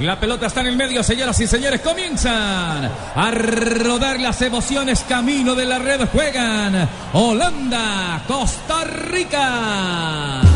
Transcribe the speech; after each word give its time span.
La 0.00 0.18
pelota 0.18 0.46
está 0.46 0.60
en 0.60 0.66
el 0.68 0.76
medio, 0.76 1.02
señoras 1.02 1.38
y 1.40 1.46
señores. 1.46 1.80
Comienzan 1.80 2.90
a 3.14 3.30
rodar 3.30 4.20
las 4.20 4.42
emociones. 4.42 5.04
Camino 5.08 5.54
de 5.54 5.64
la 5.64 5.78
red 5.78 6.08
juegan 6.08 6.88
Holanda, 7.12 8.22
Costa 8.26 8.84
Rica. 8.84 10.51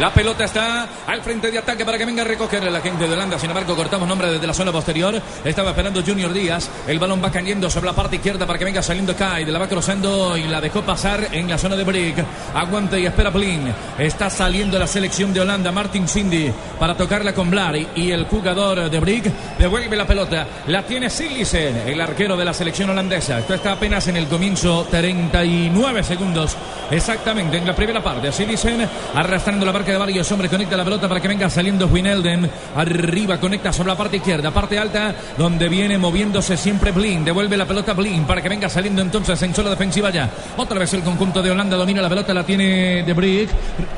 La 0.00 0.14
pelota 0.14 0.44
está 0.44 0.88
al 1.06 1.20
frente 1.20 1.50
de 1.50 1.58
ataque 1.58 1.84
para 1.84 1.98
que 1.98 2.06
venga 2.06 2.22
a 2.22 2.24
recoger 2.24 2.64
la 2.64 2.80
gente 2.80 3.06
de 3.06 3.12
Holanda. 3.12 3.38
Sin 3.38 3.50
embargo, 3.50 3.76
cortamos 3.76 4.08
nombre 4.08 4.32
desde 4.32 4.46
la 4.46 4.54
zona 4.54 4.72
posterior. 4.72 5.20
Estaba 5.44 5.70
esperando 5.70 6.02
Junior 6.02 6.32
Díaz. 6.32 6.70
El 6.86 6.98
balón 6.98 7.22
va 7.22 7.30
cayendo 7.30 7.68
sobre 7.68 7.84
la 7.84 7.92
parte 7.92 8.16
izquierda 8.16 8.46
para 8.46 8.58
que 8.58 8.64
venga 8.64 8.82
saliendo 8.82 9.14
Kai. 9.14 9.44
La 9.44 9.58
va 9.58 9.68
cruzando 9.68 10.38
y 10.38 10.44
la 10.44 10.58
dejó 10.58 10.80
pasar 10.80 11.28
en 11.32 11.50
la 11.50 11.58
zona 11.58 11.76
de 11.76 11.84
Brick. 11.84 12.16
Aguanta 12.54 12.98
y 12.98 13.04
espera 13.04 13.28
Blin. 13.28 13.70
Está 13.98 14.30
saliendo 14.30 14.78
la 14.78 14.86
selección 14.86 15.34
de 15.34 15.40
Holanda. 15.42 15.70
Martin 15.70 16.08
Cindy 16.08 16.50
para 16.78 16.96
tocarla 16.96 17.34
con 17.34 17.50
Blary. 17.50 17.86
Y 17.94 18.10
el 18.10 18.24
jugador 18.24 18.88
de 18.88 19.00
Brick 19.00 19.30
devuelve 19.58 19.96
la 19.96 20.06
pelota. 20.06 20.46
La 20.68 20.82
tiene 20.82 21.10
Silisen, 21.10 21.76
el 21.86 22.00
arquero 22.00 22.38
de 22.38 22.46
la 22.46 22.54
selección 22.54 22.88
holandesa. 22.88 23.40
Esto 23.40 23.52
está 23.52 23.72
apenas 23.72 24.08
en 24.08 24.16
el 24.16 24.28
comienzo. 24.28 24.86
39 24.90 26.02
segundos 26.04 26.56
exactamente 26.90 27.58
en 27.58 27.66
la 27.66 27.76
primera 27.76 28.02
parte. 28.02 28.32
Silisen 28.32 28.88
arrastrando 29.14 29.66
la 29.66 29.72
marca 29.72 29.89
de 29.92 29.98
varios 29.98 30.30
hombres. 30.32 30.50
Conecta 30.50 30.76
la 30.76 30.84
pelota 30.84 31.08
para 31.08 31.20
que 31.20 31.28
venga 31.28 31.48
saliendo 31.50 31.86
Winelden. 31.86 32.50
Arriba 32.76 33.38
conecta 33.38 33.72
sobre 33.72 33.88
la 33.88 33.96
parte 33.96 34.16
izquierda. 34.16 34.50
Parte 34.50 34.78
alta 34.78 35.14
donde 35.36 35.68
viene 35.68 35.98
moviéndose 35.98 36.56
siempre 36.56 36.92
Blin. 36.92 37.24
Devuelve 37.24 37.56
la 37.56 37.66
pelota 37.66 37.92
Blin 37.92 38.24
para 38.24 38.40
que 38.40 38.48
venga 38.48 38.68
saliendo 38.68 39.02
entonces 39.02 39.40
en 39.42 39.54
zona 39.54 39.70
defensiva 39.70 40.10
ya. 40.10 40.28
Otra 40.56 40.78
vez 40.78 40.92
el 40.94 41.02
conjunto 41.02 41.42
de 41.42 41.50
Holanda 41.50 41.76
domina 41.76 42.02
la 42.02 42.08
pelota. 42.08 42.34
La 42.34 42.44
tiene 42.44 43.02
de 43.02 43.12
Brick. 43.12 43.50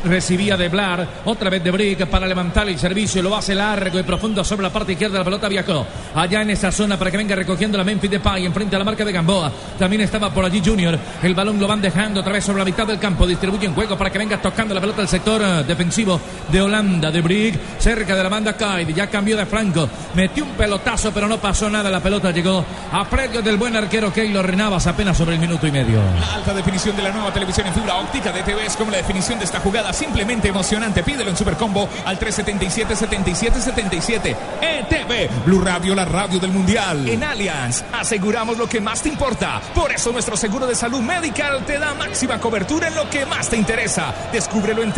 Recibía 0.05 0.57
de 0.57 0.69
Blar. 0.69 1.07
Otra 1.25 1.51
vez 1.51 1.63
de 1.63 1.71
Brick 1.71 2.07
para 2.07 2.27
levantar 2.27 2.69
el 2.69 2.79
servicio. 2.79 3.23
Lo 3.23 3.37
hace 3.37 3.55
largo 3.55 3.99
y 3.99 4.03
profundo 4.03 4.45
sobre 4.45 4.63
la 4.63 4.71
parte 4.71 4.93
izquierda. 4.93 5.19
La 5.19 5.25
pelota 5.25 5.49
viajó 5.49 5.87
allá 6.15 6.43
en 6.43 6.51
esa 6.51 6.73
zona 6.73 6.99
para 6.99 7.11
que 7.11 7.17
venga 7.17 7.35
recogiendo 7.35 7.79
la 7.79 7.85
Memphis 7.85 8.11
de 8.11 8.21
Pay 8.21 8.47
enfrente 8.47 8.77
a 8.77 8.79
la 8.79 8.85
marca 8.85 9.05
de 9.05 9.13
Gamboa. 9.13 9.53
También 9.79 10.03
estaba 10.03 10.31
por 10.31 10.45
allí 10.45 10.63
Junior. 10.65 10.99
El 11.23 11.35
balón 11.35 11.61
lo 11.61 11.67
van 11.67 11.81
dejando 11.81 12.21
otra 12.21 12.33
vez 12.33 12.45
sobre 12.45 12.61
la 12.61 12.65
mitad 12.65 12.87
del 12.87 12.99
campo. 12.99 13.27
Distribuyen 13.27 13.75
juego 13.75 13.97
para 13.97 14.11
que 14.11 14.19
venga 14.19 14.41
tocando 14.41 14.75
la 14.75 14.81
pelota 14.81 15.03
al 15.03 15.09
sector 15.09 15.43
eh, 15.43 15.65
defensivo 15.83 16.21
de 16.51 16.63
Holanda. 16.63 17.11
De 17.11 17.21
Brick 17.21 17.59
cerca 17.79 18.15
de 18.15 18.23
la 18.23 18.29
banda 18.29 18.57
Kaid. 18.57 18.95
Ya 18.95 19.09
cambió 19.09 19.37
de 19.37 19.45
flanco. 19.47 19.89
Metió 20.15 20.45
un 20.45 20.53
pelotazo, 20.53 21.11
pero 21.13 21.27
no 21.27 21.39
pasó 21.39 21.69
nada. 21.69 21.91
La 21.91 21.99
pelota 22.01 22.31
llegó 22.31 22.65
a 22.93 23.05
predio 23.05 23.43
del 23.43 23.57
buen 23.57 23.75
arquero 23.75 24.13
Keylor 24.13 24.47
Renavas 24.47 24.87
apenas 24.87 25.17
sobre 25.17 25.35
el 25.35 25.41
minuto 25.41 25.67
y 25.67 25.73
medio. 25.73 26.01
La 26.21 26.35
alta 26.35 26.55
definición 26.55 26.95
de 26.97 27.03
la 27.03 27.11
nueva 27.11 27.33
televisión 27.33 27.67
en 27.67 27.75
fibra 27.75 27.97
óptica 27.97 28.31
de 28.31 28.45
TV 28.45 28.65
es 28.65 28.77
como 28.77 28.93
la 28.93 28.99
definición 28.99 29.41
de 29.41 29.45
esta 29.45 29.59
jugada. 29.59 29.93
Simplemente 29.93 30.47
emocionante. 30.49 31.03
Pídelo 31.03 31.31
en 31.31 31.37
Supercombo 31.37 31.89
al 32.05 32.17
377-7777. 32.21 34.37
ETV. 34.61 35.45
Blue 35.45 35.63
Radio, 35.63 35.97
la 35.97 36.05
radio 36.05 36.39
del 36.39 36.53
Mundial. 36.53 37.09
En 37.09 37.25
Allianz, 37.25 37.83
aseguramos 37.93 38.57
lo 38.57 38.69
que 38.69 38.81
más 38.81 39.03
te 39.03 39.09
importa. 39.09 39.61
Por 39.75 39.91
eso 39.91 40.13
nuestro 40.13 40.37
seguro 40.37 40.69
de 40.69 40.77
salud 40.77 41.01
medical 41.01 41.65
te 41.67 41.81
da 41.81 41.93
máxima 41.95 42.39
cobertura 42.39 42.87
en 42.87 42.95
lo 42.95 43.11
que 43.11 43.27
más 43.27 43.49
te 43.49 43.57
interesa. 43.57 44.15
Descúbrelo 44.33 44.85
en 44.85 44.93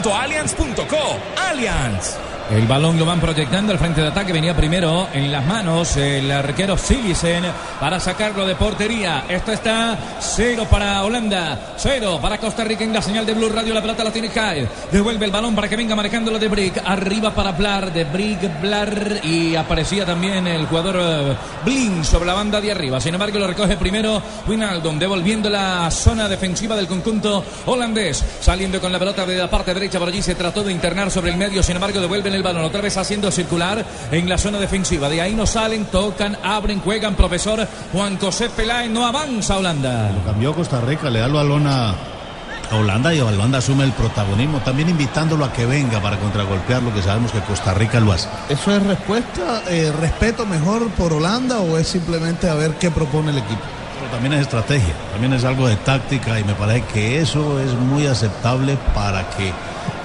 www.allianz.co. 0.00 1.20
Allianz. 1.36 2.31
El 2.52 2.66
balón 2.66 2.98
lo 2.98 3.06
van 3.06 3.18
proyectando 3.18 3.72
al 3.72 3.78
frente 3.78 4.02
de 4.02 4.08
ataque. 4.08 4.30
Venía 4.30 4.54
primero 4.54 5.08
en 5.14 5.32
las 5.32 5.46
manos 5.46 5.96
el 5.96 6.30
arquero 6.30 6.76
Silisen 6.76 7.44
para 7.80 7.98
sacarlo 7.98 8.46
de 8.46 8.54
portería. 8.54 9.24
Esto 9.26 9.52
está 9.52 9.96
cero 10.20 10.66
para 10.70 11.02
Holanda, 11.02 11.74
cero 11.78 12.18
para 12.20 12.36
Costa 12.36 12.62
Rica 12.62 12.84
en 12.84 12.92
la 12.92 13.00
señal 13.00 13.24
de 13.24 13.32
Blue 13.32 13.48
Radio. 13.48 13.72
La 13.72 13.80
pelota 13.80 14.04
la 14.04 14.12
tiene 14.12 14.28
Kai. 14.28 14.68
Devuelve 14.90 15.24
el 15.24 15.30
balón 15.30 15.54
para 15.54 15.66
que 15.66 15.76
venga 15.76 15.96
marcándolo 15.96 16.38
de 16.38 16.48
Brick. 16.48 16.82
Arriba 16.84 17.34
para 17.34 17.52
Blar, 17.52 17.90
de 17.90 18.04
Brick, 18.04 18.60
Blar. 18.60 19.20
Y 19.24 19.56
aparecía 19.56 20.04
también 20.04 20.46
el 20.46 20.66
jugador 20.66 20.96
uh, 20.96 21.64
Blin 21.64 22.04
sobre 22.04 22.26
la 22.26 22.34
banda 22.34 22.60
de 22.60 22.70
arriba. 22.70 23.00
Sin 23.00 23.14
embargo, 23.14 23.38
lo 23.38 23.46
recoge 23.46 23.78
primero 23.78 24.20
Winaldon, 24.46 24.98
devolviendo 24.98 25.48
la 25.48 25.90
zona 25.90 26.28
defensiva 26.28 26.76
del 26.76 26.86
conjunto 26.86 27.42
holandés. 27.64 28.22
Saliendo 28.42 28.78
con 28.78 28.92
la 28.92 28.98
pelota 28.98 29.24
de 29.24 29.38
la 29.38 29.48
parte 29.48 29.72
derecha. 29.72 29.98
Por 29.98 30.08
allí 30.08 30.20
se 30.20 30.34
trató 30.34 30.62
de 30.62 30.70
internar 30.70 31.10
sobre 31.10 31.30
el 31.30 31.38
medio. 31.38 31.62
Sin 31.62 31.76
embargo, 31.76 31.98
devuelven 31.98 32.34
el 32.34 32.41
balón 32.42 32.64
otra 32.64 32.80
vez 32.80 32.96
haciendo 32.96 33.30
circular 33.30 33.84
en 34.10 34.28
la 34.28 34.38
zona 34.38 34.58
defensiva. 34.58 35.08
De 35.08 35.20
ahí 35.20 35.34
no 35.34 35.46
salen, 35.46 35.86
tocan, 35.86 36.36
abren, 36.42 36.80
juegan. 36.80 37.14
Profesor 37.14 37.66
Juan 37.92 38.18
José 38.18 38.50
Peláez 38.50 38.90
no 38.90 39.06
avanza 39.06 39.56
Holanda. 39.56 40.10
Lo 40.10 40.24
cambió 40.24 40.54
Costa 40.54 40.80
Rica, 40.80 41.10
le 41.10 41.20
da 41.20 41.26
el 41.26 41.32
balón 41.32 41.66
a, 41.66 41.90
a 41.90 42.76
Holanda 42.76 43.14
y 43.14 43.20
Holanda 43.20 43.58
asume 43.58 43.84
el 43.84 43.92
protagonismo, 43.92 44.58
también 44.60 44.88
invitándolo 44.88 45.44
a 45.44 45.52
que 45.52 45.66
venga 45.66 46.00
para 46.00 46.18
contragolpear 46.18 46.82
lo 46.82 46.92
que 46.94 47.02
sabemos 47.02 47.32
que 47.32 47.40
Costa 47.40 47.74
Rica 47.74 48.00
lo 48.00 48.12
hace. 48.12 48.28
¿Eso 48.48 48.74
es 48.74 48.82
respuesta, 48.82 49.62
eh, 49.68 49.92
respeto 50.00 50.46
mejor 50.46 50.88
por 50.90 51.12
Holanda 51.12 51.60
o 51.60 51.78
es 51.78 51.88
simplemente 51.88 52.48
a 52.48 52.54
ver 52.54 52.72
qué 52.72 52.90
propone 52.90 53.30
el 53.30 53.38
equipo? 53.38 53.60
Pero 53.98 54.10
también 54.10 54.32
es 54.34 54.40
estrategia, 54.40 54.94
también 55.12 55.32
es 55.32 55.44
algo 55.44 55.68
de 55.68 55.76
táctica 55.76 56.40
y 56.40 56.44
me 56.44 56.54
parece 56.54 56.84
que 56.92 57.20
eso 57.20 57.60
es 57.60 57.72
muy 57.74 58.06
aceptable 58.06 58.76
para 58.94 59.28
que 59.30 59.52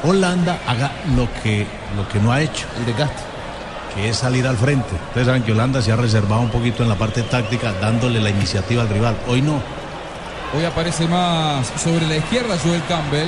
Holanda 0.04 0.60
haga 0.68 0.92
lo 1.16 1.28
que, 1.42 1.66
lo 1.96 2.08
que 2.10 2.20
no 2.20 2.32
ha 2.32 2.42
hecho. 2.42 2.66
El 2.78 2.86
desgaste. 2.86 3.22
Que 3.96 4.10
es 4.10 4.18
salir 4.18 4.46
al 4.46 4.58
frente. 4.58 4.94
Ustedes 5.08 5.28
saben 5.28 5.44
que 5.44 5.52
Holanda 5.52 5.82
se 5.82 5.92
ha 5.92 5.96
reservado 5.96 6.42
un 6.42 6.50
poquito 6.50 6.84
en 6.84 6.90
la 6.90 6.96
parte 6.96 7.24
táctica, 7.24 7.74
dándole 7.82 8.20
la 8.20 8.30
iniciativa 8.30 8.84
al 8.84 8.90
rival. 8.90 9.18
Hoy 9.28 9.42
no. 9.42 9.62
Hoy 10.56 10.64
aparece 10.66 11.08
más 11.08 11.68
sobre 11.82 12.08
la 12.08 12.18
izquierda 12.18 12.58
Joel 12.64 12.82
Campbell 12.88 13.28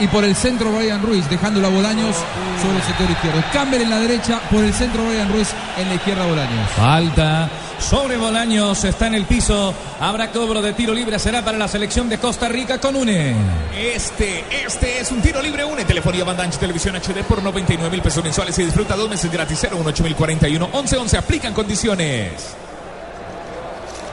y 0.00 0.08
por 0.08 0.24
el 0.24 0.34
centro 0.34 0.72
Brian 0.72 1.02
Ruiz, 1.02 1.28
dejándolo 1.28 1.66
a 1.66 1.70
Bolaños 1.70 2.16
sobre 2.60 2.76
el 2.78 2.82
sector 2.82 3.10
izquierdo. 3.10 3.42
Campbell 3.52 3.82
en 3.82 3.90
la 3.90 4.00
derecha, 4.00 4.40
por 4.50 4.64
el 4.64 4.72
centro 4.72 5.04
Brian 5.04 5.30
Ruiz, 5.30 5.48
en 5.76 5.88
la 5.88 5.94
izquierda 5.94 6.26
Bolaños. 6.26 6.70
Falta 6.70 7.50
sobre 7.78 8.16
Bolaños, 8.16 8.84
está 8.84 9.06
en 9.06 9.14
el 9.14 9.24
piso. 9.24 9.74
Habrá 10.00 10.30
cobro 10.30 10.62
de 10.62 10.72
tiro 10.72 10.94
libre, 10.94 11.18
será 11.18 11.44
para 11.44 11.58
la 11.58 11.68
selección 11.68 12.08
de 12.08 12.18
Costa 12.18 12.48
Rica 12.48 12.78
con 12.78 12.96
UNE. 12.96 13.34
Este, 13.76 14.44
este 14.64 15.00
es 15.00 15.10
un 15.12 15.20
tiro 15.20 15.42
libre 15.42 15.64
UNE. 15.64 15.84
Telefonía 15.84 16.24
banda 16.24 16.44
ancha, 16.44 16.58
televisión 16.58 16.96
HD 16.96 17.22
por 17.22 17.42
99 17.42 17.90
mil 17.90 18.02
pesos 18.02 18.24
mensuales 18.24 18.58
y 18.58 18.64
disfruta 18.64 18.96
dos 18.96 19.08
meses 19.08 19.30
gratis. 19.30 19.60
018 19.60 20.68
11 20.72 20.96
11 20.96 21.16
aplican 21.18 21.52
condiciones. 21.52 22.54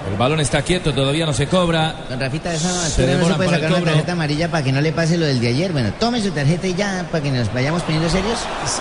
El 0.09 0.17
balón 0.17 0.39
está 0.39 0.61
quieto, 0.61 0.93
todavía 0.93 1.25
no 1.25 1.33
se 1.33 1.47
cobra. 1.47 1.95
Don 2.09 2.19
Rafita, 2.19 2.53
esa 2.53 2.85
altura 2.85 3.17
no 3.17 3.27
se 3.27 3.33
puede 3.33 3.49
sacar 3.49 3.73
una 3.73 3.81
tarjeta 3.81 4.11
amarilla 4.13 4.49
para 4.49 4.63
que 4.63 4.71
no 4.71 4.81
le 4.81 4.91
pase 4.91 5.17
lo 5.17 5.25
del 5.25 5.39
de 5.39 5.47
ayer. 5.49 5.71
Bueno, 5.71 5.91
tome 5.99 6.21
su 6.21 6.31
tarjeta 6.31 6.67
y 6.67 6.73
ya, 6.73 7.05
para 7.11 7.23
que 7.23 7.31
nos 7.31 7.53
vayamos 7.53 7.83
poniendo 7.83 8.09
serios. 8.09 8.39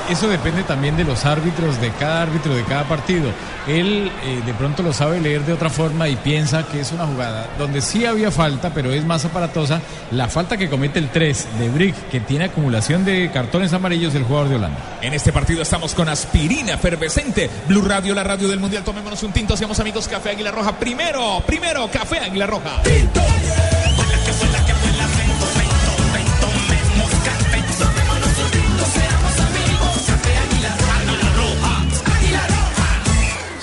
Eso 0.09 0.29
depende 0.29 0.63
también 0.63 0.97
de 0.97 1.05
los 1.05 1.25
árbitros, 1.25 1.81
de 1.81 1.91
cada 1.93 2.23
árbitro, 2.23 2.55
de 2.55 2.65
cada 2.65 2.85
partido. 2.85 3.31
Él 3.67 4.11
eh, 4.25 4.43
de 4.47 4.55
pronto 4.55 4.83
lo 4.83 4.93
sabe 4.93 5.21
leer 5.21 5.45
de 5.45 5.53
otra 5.53 5.71
forma 5.71 6.09
y 6.09 6.17
piensa 6.17 6.67
que 6.69 6.81
es 6.81 6.93
una 6.93 7.07
jugada 7.07 7.49
donde 7.59 7.81
sí 7.81 8.07
había 8.07 8.31
falta, 8.31 8.71
pero 8.71 8.93
es 8.93 9.05
más 9.05 9.25
aparatosa. 9.25 9.81
La 10.13 10.29
falta 10.29 10.57
que 10.57 10.71
comete 10.71 10.99
el 10.99 11.09
3 11.11 11.59
de 11.59 11.69
Brick, 11.71 12.09
que 12.09 12.21
tiene 12.21 12.45
acumulación 12.45 13.05
de 13.05 13.31
cartones 13.33 13.73
amarillos 13.73 14.15
el 14.15 14.23
jugador 14.23 14.49
de 14.49 14.57
Holanda. 14.57 14.79
En 15.03 15.15
este 15.15 15.33
partido 15.33 15.63
estamos 15.63 15.95
con 15.95 16.09
aspirina 16.09 16.75
efervescente. 16.75 17.51
Blue 17.67 17.83
Radio, 17.83 18.15
la 18.15 18.23
radio 18.23 18.49
del 18.49 18.61
mundial. 18.61 18.85
Tomémonos 18.85 19.23
un 19.23 19.33
tinto, 19.33 19.57
seamos 19.57 19.81
amigos. 19.81 20.07
Café 20.09 20.31
Águila 20.31 20.53
Roja. 20.53 20.79
Primero, 20.79 21.16
primero, 21.47 21.89
Café 21.91 22.19
Águila 22.19 22.47
Roja. 22.47 22.83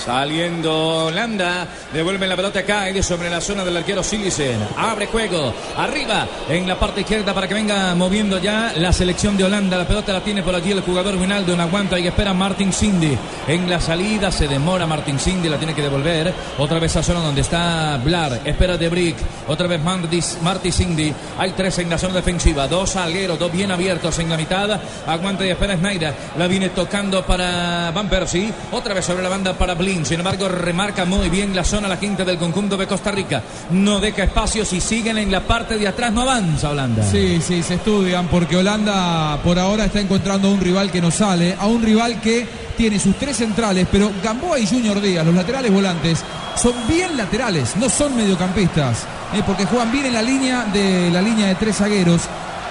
Saliendo 0.04 1.06
Holanda. 1.06 1.66
Devuelve 1.92 2.26
la 2.26 2.36
pelota 2.36 2.58
acá 2.58 2.90
y 2.90 3.02
sobre 3.02 3.30
la 3.30 3.40
zona 3.40 3.64
del 3.64 3.76
arquero 3.76 4.02
Silicen. 4.02 4.58
Abre 4.76 5.06
juego. 5.06 5.54
Arriba 5.78 6.26
en 6.48 6.68
la 6.68 6.78
parte 6.78 7.00
izquierda 7.00 7.32
para 7.32 7.48
que 7.48 7.54
venga 7.54 7.94
moviendo 7.94 8.38
ya 8.38 8.74
la 8.76 8.92
selección 8.92 9.36
de 9.36 9.44
Holanda. 9.44 9.78
La 9.78 9.88
pelota 9.88 10.12
la 10.12 10.20
tiene 10.20 10.42
por 10.42 10.54
allí 10.54 10.72
el 10.72 10.82
jugador 10.82 11.16
Winaldo. 11.16 11.56
No 11.56 11.62
aguanta 11.62 11.98
y 11.98 12.06
espera 12.06 12.34
Martin 12.34 12.72
Cindy. 12.72 13.16
En 13.48 13.70
la 13.70 13.80
salida 13.80 14.30
se 14.30 14.46
demora 14.46 14.86
Martin 14.86 15.18
Cindy. 15.18 15.48
La 15.48 15.56
tiene 15.56 15.74
que 15.74 15.80
devolver. 15.80 16.34
Otra 16.58 16.78
vez 16.78 16.94
a 16.96 17.02
zona 17.02 17.20
donde 17.20 17.40
está 17.40 17.98
Blar. 18.04 18.42
Espera 18.44 18.76
de 18.76 18.88
Brick. 18.90 19.16
Otra 19.48 19.66
vez 19.66 19.80
Martin 19.82 20.72
Cindy. 20.72 21.14
Hay 21.38 21.52
tres 21.52 21.78
en 21.78 21.88
la 21.88 21.96
zona 21.96 22.14
defensiva. 22.14 22.68
Dos 22.68 22.96
algueros, 22.96 23.38
dos 23.38 23.50
bien 23.50 23.70
abiertos 23.70 24.18
en 24.18 24.28
la 24.28 24.36
mitad. 24.36 24.78
Aguanta 25.06 25.46
y 25.46 25.50
espera 25.50 25.76
Snyder. 25.76 26.14
La 26.36 26.46
viene 26.46 26.68
tocando 26.68 27.24
para 27.24 27.90
Van 27.92 28.08
Persie. 28.08 28.52
Otra 28.70 28.92
vez 28.92 29.06
sobre 29.06 29.22
la 29.22 29.30
banda 29.30 29.54
para 29.54 29.74
Sin 30.02 30.18
embargo, 30.18 30.48
remarca 30.48 31.04
muy 31.04 31.28
bien 31.28 31.54
la 31.54 31.62
zona, 31.62 31.86
la 31.88 32.00
quinta 32.00 32.24
del 32.24 32.38
conjunto 32.38 32.76
de 32.76 32.86
Costa 32.86 33.10
Rica. 33.10 33.42
No 33.70 34.00
deja 34.00 34.24
espacios 34.24 34.72
y 34.72 34.80
siguen 34.80 35.18
en 35.18 35.30
la 35.30 35.40
parte 35.40 35.76
de 35.76 35.86
atrás, 35.86 36.12
no 36.12 36.22
avanza 36.22 36.70
Holanda. 36.70 37.02
Sí, 37.02 37.40
sí, 37.40 37.62
se 37.62 37.74
estudian 37.74 38.26
porque 38.28 38.56
Holanda 38.56 39.38
por 39.44 39.58
ahora 39.58 39.84
está 39.84 40.00
encontrando 40.00 40.48
a 40.48 40.50
un 40.52 40.60
rival 40.60 40.90
que 40.90 41.00
no 41.00 41.10
sale, 41.10 41.54
a 41.58 41.66
un 41.66 41.82
rival 41.82 42.20
que 42.20 42.46
tiene 42.76 42.98
sus 42.98 43.16
tres 43.16 43.36
centrales, 43.36 43.86
pero 43.90 44.10
Gamboa 44.22 44.58
y 44.58 44.66
Junior 44.66 45.00
Díaz, 45.00 45.24
los 45.24 45.34
laterales 45.34 45.72
volantes, 45.72 46.24
son 46.56 46.74
bien 46.88 47.16
laterales, 47.16 47.76
no 47.76 47.88
son 47.88 48.16
mediocampistas, 48.16 49.04
eh, 49.34 49.42
porque 49.46 49.66
juegan 49.66 49.92
bien 49.92 50.06
en 50.06 50.14
la 50.14 50.22
línea 50.22 50.64
de 50.64 51.10
la 51.10 51.22
línea 51.22 51.48
de 51.48 51.54
tres 51.56 51.76
zagueros. 51.76 52.22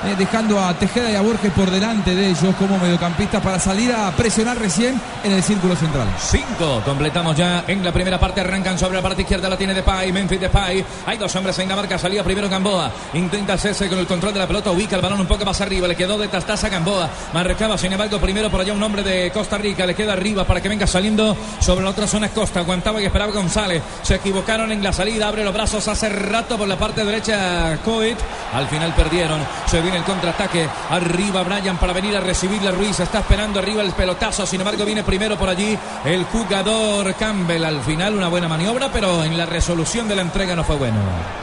Eh, 0.06 0.16
dejando 0.18 0.60
a 0.60 0.74
Tejeda 0.74 1.10
y 1.10 1.16
a 1.16 1.22
Borges 1.22 1.50
por 1.54 1.72
delante 1.72 2.14
de 2.14 2.32
ellos 2.32 2.54
como 2.60 2.78
mediocampistas 2.78 3.42
para 3.42 3.58
salir 3.58 3.90
a 3.94 4.12
presionar 4.12 4.60
recién 4.60 5.00
en 5.24 5.32
el 5.32 5.42
círculo 5.42 5.78
central. 5.78 6.06
Cinco, 6.20 6.82
completamos 6.84 7.38
ya 7.38 7.64
en 7.66 7.82
la 7.82 7.94
primera 7.94 8.20
parte, 8.20 8.42
arrancan 8.42 8.78
sobre 8.78 8.98
la 8.98 9.02
parte 9.02 9.22
izquierda, 9.22 9.48
la 9.48 9.56
tiene 9.56 9.74
Depay, 9.74 10.12
Memphis 10.12 10.42
Depay, 10.42 10.84
hay 11.06 11.18
dos 11.18 11.34
hombres 11.38 11.58
en 11.60 11.70
la 11.70 11.78
marca, 11.78 11.98
salía 11.98 12.22
primero 12.22 12.50
Gamboa, 12.50 12.92
intenta 13.14 13.54
hacerse 13.54 13.88
con 13.88 13.98
el 13.98 14.06
control 14.06 14.34
de 14.34 14.40
la 14.40 14.48
pelota, 14.48 14.72
ubica 14.72 14.98
el 14.98 15.02
balón 15.02 15.22
un 15.22 15.26
poco 15.26 15.46
más 15.46 15.62
arriba, 15.62 15.88
le 15.88 15.96
quedó 15.96 16.18
de 16.18 16.28
tastaza 16.28 16.68
Gamboa, 16.68 17.10
marcaba 17.34 17.78
sin 17.78 17.94
embargo 17.94 18.20
primero 18.20 18.52
por 18.52 18.60
allá 18.60 18.74
un 18.74 18.84
hombre 18.84 19.04
de 19.04 19.32
Costa 19.32 19.58
Rica, 19.58 19.86
le 19.86 19.96
queda 19.96 20.12
arriba 20.12 20.44
para 20.44 20.60
que 20.60 20.68
venga 20.68 20.86
saliendo 20.86 21.38
sobre 21.62 21.86
la 21.86 21.92
otra 21.92 22.08
zona 22.08 22.28
Costa, 22.28 22.60
aguantaba 22.60 23.02
y 23.02 23.06
esperaba 23.06 23.32
González, 23.32 23.82
se 24.02 24.16
equivocaron 24.16 24.70
en 24.74 24.84
la 24.84 24.92
salida, 24.92 25.30
abre 25.30 25.46
los 25.46 25.54
brazos 25.54 25.88
hace 25.88 26.10
rato 26.10 26.58
por 26.58 26.68
la 26.68 26.78
parte 26.78 27.06
derecha 27.06 27.78
Coit, 27.86 28.18
al 28.54 28.68
final 28.68 28.94
perdieron, 28.96 29.40
se 29.66 29.80
viene 29.80 29.93
el 29.96 30.04
contraataque. 30.04 30.68
Arriba 30.90 31.44
Brian 31.44 31.78
para 31.78 31.94
venir 31.94 32.16
a 32.16 32.20
recibir 32.20 32.62
la 32.62 32.72
Ruiz. 32.72 33.00
Está 33.00 33.20
esperando 33.20 33.60
arriba 33.60 33.82
el 33.82 33.92
pelotazo. 33.92 34.46
Sin 34.46 34.62
embargo, 34.62 34.86
viene 34.86 35.04
primero 35.04 35.38
por 35.38 35.50
allí 35.50 35.78
el 36.06 36.26
jugador 36.26 37.14
Campbell. 37.16 37.64
Al 37.64 37.82
final, 37.82 38.16
una 38.16 38.28
buena 38.28 38.48
maniobra, 38.48 38.90
pero 38.92 39.24
en 39.24 39.38
la 39.38 39.46
resolución 39.46 40.08
de 40.08 40.16
la 40.16 40.22
entrega 40.22 40.56
no 40.56 40.64
fue 40.64 40.76
bueno. 40.76 40.98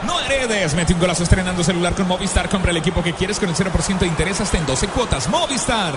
No 0.05 0.19
heredes. 0.19 0.73
Mete 0.73 0.93
un 0.93 0.99
golazo 0.99 1.23
estrenando 1.23 1.63
celular 1.63 1.93
con 1.93 2.07
Movistar. 2.07 2.49
Compra 2.49 2.71
el 2.71 2.77
equipo 2.77 3.03
que 3.03 3.13
quieres 3.13 3.39
con 3.39 3.49
el 3.49 3.55
0% 3.55 3.99
de 3.99 4.07
interés 4.07 4.41
hasta 4.41 4.57
en 4.57 4.65
12 4.65 4.87
cuotas. 4.87 5.29
Movistar. 5.29 5.93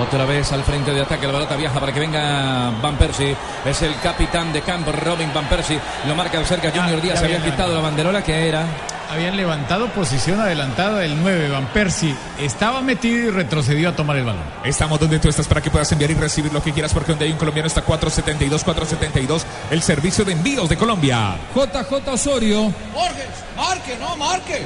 Otra 0.00 0.24
vez 0.24 0.50
al 0.52 0.64
frente 0.64 0.90
de 0.92 1.02
ataque, 1.02 1.26
la 1.26 1.34
pelota 1.34 1.54
viaja 1.54 1.78
para 1.78 1.92
que 1.92 2.00
venga 2.00 2.70
Van 2.80 2.96
Persie. 2.96 3.36
Es 3.64 3.82
el 3.82 3.94
capitán 4.00 4.52
de 4.52 4.62
campo, 4.62 4.90
Robin 4.90 5.30
Van 5.34 5.44
Persie. 5.46 5.78
Lo 6.06 6.14
marca 6.14 6.42
cerca 6.44 6.70
Junior 6.70 7.00
Díaz. 7.00 7.18
Se 7.18 7.26
había 7.26 7.44
quitado 7.44 7.74
la 7.74 7.80
banderola 7.80 8.22
que 8.22 8.48
era 8.48 8.64
habían 9.10 9.36
levantado 9.36 9.88
posición 9.88 10.40
adelantada 10.40 11.04
el 11.04 11.20
9, 11.20 11.48
Van 11.50 11.66
Persie. 11.72 12.14
Estaba 12.38 12.80
metido 12.80 13.28
y 13.28 13.30
retrocedió 13.30 13.88
a 13.88 13.96
tomar 13.96 14.16
el 14.16 14.24
balón. 14.24 14.42
Estamos 14.64 14.98
donde 14.98 15.18
tú 15.18 15.28
estás 15.28 15.46
para 15.46 15.60
que 15.60 15.70
puedas 15.70 15.90
enviar 15.92 16.10
y 16.10 16.14
recibir 16.14 16.52
lo 16.52 16.62
que 16.62 16.72
quieras, 16.72 16.92
porque 16.92 17.12
donde 17.12 17.26
hay 17.26 17.32
un 17.32 17.38
colombiano 17.38 17.66
está 17.66 17.82
472, 17.82 18.64
472, 18.64 19.46
el 19.70 19.82
servicio 19.82 20.24
de 20.24 20.32
envíos 20.32 20.68
de 20.68 20.76
Colombia. 20.76 21.36
JJ 21.54 22.08
Osorio. 22.08 22.72
Jorge, 22.94 23.26
marque, 23.56 23.96
no, 24.00 24.16
marque. 24.16 24.62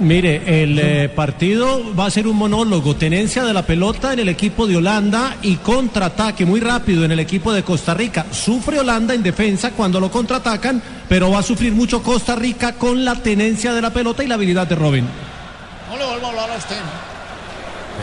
Mire, 0.00 0.62
el 0.62 0.78
eh, 0.78 1.08
partido 1.08 1.94
va 1.94 2.06
a 2.06 2.10
ser 2.10 2.26
un 2.26 2.36
monólogo, 2.36 2.96
tenencia 2.96 3.44
de 3.44 3.54
la 3.54 3.62
pelota 3.62 4.12
en 4.12 4.18
el 4.18 4.28
equipo 4.28 4.66
de 4.66 4.76
Holanda 4.76 5.36
y 5.40 5.56
contraataque 5.56 6.44
muy 6.44 6.60
rápido 6.60 7.04
en 7.04 7.12
el 7.12 7.18
equipo 7.18 7.52
de 7.52 7.62
Costa 7.62 7.94
Rica. 7.94 8.26
Sufre 8.30 8.78
Holanda 8.78 9.14
en 9.14 9.22
defensa 9.22 9.70
cuando 9.70 9.98
lo 9.98 10.10
contraatacan, 10.10 10.82
pero 11.08 11.30
va 11.30 11.40
a 11.40 11.42
sufrir 11.42 11.72
mucho 11.72 12.02
Costa 12.02 12.34
Rica 12.36 12.74
con 12.74 13.04
la 13.04 13.16
tenencia 13.16 13.72
de 13.72 13.82
la 13.82 13.90
pelota 13.90 14.24
y 14.24 14.26
la 14.26 14.34
habilidad 14.34 14.66
de 14.66 14.74
Robin. 14.74 15.06
No 15.90 15.96
le 15.96 16.04
vuelvo 16.04 16.26
a 16.26 16.30
hablar 16.30 16.50
a 16.50 16.56
usted. 16.56 16.76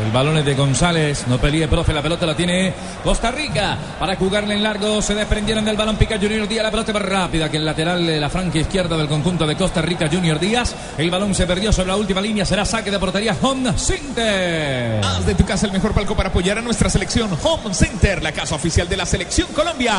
El 0.02 0.12
balón 0.12 0.38
es 0.38 0.46
de 0.46 0.56
González. 0.56 1.26
No 1.28 1.38
pelee, 1.38 1.68
profe. 1.68 1.94
La 1.94 2.02
pelota 2.02 2.26
la 2.26 2.36
tiene 2.36 2.74
Costa 3.04 3.30
Rica. 3.32 3.78
Para 4.00 4.16
jugarle 4.16 4.56
en 4.56 4.64
largo. 4.64 5.02
Se 5.02 5.14
desprendieron 5.14 5.64
del 5.64 5.78
balón. 5.78 5.98
Pica 5.98 6.18
Junior 6.20 6.48
Díaz. 6.48 6.64
La 6.64 6.72
pelota 6.72 6.94
más 6.94 7.02
rápida 7.04 7.50
que 7.50 7.58
el 7.58 7.66
lateral 7.66 8.06
de 8.06 8.20
la 8.20 8.30
franca 8.30 8.58
izquierda 8.58 8.98
del 8.98 9.08
conjunto 9.08 9.46
de 9.46 9.56
Costa 9.56 9.82
Rica. 9.82 10.10
Junior 10.12 10.40
Díaz. 10.40 10.76
El 10.98 11.12
balón 11.12 11.36
se 11.36 11.46
perdió 11.46 11.72
sobre 11.72 11.90
la 11.90 11.98
última 11.98 12.22
línea. 12.22 12.46
Será 12.46 12.66
saque 12.66 12.90
de 12.90 13.00
portería. 13.00 13.36
Home 13.40 13.74
Center. 13.78 15.04
Haz 15.04 15.26
de 15.26 15.36
tu 15.36 15.46
casa 15.46 15.68
el 15.68 15.72
mejor 15.72 15.94
palco 15.94 16.16
para 16.16 16.30
apoyar 16.30 16.58
a 16.58 16.62
nuestra 16.62 16.90
selección. 16.90 17.30
Home 17.44 17.74
Center, 17.74 18.24
la 18.24 18.32
casa 18.32 18.56
oficial 18.56 18.90
de 18.90 18.98
la 18.98 19.06
selección 19.06 19.50
Colombia. 19.54 19.94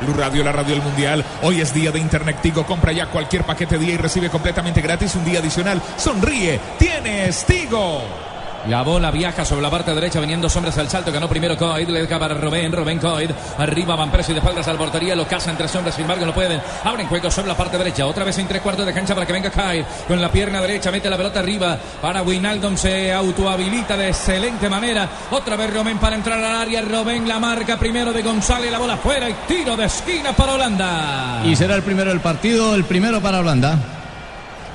Blue 0.00 0.14
Radio, 0.14 0.44
la 0.44 0.52
radio 0.52 0.74
del 0.74 0.82
mundial. 0.82 1.24
Hoy 1.42 1.60
es 1.60 1.74
día 1.74 1.90
de 1.90 1.98
Internet 1.98 2.38
Tigo. 2.42 2.64
Compra 2.64 2.92
ya 2.92 3.06
cualquier 3.06 3.44
paquete 3.44 3.78
día 3.78 3.94
y 3.94 3.96
recibe 3.96 4.30
completamente 4.30 4.80
gratis 4.80 5.14
un 5.16 5.24
día 5.24 5.40
adicional. 5.40 5.80
Sonríe, 5.96 6.60
tienes 6.78 7.44
Tigo. 7.44 8.27
La 8.68 8.82
bola 8.82 9.10
viaja 9.10 9.46
sobre 9.46 9.62
la 9.62 9.70
parte 9.70 9.94
derecha, 9.94 10.20
veniendo 10.20 10.46
hombres 10.54 10.76
al 10.76 10.90
salto. 10.90 11.10
Ganó 11.10 11.26
primero 11.26 11.56
Coid, 11.56 11.88
le 11.88 12.02
deja 12.02 12.18
para 12.18 12.34
Robén, 12.34 12.70
Robén 12.70 12.98
Coid. 12.98 13.30
Arriba 13.56 13.96
Van 13.96 14.10
Persie 14.10 14.34
de 14.34 14.40
espaldas 14.40 14.68
al 14.68 14.76
portería, 14.76 15.16
lo 15.16 15.26
cazan 15.26 15.56
tres 15.56 15.74
hombres, 15.74 15.94
sin 15.94 16.02
embargo 16.02 16.26
no 16.26 16.34
pueden. 16.34 16.60
Abren 16.84 17.06
juego 17.06 17.30
sobre 17.30 17.48
la 17.48 17.56
parte 17.56 17.78
derecha, 17.78 18.04
otra 18.04 18.24
vez 18.24 18.36
en 18.36 18.46
tres 18.46 18.60
cuartos 18.60 18.84
de 18.84 18.92
cancha 18.92 19.14
para 19.14 19.26
que 19.26 19.32
venga 19.32 19.50
Kai. 19.50 19.86
Con 20.06 20.20
la 20.20 20.30
pierna 20.30 20.60
derecha, 20.60 20.90
mete 20.90 21.08
la 21.08 21.16
pelota 21.16 21.40
arriba 21.40 21.78
para 22.02 22.20
Winaldon, 22.20 22.76
se 22.76 23.10
autohabilita 23.10 23.96
de 23.96 24.08
excelente 24.08 24.68
manera. 24.68 25.08
Otra 25.30 25.56
vez 25.56 25.72
Robén 25.72 25.96
para 25.96 26.16
entrar 26.16 26.38
al 26.38 26.56
área, 26.60 26.82
Robén 26.82 27.26
la 27.26 27.38
marca 27.38 27.78
primero 27.78 28.12
de 28.12 28.22
González, 28.22 28.70
la 28.70 28.78
bola 28.78 28.98
fuera 28.98 29.30
y 29.30 29.34
tiro 29.48 29.78
de 29.78 29.86
esquina 29.86 30.32
para 30.32 30.52
Holanda. 30.52 31.42
Y 31.46 31.56
será 31.56 31.74
el 31.74 31.82
primero 31.82 32.10
del 32.10 32.20
partido, 32.20 32.74
el 32.74 32.84
primero 32.84 33.22
para 33.22 33.38
Holanda. 33.38 33.97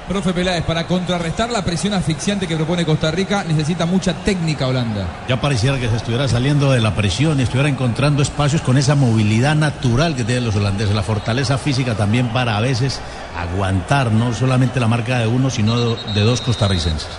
Profe 0.08 0.34
Peláez, 0.34 0.66
para 0.66 0.86
contrarrestar 0.86 1.50
la 1.50 1.64
presión 1.64 1.94
asfixiante 1.94 2.46
que 2.46 2.58
propone 2.58 2.86
Costa 2.86 3.10
Rica, 3.10 3.46
necesita 3.48 3.86
mucha 3.86 4.14
técnica 4.14 4.68
Holanda. 4.68 5.08
Ya 5.30 5.40
pareciera 5.40 5.80
que 5.80 5.88
se 5.88 5.96
estuviera 5.96 6.28
saliendo 6.28 6.72
de 6.72 6.82
la 6.82 6.94
presión 6.94 7.40
y 7.40 7.44
estuviera 7.44 7.70
encontrando 7.70 8.22
espacios 8.22 8.62
con 8.62 8.78
esa 8.78 8.96
movilidad 8.96 9.56
natural 9.56 10.16
que 10.16 10.26
tienen 10.26 10.44
los 10.44 10.56
holandeses, 10.58 10.94
la 10.94 11.04
fortaleza 11.04 11.58
física 11.58 11.96
también 11.96 12.28
para 12.34 12.58
a 12.58 12.62
veces 12.62 13.00
aguantar 13.38 14.12
no 14.12 14.34
solamente 14.34 14.82
la 14.82 14.90
marca 14.90 15.20
de 15.20 15.28
uno, 15.28 15.50
sino 15.50 15.96
de 15.96 16.22
dos 16.22 16.42
costarricenses. 16.42 17.10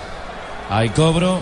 Hay 0.69 0.91
cobro. 0.91 1.41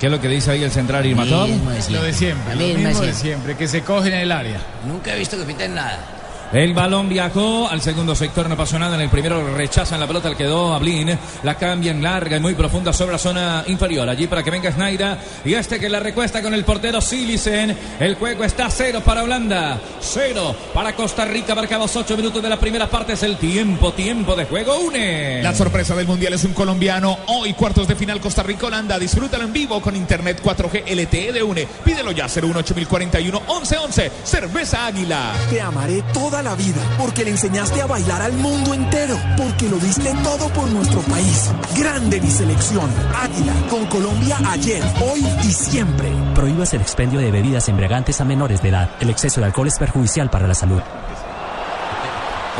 ¿Qué 0.00 0.06
es 0.06 0.12
lo 0.12 0.20
que 0.20 0.28
dice 0.28 0.52
ahí 0.52 0.62
el 0.62 0.70
central 0.70 1.04
y 1.06 1.14
Lo 1.14 1.24
de 1.24 2.12
siempre, 2.12 2.54
lo 2.54 2.78
mismo 2.78 3.00
de 3.00 3.12
siempre, 3.12 3.56
que 3.56 3.66
se 3.66 3.82
coge 3.82 4.08
en 4.08 4.14
el 4.14 4.32
área. 4.32 4.60
Nunca 4.86 5.12
he 5.12 5.18
visto 5.18 5.36
que 5.36 5.42
piten 5.42 5.74
nada. 5.74 6.17
El 6.52 6.72
balón 6.72 7.10
viajó 7.10 7.68
al 7.68 7.82
segundo 7.82 8.14
sector, 8.14 8.48
no 8.48 8.56
pasó 8.56 8.78
nada. 8.78 8.94
En 8.94 9.02
el 9.02 9.10
primero 9.10 9.54
rechazan 9.54 10.00
la 10.00 10.06
pelota, 10.06 10.30
le 10.30 10.36
quedó 10.36 10.72
a 10.72 10.78
Blin. 10.78 11.18
La 11.42 11.56
cambian 11.56 12.02
larga 12.02 12.38
y 12.38 12.40
muy 12.40 12.54
profunda 12.54 12.90
sobre 12.90 13.12
la 13.12 13.18
zona 13.18 13.64
inferior. 13.66 14.08
Allí 14.08 14.26
para 14.26 14.42
que 14.42 14.50
venga 14.50 14.72
Snyder. 14.72 15.18
Y 15.44 15.52
este 15.52 15.78
que 15.78 15.90
la 15.90 16.00
recuesta 16.00 16.40
con 16.40 16.54
el 16.54 16.64
portero 16.64 17.02
Silicen. 17.02 17.76
El 18.00 18.14
juego 18.14 18.44
está 18.44 18.70
cero 18.70 19.02
para 19.04 19.24
Holanda. 19.24 19.78
Cero 20.00 20.56
para 20.72 20.96
Costa 20.96 21.26
Rica. 21.26 21.54
Marcados 21.54 21.94
ocho 21.96 22.16
minutos 22.16 22.42
de 22.42 22.48
la 22.48 22.58
primera 22.58 22.88
parte. 22.88 23.12
Es 23.12 23.22
el 23.24 23.36
tiempo, 23.36 23.92
tiempo 23.92 24.34
de 24.34 24.46
juego. 24.46 24.78
Une. 24.78 25.42
La 25.42 25.54
sorpresa 25.54 25.94
del 25.94 26.06
mundial 26.06 26.32
es 26.32 26.44
un 26.44 26.54
colombiano. 26.54 27.18
Hoy 27.26 27.52
cuartos 27.52 27.86
de 27.86 27.94
final 27.94 28.20
Costa 28.20 28.42
Rica-Holanda. 28.42 28.98
Disfrútalo 28.98 29.44
en 29.44 29.52
vivo 29.52 29.82
con 29.82 29.94
Internet 29.94 30.40
4G 30.42 30.84
LTE 30.96 31.32
de 31.32 31.42
Une. 31.42 31.68
Pídelo 31.84 32.10
ya 32.12 32.26
018 32.26 32.74
1111. 32.74 34.12
Cerveza 34.24 34.86
Águila. 34.86 35.34
Te 35.50 35.60
amaré 35.60 36.02
toda 36.14 36.37
la 36.42 36.54
vida, 36.54 36.80
porque 36.98 37.24
le 37.24 37.30
enseñaste 37.30 37.80
a 37.80 37.86
bailar 37.86 38.22
al 38.22 38.32
mundo 38.32 38.74
entero, 38.74 39.16
porque 39.36 39.68
lo 39.68 39.78
diste 39.78 40.12
todo 40.22 40.48
por 40.50 40.68
nuestro 40.70 41.00
país. 41.02 41.50
Grande 41.76 42.20
mi 42.20 42.30
selección, 42.30 42.90
Águila, 43.14 43.52
con 43.70 43.86
Colombia 43.86 44.38
ayer, 44.48 44.82
hoy 45.10 45.26
y 45.42 45.52
siempre. 45.52 46.12
Prohíbas 46.34 46.72
el 46.74 46.80
expendio 46.80 47.20
de 47.20 47.30
bebidas 47.30 47.68
embriagantes 47.68 48.20
a 48.20 48.24
menores 48.24 48.62
de 48.62 48.68
edad. 48.68 48.90
El 49.00 49.10
exceso 49.10 49.40
de 49.40 49.46
alcohol 49.46 49.68
es 49.68 49.78
perjudicial 49.78 50.30
para 50.30 50.46
la 50.46 50.54
salud. 50.54 50.80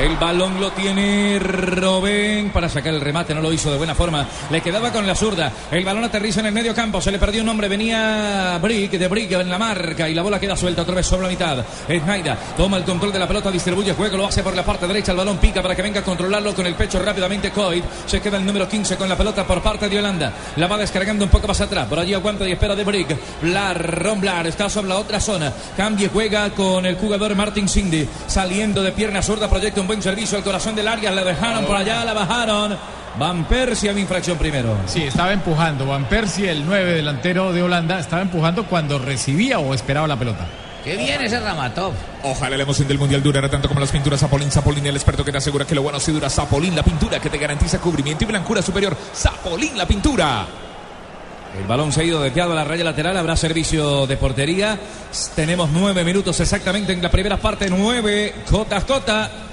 El 0.00 0.16
balón 0.16 0.60
lo 0.60 0.70
tiene 0.70 1.40
Robén 1.40 2.50
para 2.50 2.68
sacar 2.68 2.94
el 2.94 3.00
remate, 3.00 3.34
no 3.34 3.40
lo 3.40 3.52
hizo 3.52 3.68
de 3.72 3.78
buena 3.78 3.96
forma. 3.96 4.24
Le 4.48 4.60
quedaba 4.60 4.92
con 4.92 5.04
la 5.04 5.16
zurda. 5.16 5.50
El 5.72 5.84
balón 5.84 6.04
aterriza 6.04 6.38
en 6.38 6.46
el 6.46 6.52
medio 6.52 6.72
campo. 6.72 7.00
Se 7.00 7.10
le 7.10 7.18
perdió 7.18 7.42
un 7.42 7.48
hombre. 7.48 7.66
Venía 7.66 8.60
Brick 8.62 8.92
de 8.92 9.08
Brick 9.08 9.32
en 9.32 9.50
la 9.50 9.58
marca 9.58 10.08
y 10.08 10.14
la 10.14 10.22
bola 10.22 10.38
queda 10.38 10.56
suelta 10.56 10.82
otra 10.82 10.94
vez 10.94 11.04
sobre 11.04 11.24
la 11.24 11.28
mitad. 11.30 11.64
Snyder 11.88 12.36
toma 12.56 12.76
el 12.76 12.84
control 12.84 13.12
de 13.12 13.18
la 13.18 13.26
pelota, 13.26 13.50
distribuye 13.50 13.92
juego, 13.92 14.16
lo 14.16 14.26
hace 14.26 14.44
por 14.44 14.54
la 14.54 14.64
parte 14.64 14.86
derecha. 14.86 15.10
El 15.10 15.18
balón 15.18 15.38
pica 15.38 15.60
para 15.62 15.74
que 15.74 15.82
venga 15.82 15.98
a 15.98 16.04
controlarlo 16.04 16.54
con 16.54 16.64
el 16.64 16.74
pecho 16.74 17.00
rápidamente. 17.00 17.50
Coit 17.50 17.84
se 18.06 18.20
queda 18.20 18.36
el 18.36 18.46
número 18.46 18.68
15 18.68 18.96
con 18.96 19.08
la 19.08 19.16
pelota 19.16 19.44
por 19.44 19.60
parte 19.62 19.88
de 19.88 19.98
Holanda. 19.98 20.32
La 20.56 20.68
va 20.68 20.78
descargando 20.78 21.24
un 21.24 21.30
poco 21.30 21.48
más 21.48 21.60
atrás. 21.60 21.88
Por 21.88 21.98
allí 21.98 22.14
aguanta 22.14 22.48
y 22.48 22.52
espera 22.52 22.76
de 22.76 22.84
Brick. 22.84 23.16
Blar, 23.42 24.00
Ron 24.00 24.20
Blar 24.20 24.46
está 24.46 24.70
sobre 24.70 24.90
la 24.90 24.98
otra 24.98 25.18
zona. 25.18 25.52
Cambia 25.76 26.06
y 26.06 26.10
juega 26.12 26.50
con 26.50 26.86
el 26.86 26.94
jugador 26.94 27.34
Martin 27.34 27.68
Cindy. 27.68 28.08
Saliendo 28.28 28.80
de 28.80 28.92
pierna 28.92 29.22
zurda, 29.22 29.50
proyecta 29.50 29.80
un 29.80 29.88
buen 29.88 30.02
servicio 30.02 30.38
al 30.38 30.45
corazón 30.45 30.76
del 30.76 30.87
área. 30.87 31.11
La 31.11 31.25
dejaron 31.25 31.64
por 31.64 31.75
allá, 31.75 32.04
la 32.04 32.12
bajaron. 32.12 32.76
Van 33.18 33.45
Persie 33.47 33.90
había 33.90 34.02
infracción 34.02 34.38
primero. 34.38 34.76
Sí, 34.87 35.02
estaba 35.02 35.33
empujando. 35.33 35.87
Van 35.87 36.04
Persie, 36.04 36.50
el 36.50 36.64
9 36.64 36.92
delantero 36.92 37.52
de 37.52 37.62
Holanda, 37.62 37.99
estaba 37.99 38.23
empujando 38.23 38.66
cuando 38.66 38.99
recibía 38.99 39.59
o 39.59 39.75
esperaba 39.75 40.07
la 40.07 40.16
pelota. 40.16 40.47
Qué 40.85 40.97
bien 40.97 41.21
ese 41.21 41.40
Ramatov. 41.40 41.92
Ojalá 42.23 42.57
la 42.57 42.62
emoción 42.62 42.87
del 42.87 42.99
mundial 42.99 43.23
durara 43.23 43.49
tanto 43.49 43.66
como 43.66 43.80
las 43.80 43.90
pinturas 43.90 44.21
Zapolín. 44.21 44.50
Zapolín, 44.50 44.87
el 44.87 44.95
experto 44.95 45.25
que 45.25 45.33
te 45.33 45.38
asegura 45.38 45.64
que 45.64 45.75
lo 45.75 45.83
bueno 45.83 45.99
sí 45.99 46.12
dura. 46.12 46.30
Zapolín, 46.30 46.76
la 46.76 46.85
pintura 46.85 47.18
que 47.18 47.30
te 47.30 47.38
garantiza 47.38 47.80
cubrimiento 47.80 48.25
y 48.25 48.26
blancura 48.28 48.62
superior. 48.62 48.97
Zapolín, 49.14 49.76
la 49.76 49.87
pintura. 49.87 50.47
El 51.59 51.66
balón 51.66 51.92
se 51.92 52.02
ha 52.02 52.04
ido 52.04 52.23
desviado 52.23 52.52
a 52.52 52.54
la 52.54 52.64
raya 52.64 52.85
lateral. 52.85 53.16
Habrá 53.16 53.35
servicio 53.37 54.07
de 54.07 54.16
portería. 54.16 54.78
Tenemos 55.35 55.71
nueve 55.71 56.04
minutos 56.04 56.38
exactamente 56.40 56.92
en 56.92 57.02
la 57.02 57.11
primera 57.11 57.38
parte. 57.38 57.68
Nueve. 57.71 58.35
Cotas, 58.49 58.85
cota. 58.85 59.47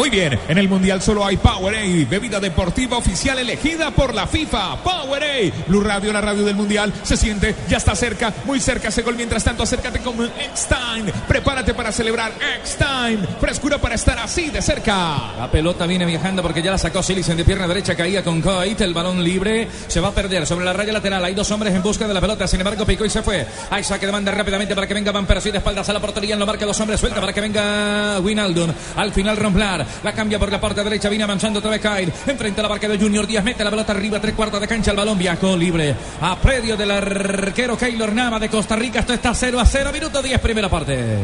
Muy 0.00 0.08
bien, 0.08 0.40
en 0.48 0.56
el 0.56 0.66
Mundial 0.66 1.02
solo 1.02 1.26
hay 1.26 1.36
Powerade, 1.36 2.06
bebida 2.06 2.40
deportiva 2.40 2.96
oficial 2.96 3.38
elegida 3.38 3.90
por 3.90 4.14
la 4.14 4.26
FIFA. 4.26 4.82
Powerade, 4.82 5.52
Blue 5.66 5.82
Radio, 5.82 6.10
la 6.10 6.22
radio 6.22 6.42
del 6.42 6.54
Mundial, 6.54 6.90
se 7.02 7.18
siente, 7.18 7.54
ya 7.68 7.76
está 7.76 7.94
cerca, 7.94 8.32
muy 8.46 8.60
cerca 8.60 8.88
ese 8.88 9.02
gol. 9.02 9.14
Mientras 9.14 9.44
tanto, 9.44 9.62
acércate 9.62 9.98
con 9.98 10.14
X-Time. 10.24 11.12
Prepárate 11.28 11.74
para 11.74 11.92
celebrar 11.92 12.32
X-Time. 12.62 13.18
Frescura 13.38 13.76
para 13.76 13.94
estar 13.94 14.18
así 14.20 14.48
de 14.48 14.62
cerca. 14.62 15.34
La 15.36 15.50
pelota 15.50 15.84
viene 15.84 16.06
viajando 16.06 16.40
porque 16.40 16.62
ya 16.62 16.70
la 16.70 16.78
sacó 16.78 17.02
Silicen 17.02 17.36
de 17.36 17.44
pierna 17.44 17.68
derecha, 17.68 17.94
caía 17.94 18.24
con 18.24 18.40
Coit. 18.40 18.80
El 18.80 18.94
balón 18.94 19.22
libre 19.22 19.68
se 19.86 20.00
va 20.00 20.08
a 20.08 20.12
perder 20.12 20.46
sobre 20.46 20.64
la 20.64 20.72
raya 20.72 20.94
lateral. 20.94 21.22
Hay 21.26 21.34
dos 21.34 21.50
hombres 21.50 21.74
en 21.74 21.82
busca 21.82 22.08
de 22.08 22.14
la 22.14 22.22
pelota, 22.22 22.46
sin 22.46 22.60
embargo, 22.60 22.86
picó 22.86 23.04
y 23.04 23.10
se 23.10 23.22
fue. 23.22 23.46
Hay 23.68 23.84
saque 23.84 24.06
de 24.06 24.12
banda 24.12 24.32
rápidamente 24.32 24.74
para 24.74 24.86
que 24.86 24.94
venga 24.94 25.12
Van 25.12 25.26
Persie 25.26 25.52
de 25.52 25.58
espaldas 25.58 25.86
a 25.90 25.92
la 25.92 26.00
portería. 26.00 26.36
Lo 26.36 26.46
marca 26.46 26.64
dos 26.64 26.80
hombres, 26.80 26.98
suelta 26.98 27.20
para 27.20 27.34
que 27.34 27.42
venga 27.42 28.18
Winaldon. 28.20 28.74
Al 28.96 29.12
final, 29.12 29.36
Romplar. 29.36 29.89
La 30.02 30.12
cambia 30.12 30.38
por 30.38 30.50
la 30.50 30.60
parte 30.60 30.82
derecha. 30.82 31.08
Viene 31.08 31.24
avanzando 31.24 31.58
otra 31.58 31.70
vez 31.70 31.80
Kyle. 31.80 32.12
Enfrente 32.26 32.60
a 32.60 32.62
la 32.62 32.68
barca 32.68 32.88
de 32.88 32.98
Junior 32.98 33.26
Díaz. 33.26 33.44
Mete 33.44 33.64
la 33.64 33.70
pelota 33.70 33.92
arriba. 33.92 34.20
Tres 34.20 34.34
cuartos 34.34 34.60
de 34.60 34.68
cancha. 34.68 34.90
El 34.90 34.96
balón 34.96 35.18
viajó 35.18 35.56
libre. 35.56 35.94
A 36.20 36.36
predio 36.36 36.76
del 36.76 36.90
arquero 36.90 37.76
Keylor 37.76 38.12
Nava 38.12 38.38
de 38.38 38.48
Costa 38.48 38.76
Rica. 38.76 39.00
Esto 39.00 39.12
está 39.12 39.34
0 39.34 39.60
a 39.60 39.64
0. 39.66 39.90
Minuto 39.92 40.22
10, 40.22 40.38
primera 40.40 40.68
parte. 40.68 41.18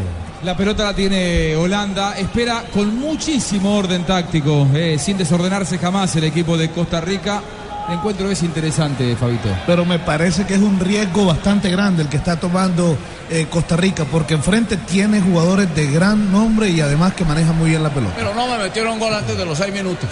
La 0.44 0.56
pelota 0.56 0.84
la 0.84 0.94
tiene 0.94 1.56
Holanda. 1.56 2.16
Espera 2.18 2.64
con 2.72 2.98
muchísimo 2.98 3.76
orden 3.76 4.04
táctico. 4.04 4.66
eh, 4.74 4.96
sin 4.98 5.16
desordenarse 5.18 5.78
jamás 5.78 6.14
el 6.16 6.24
equipo 6.24 6.56
de 6.56 6.70
Costa 6.70 7.00
Rica. 7.00 7.42
El 7.88 7.94
encuentro 7.94 8.28
es 8.30 8.42
interesante, 8.42 9.14
Fabito. 9.14 9.48
Pero 9.64 9.84
me 9.84 10.00
parece 10.00 10.44
que 10.44 10.54
es 10.54 10.60
un 10.60 10.80
riesgo 10.80 11.24
bastante 11.24 11.70
grande 11.70 12.02
el 12.02 12.08
que 12.08 12.16
está 12.16 12.36
tomando 12.36 12.96
eh, 13.30 13.46
Costa 13.48 13.76
Rica, 13.76 14.04
porque 14.04 14.34
enfrente 14.34 14.76
tiene 14.76 15.20
jugadores 15.20 15.72
de 15.74 15.86
gran 15.86 16.32
nombre 16.32 16.68
y 16.68 16.80
además 16.80 17.14
que 17.14 17.24
manejan 17.24 17.56
muy 17.56 17.70
bien 17.70 17.84
la 17.84 17.90
pelota. 17.90 18.14
Pero 18.16 18.34
no 18.34 18.48
me 18.48 18.58
metieron 18.58 18.98
gol 18.98 19.14
antes 19.14 19.38
de 19.38 19.44
los 19.44 19.56
seis 19.56 19.72
minutos. 19.72 20.08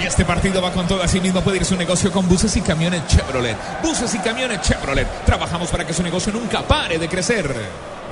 Y 0.00 0.06
este 0.06 0.24
partido 0.24 0.62
va 0.62 0.72
con 0.72 0.86
todo. 0.86 1.02
Así 1.02 1.20
mismo 1.20 1.42
puede 1.42 1.58
ir 1.58 1.66
su 1.66 1.76
negocio 1.76 2.10
con 2.10 2.26
buses 2.26 2.56
y 2.56 2.62
camiones 2.62 3.06
Chevrolet. 3.08 3.56
Buses 3.82 4.14
y 4.14 4.18
camiones 4.18 4.62
Chevrolet. 4.62 5.06
Trabajamos 5.26 5.68
para 5.68 5.86
que 5.86 5.92
su 5.92 6.02
negocio 6.02 6.32
nunca 6.32 6.62
pare 6.62 6.98
de 6.98 7.08
crecer. 7.08 7.54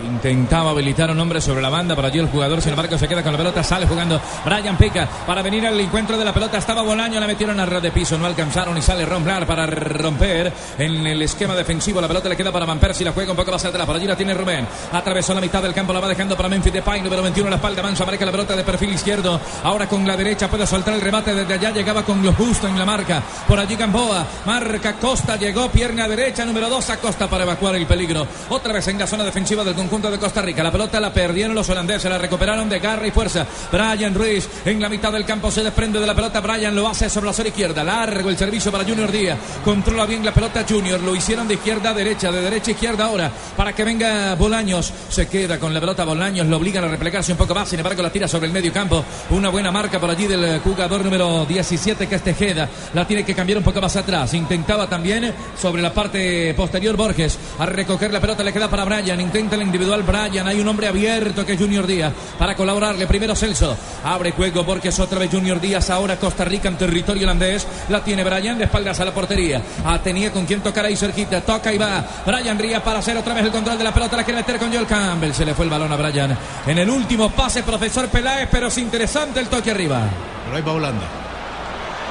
Intentaba 0.05 0.71
habilitar 0.71 1.11
un 1.11 1.21
hombre 1.21 1.41
sobre 1.41 1.61
la 1.61 1.69
banda, 1.69 1.95
pero 1.95 2.09
allí 2.09 2.19
el 2.19 2.29
jugador, 2.29 2.61
sin 2.63 2.71
embargo, 2.71 2.97
se 2.97 3.07
queda 3.07 3.23
con 3.23 3.33
la 3.33 3.39
pelota, 3.39 3.63
sale 3.63 3.87
jugando 3.87 4.21
Brian 4.45 4.77
Pica 4.77 5.09
para 5.27 5.43
venir 5.43 5.67
al 5.67 5.79
encuentro 5.79 6.17
de 6.17 6.25
la 6.25 6.33
pelota. 6.33 6.59
Estaba 6.59 6.83
Bolaño, 6.83 7.21
la 7.21 7.27
metieron 7.27 7.61
a 7.61 7.67
red 7.67 7.83
de 7.83 7.91
piso, 7.91 8.17
no 8.17 8.27
alcanzaron 8.27 8.77
y 8.79 8.83
sale 8.83 9.05
Ron 9.05 9.25
Blar 9.25 9.47
para 9.47 9.67
romper 9.67 10.53
en 10.79 11.07
el 11.07 11.21
esquema 11.23 11.55
defensivo. 11.55 12.01
La 12.01 12.09
pelota 12.09 12.29
le 12.29 12.37
queda 12.37 12.51
para 12.51 12.65
Van 12.65 12.79
Persie, 12.79 13.05
la 13.05 13.13
juega 13.13 13.33
un 13.33 13.37
poco 13.37 13.53
más 13.53 13.65
atrás. 13.65 13.87
Por 13.87 13.97
allí 13.97 14.07
la 14.07 14.17
tiene 14.17 14.35
Rubén. 14.35 14.67
Atravesó 14.93 15.35
la 15.35 15.41
mitad 15.41 15.63
del 15.63 15.75
campo, 15.75 15.93
la 15.93 16.01
va 16.01 16.09
dejando 16.09 16.37
para 16.37 16.49
Memphis 16.49 16.73
Depay, 16.73 17.03
número 17.03 17.23
21 17.23 17.47
en 17.47 17.51
la 17.51 17.57
espalda. 17.57 17.83
Mancha 17.83 18.07
marca 18.07 18.25
la 18.25 18.33
pelota 18.33 18.57
de 18.57 18.65
perfil 18.65 18.95
izquierdo. 18.95 19.39
Ahora 19.65 19.87
con 19.87 20.07
la 20.07 20.17
derecha 20.17 20.49
puede 20.49 20.67
soltar 20.67 20.95
el 20.95 21.01
remate 21.01 21.35
desde 21.35 21.55
allá. 21.55 21.71
Llegaba 21.71 22.03
con 22.03 22.25
lo 22.25 22.33
justo 22.33 22.67
en 22.67 22.79
la 22.79 22.87
marca. 22.87 23.23
Por 23.47 23.59
allí 23.59 23.77
Gamboa, 23.77 24.27
marca 24.47 24.95
Costa, 24.95 25.37
llegó 25.37 25.69
pierna 25.69 26.09
derecha, 26.09 26.45
número 26.45 26.69
2 26.69 26.91
a 26.91 26.97
Costa 26.99 27.29
para 27.29 27.45
evacuar 27.45 27.77
el 27.77 27.87
peligro. 27.87 28.27
Otra 28.49 28.73
vez 28.73 28.89
en 28.89 28.99
la 28.99 29.07
zona 29.07 29.25
defensiva 29.25 29.63
del 29.63 29.75
conjunto 29.75 29.90
de 29.91 30.19
Costa 30.19 30.41
Rica. 30.41 30.63
La 30.63 30.71
pelota 30.71 31.01
la 31.01 31.13
perdieron 31.13 31.53
los 31.53 31.69
holandeses, 31.69 32.09
la 32.09 32.17
recuperaron 32.17 32.69
de 32.69 32.79
garra 32.79 33.09
y 33.09 33.11
fuerza. 33.11 33.45
Brian 33.73 34.15
Ruiz 34.15 34.49
en 34.65 34.81
la 34.81 34.89
mitad 34.89 35.13
del 35.13 35.25
campo 35.25 35.51
se 35.51 35.65
desprende 35.65 35.99
de 35.99 36.07
la 36.07 36.15
pelota. 36.15 36.41
Brian 36.41 36.77
lo 36.77 36.87
hace 36.87 37.11
sobre 37.11 37.27
la 37.27 37.33
zona 37.33 37.49
izquierda. 37.49 37.83
Largo 37.83 38.31
el 38.31 38.39
servicio 38.39 38.71
para 38.71 38.85
Junior 38.85 39.11
Díaz. 39.11 39.37
Controla 39.65 40.07
bien 40.07 40.25
la 40.25 40.33
pelota 40.33 40.65
Junior. 40.67 41.01
Lo 41.01 41.17
hicieron 41.17 41.49
de 41.49 41.55
izquierda 41.55 41.91
a 41.91 41.95
derecha, 41.95 42.31
de 42.31 42.41
derecha 42.41 42.71
a 42.71 42.75
izquierda 42.75 43.05
ahora. 43.05 43.33
Para 43.57 43.73
que 43.73 43.83
venga 43.83 44.37
Bolaños. 44.37 44.93
Se 45.09 45.27
queda 45.27 45.59
con 45.59 45.75
la 45.75 45.81
pelota 45.81 46.05
Bolaños. 46.05 46.47
Lo 46.47 46.59
obligan 46.59 46.85
a 46.85 46.89
replegarse 46.89 47.33
un 47.33 47.39
poco 47.39 47.53
más. 47.53 47.69
Sin 47.69 47.81
embargo, 47.81 48.01
la 48.01 48.11
tira 48.11 48.29
sobre 48.29 48.47
el 48.47 48.53
medio 48.53 48.73
campo. 48.73 49.05
Una 49.31 49.49
buena 49.49 49.73
marca 49.73 49.99
por 49.99 50.09
allí 50.09 50.29
del 50.29 50.61
jugador 50.61 51.05
número 51.05 51.45
17 51.47 52.07
que 52.07 52.15
es 52.15 52.23
Tejeda. 52.23 52.69
La 52.95 53.09
tiene 53.09 53.25
que 53.25 53.35
cambiar 53.35 53.59
un 53.59 53.65
poco 53.65 53.81
más 53.81 53.97
atrás. 53.97 54.35
Intentaba 54.35 54.89
también 54.89 55.35
sobre 55.61 55.83
la 55.83 55.93
parte 55.93 56.55
posterior 56.55 56.97
Borges 56.97 57.37
a 57.59 57.67
recoger 57.67 58.13
la 58.13 58.21
pelota. 58.21 58.45
Le 58.45 58.53
queda 58.53 58.71
para 58.71 58.85
Brian. 58.85 59.21
Intenta 59.21 59.57
el 59.57 59.63
individual 59.63 59.80
Brian. 59.87 60.47
Hay 60.47 60.61
un 60.61 60.69
hombre 60.69 60.89
abierto 60.89 61.45
que 61.45 61.55
es 61.55 61.59
Junior 61.59 61.87
Díaz 61.87 62.13
para 62.39 62.55
colaborarle. 62.55 63.07
Primero 63.07 63.35
Celso. 63.35 63.77
Abre 64.05 64.33
juego 64.33 64.65
Borges 64.65 64.99
otra 64.99 65.19
vez 65.19 65.31
Junior 65.31 65.61
Díaz. 65.61 65.91
Ahora 65.91 66.17
Costa 66.17 66.45
Rica 66.45 66.69
en 66.69 66.77
territorio 66.77 67.25
holandés. 67.25 67.67
La 67.89 68.03
tiene 68.03 68.25
Brian 68.25 68.59
de 68.59 68.65
espaldas 68.65 69.01
a 69.01 69.05
la 69.05 69.13
portería. 69.13 69.63
Ah, 69.85 70.01
tenía 70.03 70.33
con 70.33 70.47
quien 70.47 70.61
tocar 70.61 70.85
ahí 70.85 70.97
cerquita. 70.97 71.41
Toca 71.41 71.73
y 71.73 71.79
va. 71.79 72.05
Brian 72.27 72.59
Rías 72.59 72.83
para 72.83 72.99
hacer 72.99 73.17
otra 73.17 73.35
vez 73.35 73.45
el 73.45 73.51
control 73.51 73.79
de 73.79 73.85
la 73.85 73.95
pelota. 73.95 74.17
La 74.17 74.25
quiere 74.25 74.41
meter 74.41 74.59
con 74.59 74.73
Joel 74.73 74.87
Campbell. 74.87 75.33
Se 75.33 75.45
le 75.45 75.55
fue 75.55 75.65
el 75.65 75.71
balón 75.71 75.93
a 75.93 75.97
Brian. 75.97 76.37
En 76.67 76.79
el 76.79 76.91
último 76.91 77.31
pase, 77.31 77.63
profesor 77.63 78.09
Peláez, 78.09 78.49
pero 78.51 78.69
es 78.69 78.79
interesante 78.79 79.41
el 79.41 79.49
toque 79.49 79.71
arriba. 79.71 80.09
Pero 80.45 80.57
ahí 80.57 80.63
va 80.63 80.73
Holanda. 80.73 81.30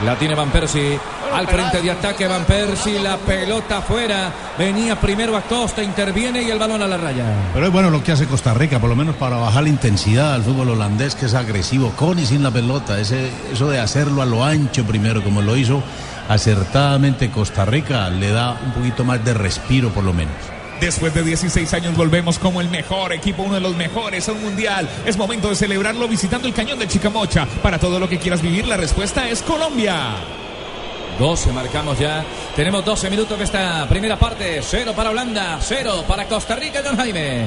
La 0.06 0.18
tiene 0.18 0.34
Van 0.34 0.50
Persie 0.50 0.98
al 1.34 1.48
frente 1.48 1.82
de 1.82 1.91
ataque 1.91 2.27
Van 2.27 2.46
Persie, 2.46 3.00
la 3.00 3.18
pelota 3.18 3.79
afuera, 3.79 4.32
venía 4.58 5.00
primero 5.00 5.36
Acosta, 5.36 5.84
interviene 5.84 6.41
y 6.41 6.50
el 6.50 6.58
balón 6.58 6.82
a 6.82 6.88
la 6.88 6.98
raya. 6.98 7.25
Pero 7.53 7.65
es 7.65 7.72
bueno 7.72 7.89
lo 7.89 8.03
que 8.03 8.13
hace 8.13 8.25
Costa 8.25 8.53
Rica, 8.53 8.79
por 8.79 8.89
lo 8.89 8.96
menos 8.96 9.15
para 9.15 9.38
bajar 9.38 9.63
la 9.63 9.70
intensidad 9.70 10.34
al 10.34 10.44
fútbol 10.44 10.70
holandés, 10.70 11.15
que 11.15 11.25
es 11.25 11.34
agresivo, 11.34 11.91
con 11.91 12.18
y 12.18 12.25
sin 12.25 12.44
la 12.44 12.51
pelota. 12.51 13.00
Ese, 13.00 13.29
eso 13.51 13.70
de 13.70 13.79
hacerlo 13.79 14.22
a 14.22 14.25
lo 14.25 14.44
ancho 14.44 14.86
primero, 14.86 15.24
como 15.24 15.41
lo 15.41 15.56
hizo 15.56 15.84
acertadamente 16.29 17.29
Costa 17.29 17.65
Rica, 17.65 18.10
le 18.10 18.32
da 18.32 18.58
un 18.65 18.72
poquito 18.72 19.03
más 19.03 19.24
de 19.24 19.34
respiro, 19.34 19.89
por 19.89 20.03
lo 20.03 20.13
menos. 20.13 20.59
Después 20.79 21.13
de 21.13 21.24
16 21.24 21.74
años 21.74 21.98
volvemos 21.98 22.39
como 22.39 22.62
el 22.62 22.69
mejor 22.69 23.12
equipo, 23.12 23.43
uno 23.43 23.55
de 23.55 23.59
los 23.59 23.75
mejores 23.75 24.29
a 24.29 24.31
un 24.31 24.41
mundial. 24.41 24.88
Es 25.05 25.17
momento 25.17 25.50
de 25.50 25.55
celebrarlo 25.55 26.07
visitando 26.07 26.48
el 26.48 26.53
cañón 26.53 26.79
de 26.79 26.88
Chicamocha. 26.88 27.45
Para 27.62 27.77
todo 27.77 28.00
lo 28.00 28.07
que 28.07 28.17
quieras 28.17 28.41
vivir, 28.41 28.65
la 28.65 28.77
respuesta 28.77 29.27
es 29.27 29.41
Colombia. 29.41 30.15
12 31.19 31.51
marcamos 31.51 32.00
ya. 32.00 32.24
Tenemos 32.55 32.86
12 32.86 33.09
minutos 33.09 33.38
de 33.38 33.43
esta 33.43 33.88
primera 33.89 34.17
parte. 34.17 34.62
Cero 34.63 34.93
para 34.95 35.09
Holanda, 35.09 35.59
cero 35.62 36.05
para 36.07 36.25
Costa 36.25 36.55
Rica, 36.55 36.79
John 36.83 36.95
Jaime. 36.95 37.43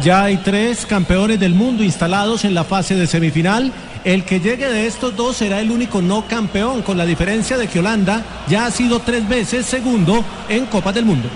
Ya 0.00 0.22
hay 0.24 0.36
tres 0.36 0.86
campeones 0.86 1.40
del 1.40 1.54
mundo 1.54 1.82
instalados 1.82 2.44
en 2.44 2.54
la 2.54 2.62
fase 2.62 2.94
de 2.94 3.08
semifinal. 3.08 3.72
El 4.04 4.24
que 4.24 4.38
llegue 4.38 4.68
de 4.68 4.86
estos 4.86 5.16
dos 5.16 5.38
será 5.38 5.58
el 5.58 5.72
único 5.72 6.00
no 6.00 6.28
campeón, 6.28 6.82
con 6.82 6.96
la 6.96 7.04
diferencia 7.04 7.58
de 7.58 7.66
que 7.66 7.80
Holanda 7.80 8.22
ya 8.46 8.66
ha 8.66 8.70
sido 8.70 9.00
tres 9.00 9.28
veces 9.28 9.66
segundo 9.66 10.24
en 10.48 10.66
Copas 10.66 10.94
del 10.94 11.04
Mundo. 11.04 11.28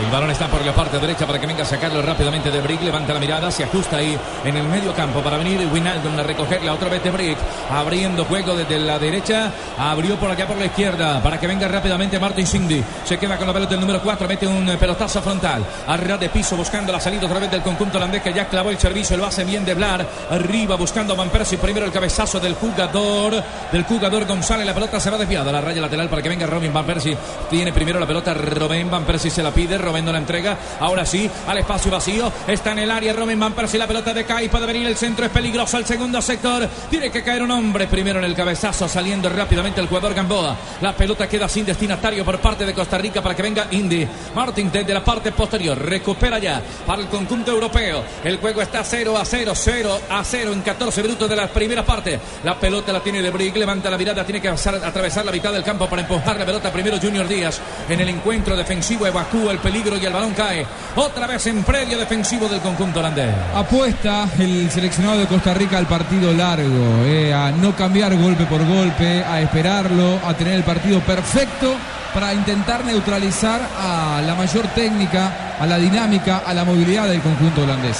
El 0.00 0.12
balón 0.12 0.30
está 0.30 0.46
por 0.46 0.64
la 0.64 0.72
parte 0.72 0.96
derecha 1.00 1.26
para 1.26 1.40
que 1.40 1.46
venga 1.48 1.64
a 1.64 1.66
sacarlo 1.66 2.00
rápidamente 2.00 2.52
de 2.52 2.60
Brick. 2.60 2.82
Levanta 2.82 3.12
la 3.12 3.18
mirada, 3.18 3.50
se 3.50 3.64
ajusta 3.64 3.96
ahí 3.96 4.16
en 4.44 4.56
el 4.56 4.62
medio 4.62 4.94
campo 4.94 5.20
para 5.20 5.36
venir 5.36 5.68
Winaldon 5.72 6.20
a 6.20 6.22
recogerla 6.22 6.72
otra 6.72 6.88
vez 6.88 7.02
de 7.02 7.10
Brick. 7.10 7.36
Abriendo 7.68 8.24
juego 8.24 8.54
desde 8.54 8.78
la 8.78 8.96
derecha. 8.96 9.50
Abrió 9.76 10.14
por 10.14 10.30
acá 10.30 10.46
por 10.46 10.56
la 10.56 10.66
izquierda 10.66 11.20
para 11.20 11.40
que 11.40 11.48
venga 11.48 11.66
rápidamente 11.66 12.20
Martin 12.20 12.46
Cindy. 12.46 12.84
Se 13.04 13.18
queda 13.18 13.36
con 13.36 13.48
la 13.48 13.52
pelota 13.52 13.74
el 13.74 13.80
número 13.80 14.00
4. 14.00 14.28
Mete 14.28 14.46
un 14.46 14.66
pelotazo 14.78 15.20
frontal. 15.20 15.64
Arriba 15.88 16.16
de 16.16 16.28
piso 16.28 16.56
buscando 16.56 16.92
la 16.92 17.00
salida 17.00 17.26
otra 17.26 17.40
vez 17.40 17.50
del 17.50 17.62
conjunto 17.62 17.98
holandés 17.98 18.22
que 18.22 18.32
ya 18.32 18.46
clavó 18.46 18.70
el 18.70 18.78
servicio. 18.78 19.16
Lo 19.16 19.26
hace 19.26 19.42
bien 19.42 19.64
de 19.64 19.74
Blar. 19.74 20.06
Arriba 20.30 20.76
buscando 20.76 21.14
a 21.14 21.16
Van 21.16 21.30
Persie. 21.30 21.58
Primero 21.58 21.84
el 21.84 21.92
cabezazo 21.92 22.38
del 22.38 22.54
jugador. 22.54 23.42
Del 23.72 23.82
jugador 23.82 24.26
González. 24.26 24.64
La 24.64 24.74
pelota 24.74 25.00
se 25.00 25.10
va 25.10 25.18
desviada 25.18 25.50
a 25.50 25.54
la 25.54 25.60
raya 25.60 25.80
lateral 25.80 26.08
para 26.08 26.22
que 26.22 26.28
venga 26.28 26.46
Robin 26.46 26.72
Van 26.72 26.86
Persie. 26.86 27.18
Tiene 27.50 27.72
primero 27.72 27.98
la 27.98 28.06
pelota 28.06 28.32
Robin 28.32 28.88
Van 28.88 29.02
Persie. 29.02 29.28
Se 29.28 29.42
la 29.42 29.50
pide. 29.50 29.87
Robendo 29.88 30.12
la 30.12 30.18
entrega. 30.18 30.54
Ahora 30.80 31.06
sí, 31.06 31.30
al 31.46 31.56
espacio 31.56 31.90
vacío. 31.90 32.30
Está 32.46 32.72
en 32.72 32.80
el 32.80 32.90
área 32.90 33.14
Robin 33.14 33.40
Van 33.40 33.54
Persie. 33.54 33.78
La 33.78 33.86
pelota 33.86 34.12
de 34.12 34.26
Kai. 34.26 34.50
Puede 34.50 34.66
venir 34.66 34.86
el 34.86 34.98
centro. 34.98 35.24
Es 35.24 35.32
peligroso 35.32 35.78
al 35.78 35.86
segundo 35.86 36.20
sector. 36.20 36.68
Tiene 36.90 37.10
que 37.10 37.22
caer 37.22 37.42
un 37.42 37.50
hombre 37.50 37.86
primero 37.86 38.18
en 38.18 38.26
el 38.26 38.34
cabezazo. 38.34 38.86
Saliendo 38.86 39.30
rápidamente 39.30 39.80
el 39.80 39.86
jugador 39.86 40.12
Gamboa. 40.12 40.54
La 40.82 40.94
pelota 40.94 41.26
queda 41.26 41.48
sin 41.48 41.64
destinatario 41.64 42.22
por 42.22 42.38
parte 42.38 42.66
de 42.66 42.74
Costa 42.74 42.98
Rica 42.98 43.22
para 43.22 43.34
que 43.34 43.40
venga 43.40 43.68
Indy. 43.70 44.06
Martin 44.34 44.70
desde 44.70 44.92
la 44.92 45.02
parte 45.02 45.32
posterior. 45.32 45.78
Recupera 45.78 46.38
ya 46.38 46.60
para 46.86 47.00
el 47.00 47.08
conjunto 47.08 47.50
europeo. 47.50 48.04
El 48.22 48.36
juego 48.36 48.60
está 48.60 48.84
0 48.84 49.16
a 49.16 49.24
0. 49.24 49.52
0 49.54 50.00
a 50.10 50.22
0 50.22 50.52
en 50.52 50.60
14 50.60 51.02
minutos 51.02 51.30
de 51.30 51.36
la 51.36 51.48
primera 51.48 51.82
parte. 51.82 52.20
La 52.44 52.60
pelota 52.60 52.92
la 52.92 53.00
tiene 53.00 53.22
de 53.22 53.30
Brick. 53.30 53.56
Levanta 53.56 53.88
la 53.88 53.96
mirada. 53.96 54.22
Tiene 54.22 54.42
que 54.42 54.48
atravesar 54.48 55.24
la 55.24 55.32
mitad 55.32 55.50
del 55.50 55.64
campo 55.64 55.88
para 55.88 56.02
empujar 56.02 56.38
la 56.38 56.44
pelota 56.44 56.70
primero 56.70 56.98
Junior 57.00 57.26
Díaz. 57.26 57.58
En 57.88 58.00
el 58.00 58.10
encuentro 58.10 58.54
defensivo 58.54 59.06
evacúa 59.06 59.50
el 59.52 59.58
peligro 59.60 59.77
y 59.84 60.06
el 60.06 60.12
balón 60.12 60.34
cae. 60.34 60.66
Otra 60.96 61.26
vez 61.26 61.46
en 61.46 61.62
predio 61.62 61.98
defensivo 61.98 62.48
del 62.48 62.60
conjunto 62.60 62.98
holandés. 62.98 63.32
Apuesta 63.54 64.28
el 64.38 64.70
seleccionado 64.70 65.18
de 65.18 65.26
Costa 65.26 65.54
Rica 65.54 65.78
al 65.78 65.86
partido 65.86 66.32
largo, 66.32 67.04
eh, 67.04 67.32
a 67.32 67.52
no 67.52 67.76
cambiar 67.76 68.16
golpe 68.16 68.44
por 68.46 68.64
golpe, 68.66 69.22
a 69.22 69.40
esperarlo, 69.40 70.18
a 70.26 70.34
tener 70.34 70.54
el 70.54 70.64
partido 70.64 71.00
perfecto 71.00 71.74
para 72.12 72.34
intentar 72.34 72.84
neutralizar 72.84 73.60
a 73.78 74.20
la 74.26 74.34
mayor 74.34 74.66
técnica, 74.68 75.56
a 75.60 75.66
la 75.66 75.78
dinámica, 75.78 76.42
a 76.44 76.52
la 76.52 76.64
movilidad 76.64 77.08
del 77.08 77.20
conjunto 77.20 77.62
holandés. 77.62 77.98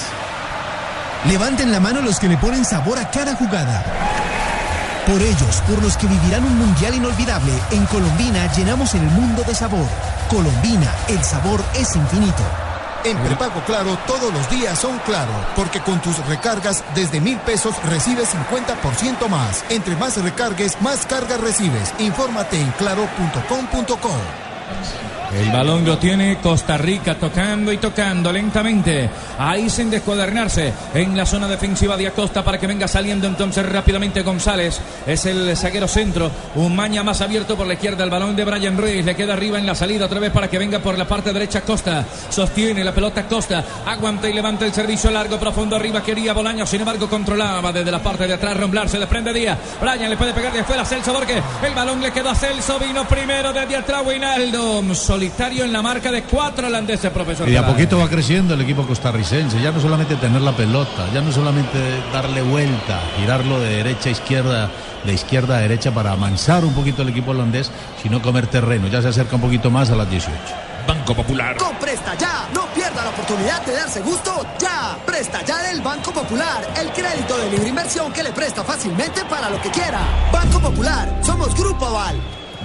Levanten 1.29 1.71
la 1.71 1.81
mano 1.81 2.01
los 2.01 2.19
que 2.19 2.29
le 2.29 2.37
ponen 2.39 2.65
sabor 2.65 2.99
a 2.99 3.11
cada 3.11 3.35
jugada. 3.37 4.18
Por 5.09 5.23
ellos, 5.23 5.63
por 5.67 5.83
los 5.83 5.97
que 5.97 6.07
vivirán 6.07 6.45
un 6.45 6.59
mundial 6.59 6.95
inolvidable, 6.95 7.51
en 7.71 7.87
Colombina 7.87 8.53
llenamos 8.53 8.95
el 8.95 9.01
mundo 9.01 9.43
de 9.43 9.55
sabor. 9.55 9.87
Colombina, 10.29 10.95
el 11.09 11.25
sabor 11.25 11.65
es 11.75 11.97
infinito. 11.97 12.43
En 13.05 13.17
prepago 13.17 13.63
claro, 13.65 13.99
todos 14.07 14.31
los 14.35 14.51
días 14.51 14.79
son 14.79 14.99
claro, 15.07 15.33
porque 15.57 15.81
con 15.81 16.03
tus 16.03 16.19
recargas 16.27 16.85
desde 16.95 17.23
mil 17.23 17.39
pesos 17.39 17.75
recibes 17.85 18.35
50% 18.35 19.29
más. 19.31 19.65
Entre 19.71 19.97
más 19.97 20.23
recargues, 20.23 20.79
más 20.83 21.07
cargas 21.07 21.41
recibes. 21.41 21.95
Infórmate 21.99 22.61
en 22.61 22.71
claro.com.co. 22.73 24.11
El 25.33 25.51
balón 25.53 25.85
lo 25.85 25.99
tiene 25.99 26.39
Costa 26.39 26.79
Rica 26.79 27.19
tocando 27.19 27.71
y 27.71 27.77
tocando 27.77 28.33
lentamente. 28.33 29.11
Ahí 29.39 29.69
sin 29.69 29.91
descuadernarse 29.91 30.73
en 30.95 31.15
la 31.17 31.27
zona 31.27 31.47
defensiva 31.47 31.99
de 31.99 32.07
Acosta 32.07 32.43
para 32.43 32.59
que 32.59 32.67
venga 32.67 32.89
saliendo 32.89 33.27
entonces 33.27 33.67
rápidamente 33.67 34.23
González. 34.23 34.81
Es 35.07 35.27
el 35.27 35.55
zaguero 35.55 35.87
centro. 35.87 36.31
Un 36.55 36.75
maña 36.75 37.03
más 37.03 37.21
abierto 37.21 37.57
por 37.57 37.67
la 37.67 37.75
izquierda. 37.75 38.05
El 38.05 38.11
balón 38.11 38.37
de 38.37 38.45
Brian 38.45 38.79
Ruiz 38.79 39.05
le 39.05 39.15
queda 39.15 39.35
arriba 39.35 39.59
en 39.59 39.67
la 39.67 39.75
salida 39.75 40.07
otra 40.07 40.19
vez 40.19 40.33
para 40.33 40.49
que 40.49 40.59
venga 40.59 40.79
por 40.79 40.97
la 40.97 41.07
parte 41.07 41.33
derecha 41.33 41.61
Costa. 41.61 42.07
Sostiene 42.31 42.83
la 42.83 42.95
pelota 42.95 43.27
Costa. 43.27 43.63
Aguanta 43.85 44.31
y 44.31 44.33
levanta 44.33 44.65
el 44.65 44.73
servicio 44.73 45.11
largo, 45.11 45.39
profundo 45.39 45.77
arriba. 45.77 46.03
Quería 46.03 46.33
Bolaño, 46.33 46.67
sin 46.67 46.81
embargo 46.81 47.09
controlaba 47.09 47.71
desde 47.71 47.91
la 47.91 48.03
parte 48.03 48.27
de 48.27 48.33
atrás. 48.33 48.57
Romblar 48.57 48.89
se 48.89 48.99
desprende 48.99 49.35
Díaz. 49.35 49.59
Brian 49.79 50.09
le 50.09 50.17
puede 50.17 50.33
pegar 50.33 50.55
de 50.55 50.61
afuera 50.61 50.83
a 50.83 50.87
Celso 50.87 51.13
porque 51.13 51.43
el 51.67 51.75
balón 51.75 52.01
le 52.01 52.11
quedó 52.13 52.31
a 52.31 52.35
Celso. 52.35 52.79
Vino 52.79 53.07
primero 53.07 53.53
desde 53.53 53.77
atrás 53.77 54.03
Winaldo 54.07 54.81
solitario 55.19 55.65
en 55.65 55.73
la 55.73 55.83
marca 55.83 56.13
de 56.13 56.23
cuatro 56.23 56.69
holandeses, 56.69 57.11
profesor. 57.11 57.49
Y 57.49 57.57
a 57.57 57.67
poquito 57.67 57.99
va 57.99 58.09
creciendo 58.09 58.55
el 58.55 58.61
equipo 58.61 58.87
costarricense. 58.87 59.61
Ya 59.61 59.73
no 59.73 59.81
solamente 59.81 60.15
tener 60.15 60.41
la 60.41 60.53
pelota, 60.53 61.09
ya 61.13 61.21
no 61.21 61.33
solamente 61.33 61.77
darle 62.13 62.41
vuelta, 62.41 63.01
girarlo 63.17 63.59
de 63.59 63.79
derecha 63.79 64.11
a 64.11 64.13
izquierda, 64.13 64.71
de 65.03 65.13
izquierda 65.13 65.57
a 65.57 65.61
derecha 65.61 65.91
para 65.91 66.13
amansar 66.13 66.65
un 66.65 66.73
poquito 66.73 67.03
el 67.03 67.09
equipo 67.09 67.33
holandés, 67.33 67.73
sino 68.01 68.23
comer 68.23 68.47
terreno. 68.47 68.87
Ya 68.87 69.03
se 69.03 69.09
acerca 69.09 69.35
un 69.35 69.43
poquito 69.43 69.73
más 69.73 69.91
a 69.91 69.97
las 69.97 70.09
18. 70.09 70.39
Banco 70.87 71.17
Popular. 71.17 71.57
Con 71.57 71.75
Presta 71.79 72.15
Ya, 72.15 72.49
no 72.55 72.67
pierda 72.73 73.03
la 73.03 73.11
oportunidad 73.11 73.67
de 73.67 73.73
darse 73.73 74.01
gusto 74.03 74.47
ya. 74.61 74.97
Presta 75.05 75.45
Ya 75.45 75.59
del 75.65 75.81
Banco 75.83 76.13
Popular, 76.13 76.63
el 76.81 76.93
crédito 76.93 77.37
de 77.39 77.51
libre 77.51 77.71
inversión 77.71 78.13
que 78.13 78.23
le 78.23 78.31
presta 78.31 78.63
fácilmente 78.63 79.25
para 79.25 79.51
lo 79.51 79.61
que 79.61 79.71
quiera. 79.71 79.99
Banco 80.33 80.61
Popular, 80.61 81.13
somos 81.25 81.53
Grupo 81.57 81.87
Aval. 81.87 82.21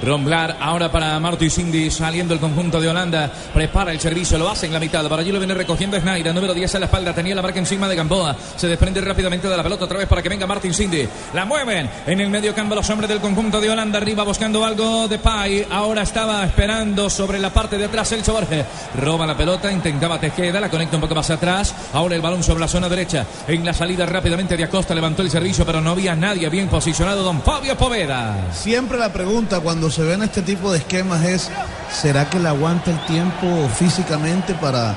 Romblar 0.06 0.58
ahora 0.60 0.92
para 0.92 1.18
Marty 1.20 1.50
Cindy 1.50 1.90
saliendo 1.90 2.34
el 2.34 2.40
conjunto 2.40 2.82
de 2.82 2.90
Holanda. 2.90 3.32
Prepara 3.54 3.92
el 3.92 4.00
servicio, 4.00 4.38
lo 4.38 4.50
hace 4.50 4.66
en 4.66 4.74
la 4.74 4.80
mitad. 4.80 5.08
Para 5.08 5.22
allí 5.22 5.32
lo 5.32 5.40
viene 5.40 5.54
recogiendo 5.54 6.00
Snyder, 6.00 6.34
número 6.34 6.54
10 6.54 6.76
a 6.76 6.80
la 6.80 6.86
espalda. 6.86 7.14
Tenía 7.14 7.36
la 7.36 7.42
marca 7.42 7.60
encima 7.60 7.88
de 7.88 7.96
Gamboa. 7.96 8.36
Se 8.58 8.68
desprende 8.68 9.00
rápidamente 9.00 9.48
de 9.48 9.56
la 9.56 9.64
pelota 9.64 9.86
otra 9.86 9.98
vez 9.98 10.08
para 10.08 10.22
que 10.22 10.30
venga 10.30 10.46
Martin 10.46 10.74
Cindy. 10.74 11.08
La 11.34 11.46
mueven 11.46 11.90
en 12.06 12.20
el 12.20 12.30
medio 12.30 12.54
campo 12.54 12.76
los 12.76 12.90
hombres 12.90 13.10
del 13.10 13.22
conjunto 13.22 13.62
de 13.62 13.70
Holanda. 13.70 14.00
Arriba 14.00 14.24
buscando 14.24 14.66
algo 14.66 15.08
de 15.08 15.20
Pai. 15.20 15.66
Ahora 15.72 16.02
estaba 16.02 16.44
esperando 16.44 17.10
sobre 17.10 17.40
la 17.40 17.54
parte 17.54 17.78
de 17.78 17.86
atrás 17.86 18.12
el 18.12 18.24
Borges. 18.24 18.66
Roba 19.00 19.26
la 19.26 19.38
pelota, 19.38 19.72
intentaba 19.72 20.20
Tejeda, 20.20 20.60
la 20.60 20.70
conecta 20.70 20.98
un 20.98 21.02
poco 21.02 21.16
más 21.16 21.30
atrás. 21.30 21.74
Ahora 21.94 22.16
el 22.16 22.22
balón 22.22 22.44
sobre 22.44 22.60
la 22.60 22.68
zona 22.68 22.90
derecha. 22.90 23.26
En 23.48 23.64
la 23.64 23.74
salida 23.74 24.06
rápidamente 24.06 24.58
de 24.58 24.66
Acosta 24.66 24.94
levantó 24.94 25.22
el 25.22 25.30
servicio, 25.30 25.66
pero 25.66 25.80
no 25.80 25.92
había 25.92 26.16
nadie 26.16 26.50
bien 26.50 26.68
posicionado. 26.68 27.24
Don 27.24 27.42
Fabio 27.42 27.78
Poveda. 27.78 28.52
Siempre 28.52 28.98
la 28.98 29.14
pregunta 29.14 29.62
cuando 29.62 29.93
se 29.94 30.02
ven 30.04 30.24
este 30.24 30.42
tipo 30.42 30.72
de 30.72 30.80
esquemas 30.80 31.24
es, 31.24 31.50
¿será 31.92 32.30
que 32.30 32.40
le 32.40 32.50
aguanta 32.50 32.92
el 32.92 33.00
tiempo 33.06 33.70
físicamente 33.78 34.54
para 34.56 34.96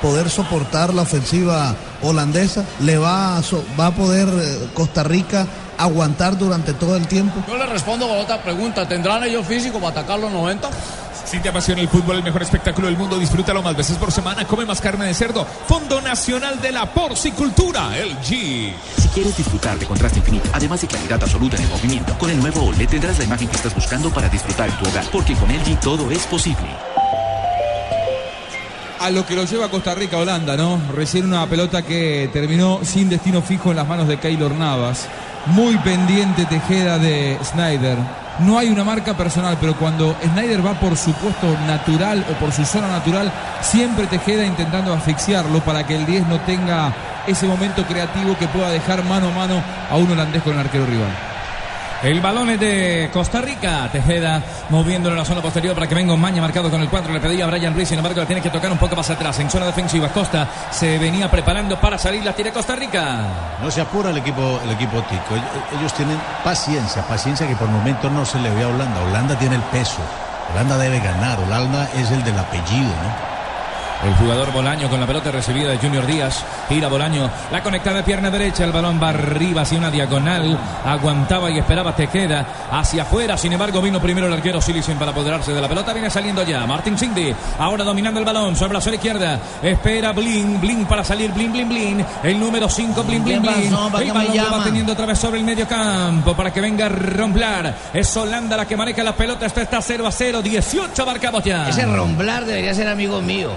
poder 0.00 0.30
soportar 0.30 0.94
la 0.94 1.02
ofensiva 1.02 1.74
holandesa? 2.02 2.64
¿Le 2.80 2.98
va 2.98 3.36
a, 3.36 3.42
so- 3.42 3.64
va 3.78 3.86
a 3.86 3.90
poder 3.90 4.28
eh, 4.28 4.68
Costa 4.74 5.02
Rica 5.02 5.46
aguantar 5.78 6.38
durante 6.38 6.72
todo 6.74 6.96
el 6.96 7.06
tiempo? 7.08 7.42
Yo 7.48 7.56
le 7.56 7.66
respondo 7.66 8.08
con 8.08 8.18
otra 8.18 8.42
pregunta. 8.42 8.86
¿Tendrán 8.88 9.24
ellos 9.24 9.46
físico 9.46 9.78
para 9.78 10.00
atacar 10.00 10.18
los 10.20 10.30
90? 10.30 10.68
Si 11.32 11.38
te 11.38 11.48
apasiona 11.48 11.80
el 11.80 11.88
fútbol, 11.88 12.16
el 12.16 12.22
mejor 12.22 12.42
espectáculo 12.42 12.88
del 12.88 12.98
mundo, 12.98 13.18
disfrútalo 13.18 13.62
más 13.62 13.74
veces 13.74 13.96
por 13.96 14.12
semana. 14.12 14.44
Come 14.46 14.66
más 14.66 14.82
carne 14.82 15.06
de 15.06 15.14
cerdo. 15.14 15.46
Fondo 15.66 15.98
Nacional 16.02 16.60
de 16.60 16.72
la 16.72 16.92
Porcicultura, 16.92 17.96
el 17.96 18.18
G. 18.18 18.74
Si 18.98 19.08
quieres 19.14 19.34
disfrutar 19.34 19.78
de 19.78 19.86
contraste 19.86 20.18
infinito, 20.18 20.50
además 20.52 20.82
de 20.82 20.88
claridad 20.88 21.22
absoluta 21.22 21.56
en 21.56 21.62
el 21.62 21.70
movimiento, 21.70 22.18
con 22.18 22.28
el 22.28 22.38
nuevo 22.38 22.64
OLED 22.66 22.86
tendrás 22.86 23.18
la 23.18 23.24
imagen 23.24 23.48
que 23.48 23.56
estás 23.56 23.74
buscando 23.74 24.10
para 24.10 24.28
disfrutar 24.28 24.68
en 24.68 24.76
tu 24.76 24.86
hogar, 24.86 25.06
porque 25.10 25.34
con 25.34 25.48
LG 25.48 25.80
todo 25.80 26.10
es 26.10 26.26
posible. 26.26 26.68
a 29.00 29.10
lo 29.10 29.24
que 29.24 29.34
lo 29.34 29.44
lleva 29.44 29.70
Costa 29.70 29.94
Rica 29.94 30.18
Holanda, 30.18 30.54
¿no? 30.58 30.78
Recién 30.94 31.24
una 31.24 31.46
pelota 31.46 31.80
que 31.80 32.28
terminó 32.30 32.80
sin 32.84 33.08
destino 33.08 33.40
fijo 33.40 33.70
en 33.70 33.76
las 33.76 33.88
manos 33.88 34.06
de 34.06 34.18
Keylor 34.18 34.52
Navas. 34.52 35.08
Muy 35.46 35.78
pendiente 35.78 36.44
Tejeda 36.44 36.98
de 36.98 37.38
Snyder. 37.42 37.96
No 38.40 38.58
hay 38.58 38.70
una 38.70 38.82
marca 38.82 39.14
personal, 39.14 39.58
pero 39.60 39.76
cuando 39.76 40.16
Snyder 40.22 40.64
va 40.64 40.74
por 40.74 40.96
su 40.96 41.12
puesto 41.12 41.46
natural 41.66 42.24
o 42.30 42.32
por 42.40 42.50
su 42.52 42.64
zona 42.64 42.88
natural, 42.88 43.30
siempre 43.60 44.06
Tejeda 44.06 44.44
intentando 44.44 44.92
asfixiarlo 44.94 45.60
para 45.60 45.86
que 45.86 45.96
el 45.96 46.06
10 46.06 46.26
no 46.28 46.40
tenga 46.40 46.92
ese 47.26 47.46
momento 47.46 47.84
creativo 47.86 48.36
que 48.38 48.48
pueda 48.48 48.70
dejar 48.70 49.04
mano 49.04 49.28
a 49.28 49.32
mano 49.32 49.62
a 49.90 49.96
un 49.96 50.10
holandés 50.10 50.42
con 50.42 50.54
el 50.54 50.60
arquero 50.60 50.86
rival. 50.86 51.31
El 52.02 52.20
balón 52.20 52.50
es 52.50 52.58
de 52.58 53.10
Costa 53.12 53.40
Rica. 53.40 53.88
Tejeda 53.92 54.42
moviéndolo 54.70 55.14
en 55.14 55.20
la 55.20 55.24
zona 55.24 55.40
posterior 55.40 55.72
para 55.74 55.86
que 55.86 55.94
venga 55.94 56.16
maña 56.16 56.42
marcado 56.42 56.68
con 56.68 56.80
el 56.80 56.88
4. 56.88 57.12
Le 57.12 57.20
pedía 57.20 57.44
a 57.44 57.46
Brian 57.48 57.72
Ruiz, 57.74 57.88
sin 57.88 57.98
embargo, 57.98 58.20
la 58.20 58.26
tiene 58.26 58.42
que 58.42 58.50
tocar 58.50 58.72
un 58.72 58.78
poco 58.78 58.96
más 58.96 59.08
atrás. 59.08 59.38
En 59.38 59.48
zona 59.48 59.66
defensiva, 59.66 60.08
Costa 60.08 60.48
se 60.72 60.98
venía 60.98 61.30
preparando 61.30 61.80
para 61.80 61.96
salir. 61.98 62.24
La 62.24 62.32
tira 62.32 62.50
Costa 62.52 62.74
Rica. 62.74 63.20
No 63.62 63.70
se 63.70 63.80
apura 63.80 64.10
el 64.10 64.16
equipo, 64.16 64.60
el 64.64 64.70
equipo 64.72 65.00
tico. 65.02 65.34
Ellos- 65.36 65.78
Ellos 65.78 65.94
tienen 65.94 66.18
paciencia, 66.42 67.02
paciencia 67.06 67.46
que 67.46 67.54
por 67.54 67.68
momentos 67.68 68.10
no 68.10 68.24
se 68.24 68.38
le 68.40 68.50
ve 68.50 68.64
a 68.64 68.68
Holanda. 68.68 69.00
Holanda 69.02 69.38
tiene 69.38 69.54
el 69.54 69.62
peso. 69.62 69.98
Holanda 70.52 70.76
debe 70.78 70.98
ganar. 70.98 71.38
Holanda 71.38 71.88
es 71.96 72.10
el 72.10 72.24
del 72.24 72.36
apellido, 72.38 72.88
¿no? 72.88 73.31
El 74.02 74.14
jugador 74.16 74.52
Bolaño 74.52 74.90
con 74.90 74.98
la 74.98 75.06
pelota 75.06 75.30
recibida 75.30 75.70
de 75.70 75.78
Junior 75.78 76.04
Díaz. 76.06 76.44
Gira 76.68 76.88
Bolaño. 76.88 77.30
La 77.52 77.62
conectada 77.62 77.98
de 77.98 78.02
pierna 78.02 78.30
derecha. 78.30 78.64
El 78.64 78.72
balón 78.72 79.00
va 79.00 79.10
arriba 79.10 79.62
hacia 79.62 79.78
una 79.78 79.92
diagonal. 79.92 80.58
Aguantaba 80.84 81.50
y 81.50 81.58
esperaba 81.58 81.94
Tejeda. 81.94 82.44
Hacia 82.72 83.02
afuera. 83.02 83.36
Sin 83.36 83.52
embargo, 83.52 83.80
vino 83.80 84.00
primero 84.00 84.26
el 84.26 84.32
arquero 84.32 84.60
Silicen 84.60 84.98
para 84.98 85.12
apoderarse 85.12 85.52
de 85.52 85.60
la 85.60 85.68
pelota. 85.68 85.92
Viene 85.92 86.10
saliendo 86.10 86.42
ya. 86.42 86.66
Martin 86.66 86.98
Cindy. 86.98 87.32
Ahora 87.60 87.84
dominando 87.84 88.18
el 88.18 88.26
balón 88.26 88.56
sobre 88.56 88.74
la 88.74 88.80
zona 88.80 88.96
izquierda. 88.96 89.38
Espera 89.62 90.12
Blin. 90.12 90.60
Blin 90.60 90.84
para 90.86 91.04
salir. 91.04 91.30
Blin, 91.30 91.52
Blin, 91.52 91.68
Blin. 91.68 92.06
El 92.24 92.40
número 92.40 92.68
5. 92.68 93.04
Blin, 93.04 93.22
Blin, 93.22 93.40
¿Qué 93.40 93.48
Blin. 93.48 93.66
El 93.66 94.12
balón 94.12 94.36
lo 94.36 94.58
va 94.58 94.64
teniendo 94.64 94.92
otra 94.94 95.06
vez 95.06 95.18
sobre 95.18 95.38
el 95.38 95.44
medio 95.44 95.68
campo 95.68 96.34
para 96.34 96.52
que 96.52 96.60
venga 96.60 96.86
a 96.86 96.88
romplar. 96.88 97.72
Es 97.94 98.16
Holanda 98.16 98.56
la 98.56 98.66
que 98.66 98.76
maneja 98.76 99.04
la 99.04 99.14
pelota. 99.14 99.46
Esto 99.46 99.60
está 99.60 99.80
0 99.80 100.08
a 100.08 100.10
0. 100.10 100.42
18 100.42 101.06
marcamos 101.06 101.44
ya. 101.44 101.68
Ese 101.68 101.86
Romblar 101.86 102.44
debería 102.44 102.74
ser 102.74 102.88
amigo 102.88 103.20
mío. 103.22 103.50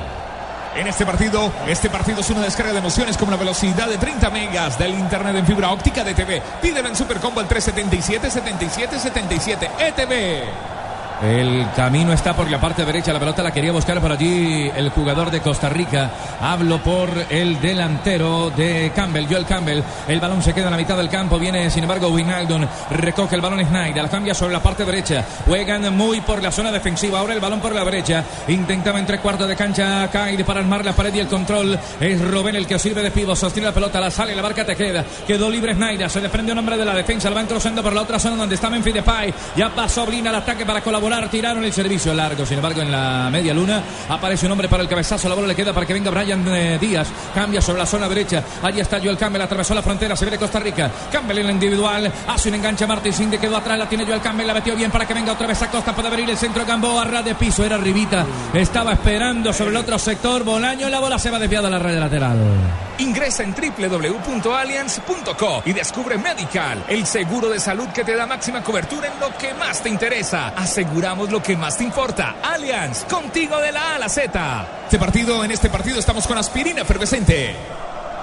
En 0.76 0.88
este 0.88 1.06
partido, 1.06 1.52
este 1.68 1.90
partido 1.90 2.20
es 2.20 2.30
una 2.30 2.42
descarga 2.42 2.74
de 2.74 2.80
emociones 2.80 3.16
con 3.18 3.30
una 3.30 3.38
velocidad 3.38 3.88
de 3.88 3.98
30 3.98 4.30
megas 4.30 4.78
del 4.78 4.94
internet 4.94 5.36
en 5.38 5.46
fibra 5.46 5.72
óptica 5.72 6.04
de 6.04 6.14
TV. 6.14 6.42
Pídelo 6.62 6.90
en 6.90 6.96
Supercombo 6.96 7.40
al 7.40 7.48
377 7.48 8.30
77 8.30 9.00
77 9.00 9.70
ETV. 9.80 10.75
El 11.24 11.66
camino 11.76 12.12
está 12.12 12.36
por 12.36 12.52
la 12.52 12.60
parte 12.60 12.84
derecha, 12.84 13.14
la 13.14 13.20
pelota 13.20 13.42
la 13.42 13.52
quería 13.52 13.72
buscar 13.72 14.02
por 14.02 14.12
allí 14.12 14.70
el 14.76 14.90
jugador 14.90 15.32
de 15.32 15.40
Costa 15.40 15.70
Rica. 15.70 16.12
Hablo 16.42 16.84
por 16.84 17.10
el 17.30 17.62
delantero 17.62 18.50
de 18.50 18.92
Campbell, 18.94 19.26
Joel 19.26 19.46
Campbell. 19.46 19.82
El 20.10 20.20
balón 20.20 20.44
se 20.44 20.54
queda 20.54 20.66
en 20.66 20.72
la 20.72 20.78
mitad 20.78 20.98
del 20.98 21.10
campo, 21.10 21.40
viene 21.40 21.70
sin 21.70 21.84
embargo 21.84 22.10
Winaldon, 22.10 22.68
recoge 22.92 23.36
el 23.36 23.42
balón 23.42 23.66
Snyder, 23.66 24.04
la 24.04 24.10
cambia 24.10 24.34
sobre 24.34 24.54
la 24.54 24.62
parte 24.62 24.84
derecha. 24.84 25.24
Juegan 25.48 25.96
muy 25.96 26.20
por 26.20 26.44
la 26.44 26.52
zona 26.52 26.70
defensiva, 26.70 27.20
ahora 27.20 27.34
el 27.34 27.40
balón 27.40 27.62
por 27.62 27.74
la 27.74 27.86
derecha. 27.86 28.24
Intentaba 28.50 29.00
entre 29.00 29.20
cuartos 29.20 29.48
de 29.48 29.56
cancha 29.56 30.10
Caide 30.12 30.44
para 30.44 30.60
armar 30.60 30.84
la 30.84 30.94
pared 30.94 31.14
y 31.14 31.20
el 31.20 31.28
control. 31.28 31.80
Es 32.00 32.20
Robben 32.20 32.58
el 32.58 32.68
que 32.68 32.78
sirve 32.78 33.02
de 33.02 33.12
pivo, 33.12 33.38
sostiene 33.38 33.70
la 33.70 33.74
pelota, 33.74 34.02
la 34.02 34.12
sale, 34.12 34.36
la 34.36 34.42
barca 34.42 34.66
te 34.66 34.76
queda. 34.76 35.06
Quedó 35.26 35.50
libre 35.50 35.76
Snyder, 35.76 36.10
se 36.10 36.20
desprende 36.20 36.52
un 36.52 36.58
hombre 36.58 36.78
de 36.78 36.84
la 36.84 36.94
defensa, 36.94 37.30
lo 37.30 37.36
van 37.36 37.48
cruzando 37.48 37.82
por 37.82 37.94
la 37.94 38.02
otra 38.02 38.20
zona 38.20 38.36
donde 38.36 38.56
está 38.56 38.70
Memphis 38.70 38.94
Depay. 38.94 39.34
Ya 39.56 39.70
pasó 39.70 40.06
Blin 40.06 40.28
al 40.28 40.36
ataque 40.36 40.66
para 40.66 40.82
colaborar 40.82 41.05
tiraron 41.30 41.64
el 41.64 41.74
servicio 41.74 42.14
largo. 42.14 42.46
Sin 42.46 42.58
embargo, 42.58 42.82
en 42.82 42.92
la 42.92 43.30
media 43.32 43.54
luna 43.54 43.82
aparece 44.10 44.46
un 44.46 44.52
hombre 44.54 44.68
para 44.68 44.84
el 44.84 44.90
cabezazo. 44.90 45.30
La 45.30 45.36
bola 45.36 45.48
le 45.48 45.56
queda 45.56 45.74
para 45.74 45.86
que 45.86 45.94
venga 45.94 46.10
Brian 46.12 46.44
eh, 46.48 46.78
Díaz. 46.80 47.08
Cambia 47.34 47.62
sobre 47.62 47.80
la 47.80 47.86
zona 47.86 48.08
derecha. 48.10 48.44
Allí 48.64 48.80
está 48.80 49.00
Joel 49.00 49.18
Campbell. 49.18 49.42
Atravesó 49.42 49.74
la 49.74 49.82
frontera. 49.82 50.16
Se 50.16 50.26
viene 50.26 50.38
Costa 50.38 50.60
Rica. 50.60 50.90
Campbell 51.12 51.40
en 51.40 51.46
la 51.46 51.52
individual. 51.52 52.12
Hace 52.28 52.50
un 52.50 52.56
enganche. 52.56 52.88
Martín 52.88 53.14
Cindy 53.14 53.38
quedó 53.38 53.58
atrás. 53.58 53.78
La 53.78 53.88
tiene 53.88 54.06
Joel 54.06 54.22
Campbell. 54.22 54.48
La 54.48 54.54
metió 54.54 54.76
bien 54.76 54.92
para 54.92 55.06
que 55.06 55.14
venga 55.14 55.34
otra 55.34 55.48
vez 55.48 55.62
a 55.62 55.70
Costa. 55.70 55.94
Puede 55.94 56.08
abrir 56.08 56.30
el 56.30 56.38
centro 56.38 56.66
Gamboa. 56.66 57.06
Ras 57.06 57.26
de 57.26 57.36
piso. 57.36 57.64
Era 57.64 57.76
arribita. 57.76 58.26
Estaba 58.54 58.94
esperando 58.94 59.54
sobre 59.54 59.72
el 59.72 59.78
otro 59.78 60.00
sector. 60.00 60.44
Bolaño. 60.44 60.90
La 60.90 61.00
bola 61.00 61.20
se 61.20 61.30
va 61.30 61.40
desviada 61.40 61.68
a 61.68 61.72
la 61.72 61.80
red 61.80 62.00
lateral. 62.00 62.38
Ingresa 63.00 63.44
en 63.44 63.54
www.allianz.co 63.54 65.64
y 65.66 65.74
descubre 65.74 66.18
Medical, 66.18 66.84
el 66.88 67.06
seguro 67.06 67.50
de 67.50 67.60
salud 67.60 67.88
que 67.90 68.04
te 68.04 68.16
da 68.16 68.26
máxima 68.26 68.64
cobertura 68.64 69.08
en 69.08 69.20
lo 69.20 69.36
que 69.38 69.54
más 69.54 69.82
te 69.82 69.90
interesa. 69.90 70.50
Aseguramos 70.50 71.32
lo 71.32 71.42
que 71.42 71.58
más 71.58 71.78
te 71.78 71.84
importa. 71.84 72.36
Allianz, 72.42 73.04
contigo 73.06 73.60
de 73.60 73.72
la 73.72 73.92
A 73.92 73.96
a 73.96 74.00
la 74.00 74.10
Z. 74.10 74.68
Este 74.86 75.00
partido, 75.00 75.44
en 75.44 75.52
este 75.52 75.70
partido 75.70 76.00
estamos 76.00 76.28
con 76.28 76.38
aspirina 76.38 76.82
efervescente. 76.82 77.56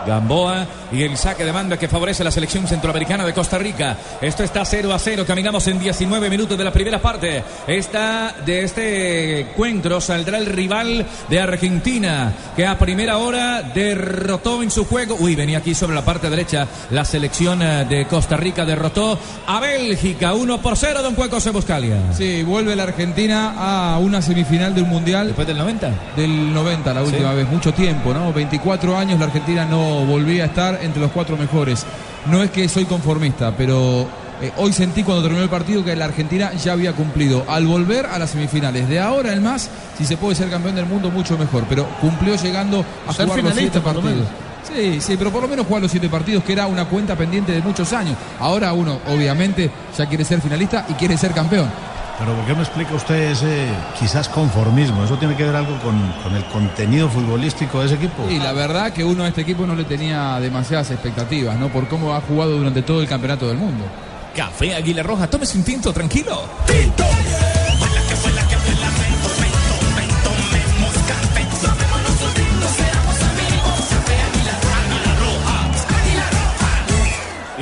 Gamboa 0.06 0.66
y 0.92 1.02
el 1.02 1.16
saque 1.16 1.44
de 1.44 1.52
manda 1.52 1.76
que 1.78 1.88
favorece 1.88 2.22
a 2.22 2.24
la 2.24 2.30
selección 2.30 2.66
centroamericana 2.66 3.24
de 3.24 3.32
Costa 3.32 3.58
Rica. 3.58 3.96
Esto 4.20 4.42
está 4.44 4.64
0 4.64 4.92
a 4.92 4.98
0. 4.98 5.24
Caminamos 5.26 5.66
en 5.68 5.78
19 5.78 6.28
minutos 6.30 6.56
de 6.58 6.64
la 6.64 6.72
primera 6.72 7.00
parte. 7.00 7.42
Esta, 7.66 8.34
de 8.44 8.62
este 8.64 9.40
encuentro 9.40 10.00
saldrá 10.00 10.38
el 10.38 10.46
rival 10.46 11.06
de 11.28 11.40
Argentina 11.40 12.32
que 12.56 12.66
a 12.66 12.78
primera 12.78 13.18
hora 13.18 13.62
derrotó 13.62 14.62
en 14.62 14.70
su 14.70 14.84
juego. 14.84 15.16
Uy, 15.18 15.34
venía 15.34 15.58
aquí 15.58 15.74
sobre 15.74 15.94
la 15.94 16.04
parte 16.04 16.28
derecha. 16.28 16.66
La 16.90 17.04
selección 17.04 17.62
eh, 17.62 17.84
de 17.88 18.06
Costa 18.06 18.36
Rica 18.36 18.64
derrotó 18.64 19.18
a 19.46 19.60
Bélgica 19.60 20.34
1 20.34 20.60
por 20.60 20.76
0. 20.76 21.02
Don 21.02 21.14
Cueco 21.14 21.40
Sebuscalia. 21.40 22.12
Sí, 22.12 22.42
vuelve 22.42 22.76
la 22.76 22.82
Argentina 22.84 23.54
a 23.94 23.98
una 23.98 24.20
semifinal 24.22 24.74
de 24.74 24.82
un 24.82 24.88
mundial. 24.90 25.28
¿Después 25.28 25.46
del 25.46 25.58
90? 25.58 25.90
Del 26.16 26.52
90, 26.52 26.94
la 26.94 27.02
última 27.02 27.30
Sí. 27.30 27.36
vez. 27.36 27.48
Mucho 27.48 27.72
tiempo, 27.72 28.12
¿no? 28.12 28.32
24 28.32 28.96
años 28.96 29.18
la 29.18 29.26
Argentina 29.26 29.64
no 29.64 30.04
volvía 30.04 30.44
a 30.44 30.46
estar 30.46 30.78
entre 30.82 31.00
los 31.00 31.10
cuatro 31.12 31.36
mejores. 31.36 31.84
No 32.26 32.42
es 32.42 32.50
que 32.50 32.68
soy 32.68 32.84
conformista, 32.84 33.54
pero 33.56 34.06
eh, 34.40 34.52
hoy 34.56 34.72
sentí 34.72 35.04
cuando 35.04 35.22
terminó 35.22 35.44
el 35.44 35.48
partido 35.48 35.84
que 35.84 35.94
la 35.94 36.06
Argentina 36.06 36.52
ya 36.54 36.72
había 36.72 36.92
cumplido. 36.92 37.44
Al 37.48 37.66
volver 37.66 38.06
a 38.06 38.18
las 38.18 38.30
semifinales, 38.30 38.88
de 38.88 38.98
ahora 38.98 39.32
en 39.32 39.42
más, 39.42 39.70
si 39.96 40.04
se 40.04 40.16
puede 40.16 40.34
ser 40.34 40.50
campeón 40.50 40.74
del 40.74 40.86
mundo, 40.86 41.10
mucho 41.10 41.38
mejor. 41.38 41.64
Pero 41.68 41.86
cumplió 42.00 42.34
llegando 42.34 42.84
a 43.06 43.12
Ser 43.12 43.26
jugar 43.26 43.44
los 43.44 43.54
siete 43.54 43.80
partidos. 43.80 44.26
Sí, 44.62 45.00
sí, 45.00 45.16
pero 45.16 45.30
por 45.30 45.42
lo 45.42 45.48
menos 45.48 45.66
jugar 45.66 45.82
los 45.82 45.90
siete 45.90 46.08
partidos, 46.08 46.44
que 46.44 46.52
era 46.52 46.66
una 46.66 46.86
cuenta 46.86 47.14
pendiente 47.16 47.52
de 47.52 47.60
muchos 47.60 47.92
años. 47.92 48.16
Ahora 48.40 48.72
uno, 48.72 48.98
obviamente, 49.08 49.70
ya 49.96 50.06
quiere 50.06 50.24
ser 50.24 50.40
finalista 50.40 50.86
y 50.88 50.94
quiere 50.94 51.16
ser 51.16 51.32
campeón. 51.32 51.68
Pero 52.18 52.34
¿por 52.34 52.44
qué 52.46 52.54
me 52.54 52.62
explica 52.62 52.94
usted 52.94 53.30
ese 53.32 53.68
quizás 53.98 54.28
conformismo? 54.28 55.04
¿Eso 55.04 55.16
tiene 55.16 55.34
que 55.34 55.44
ver 55.44 55.56
algo 55.56 55.76
con, 55.78 56.12
con 56.22 56.34
el 56.34 56.44
contenido 56.46 57.08
futbolístico 57.08 57.80
de 57.80 57.86
ese 57.86 57.94
equipo? 57.96 58.28
Y 58.30 58.38
la 58.38 58.52
verdad 58.52 58.92
que 58.92 59.04
uno 59.04 59.24
a 59.24 59.28
este 59.28 59.40
equipo 59.40 59.66
no 59.66 59.74
le 59.74 59.84
tenía 59.84 60.38
demasiadas 60.38 60.90
expectativas, 60.90 61.58
¿no? 61.58 61.68
Por 61.68 61.88
cómo 61.88 62.14
ha 62.14 62.20
jugado 62.20 62.56
durante 62.56 62.82
todo 62.82 63.00
el 63.00 63.08
campeonato 63.08 63.48
del 63.48 63.56
mundo. 63.56 63.84
Café 64.36 64.74
Águila 64.74 65.02
Roja, 65.02 65.26
tómese 65.28 65.58
un 65.58 65.64
tinto 65.64 65.92
tranquilo. 65.92 66.42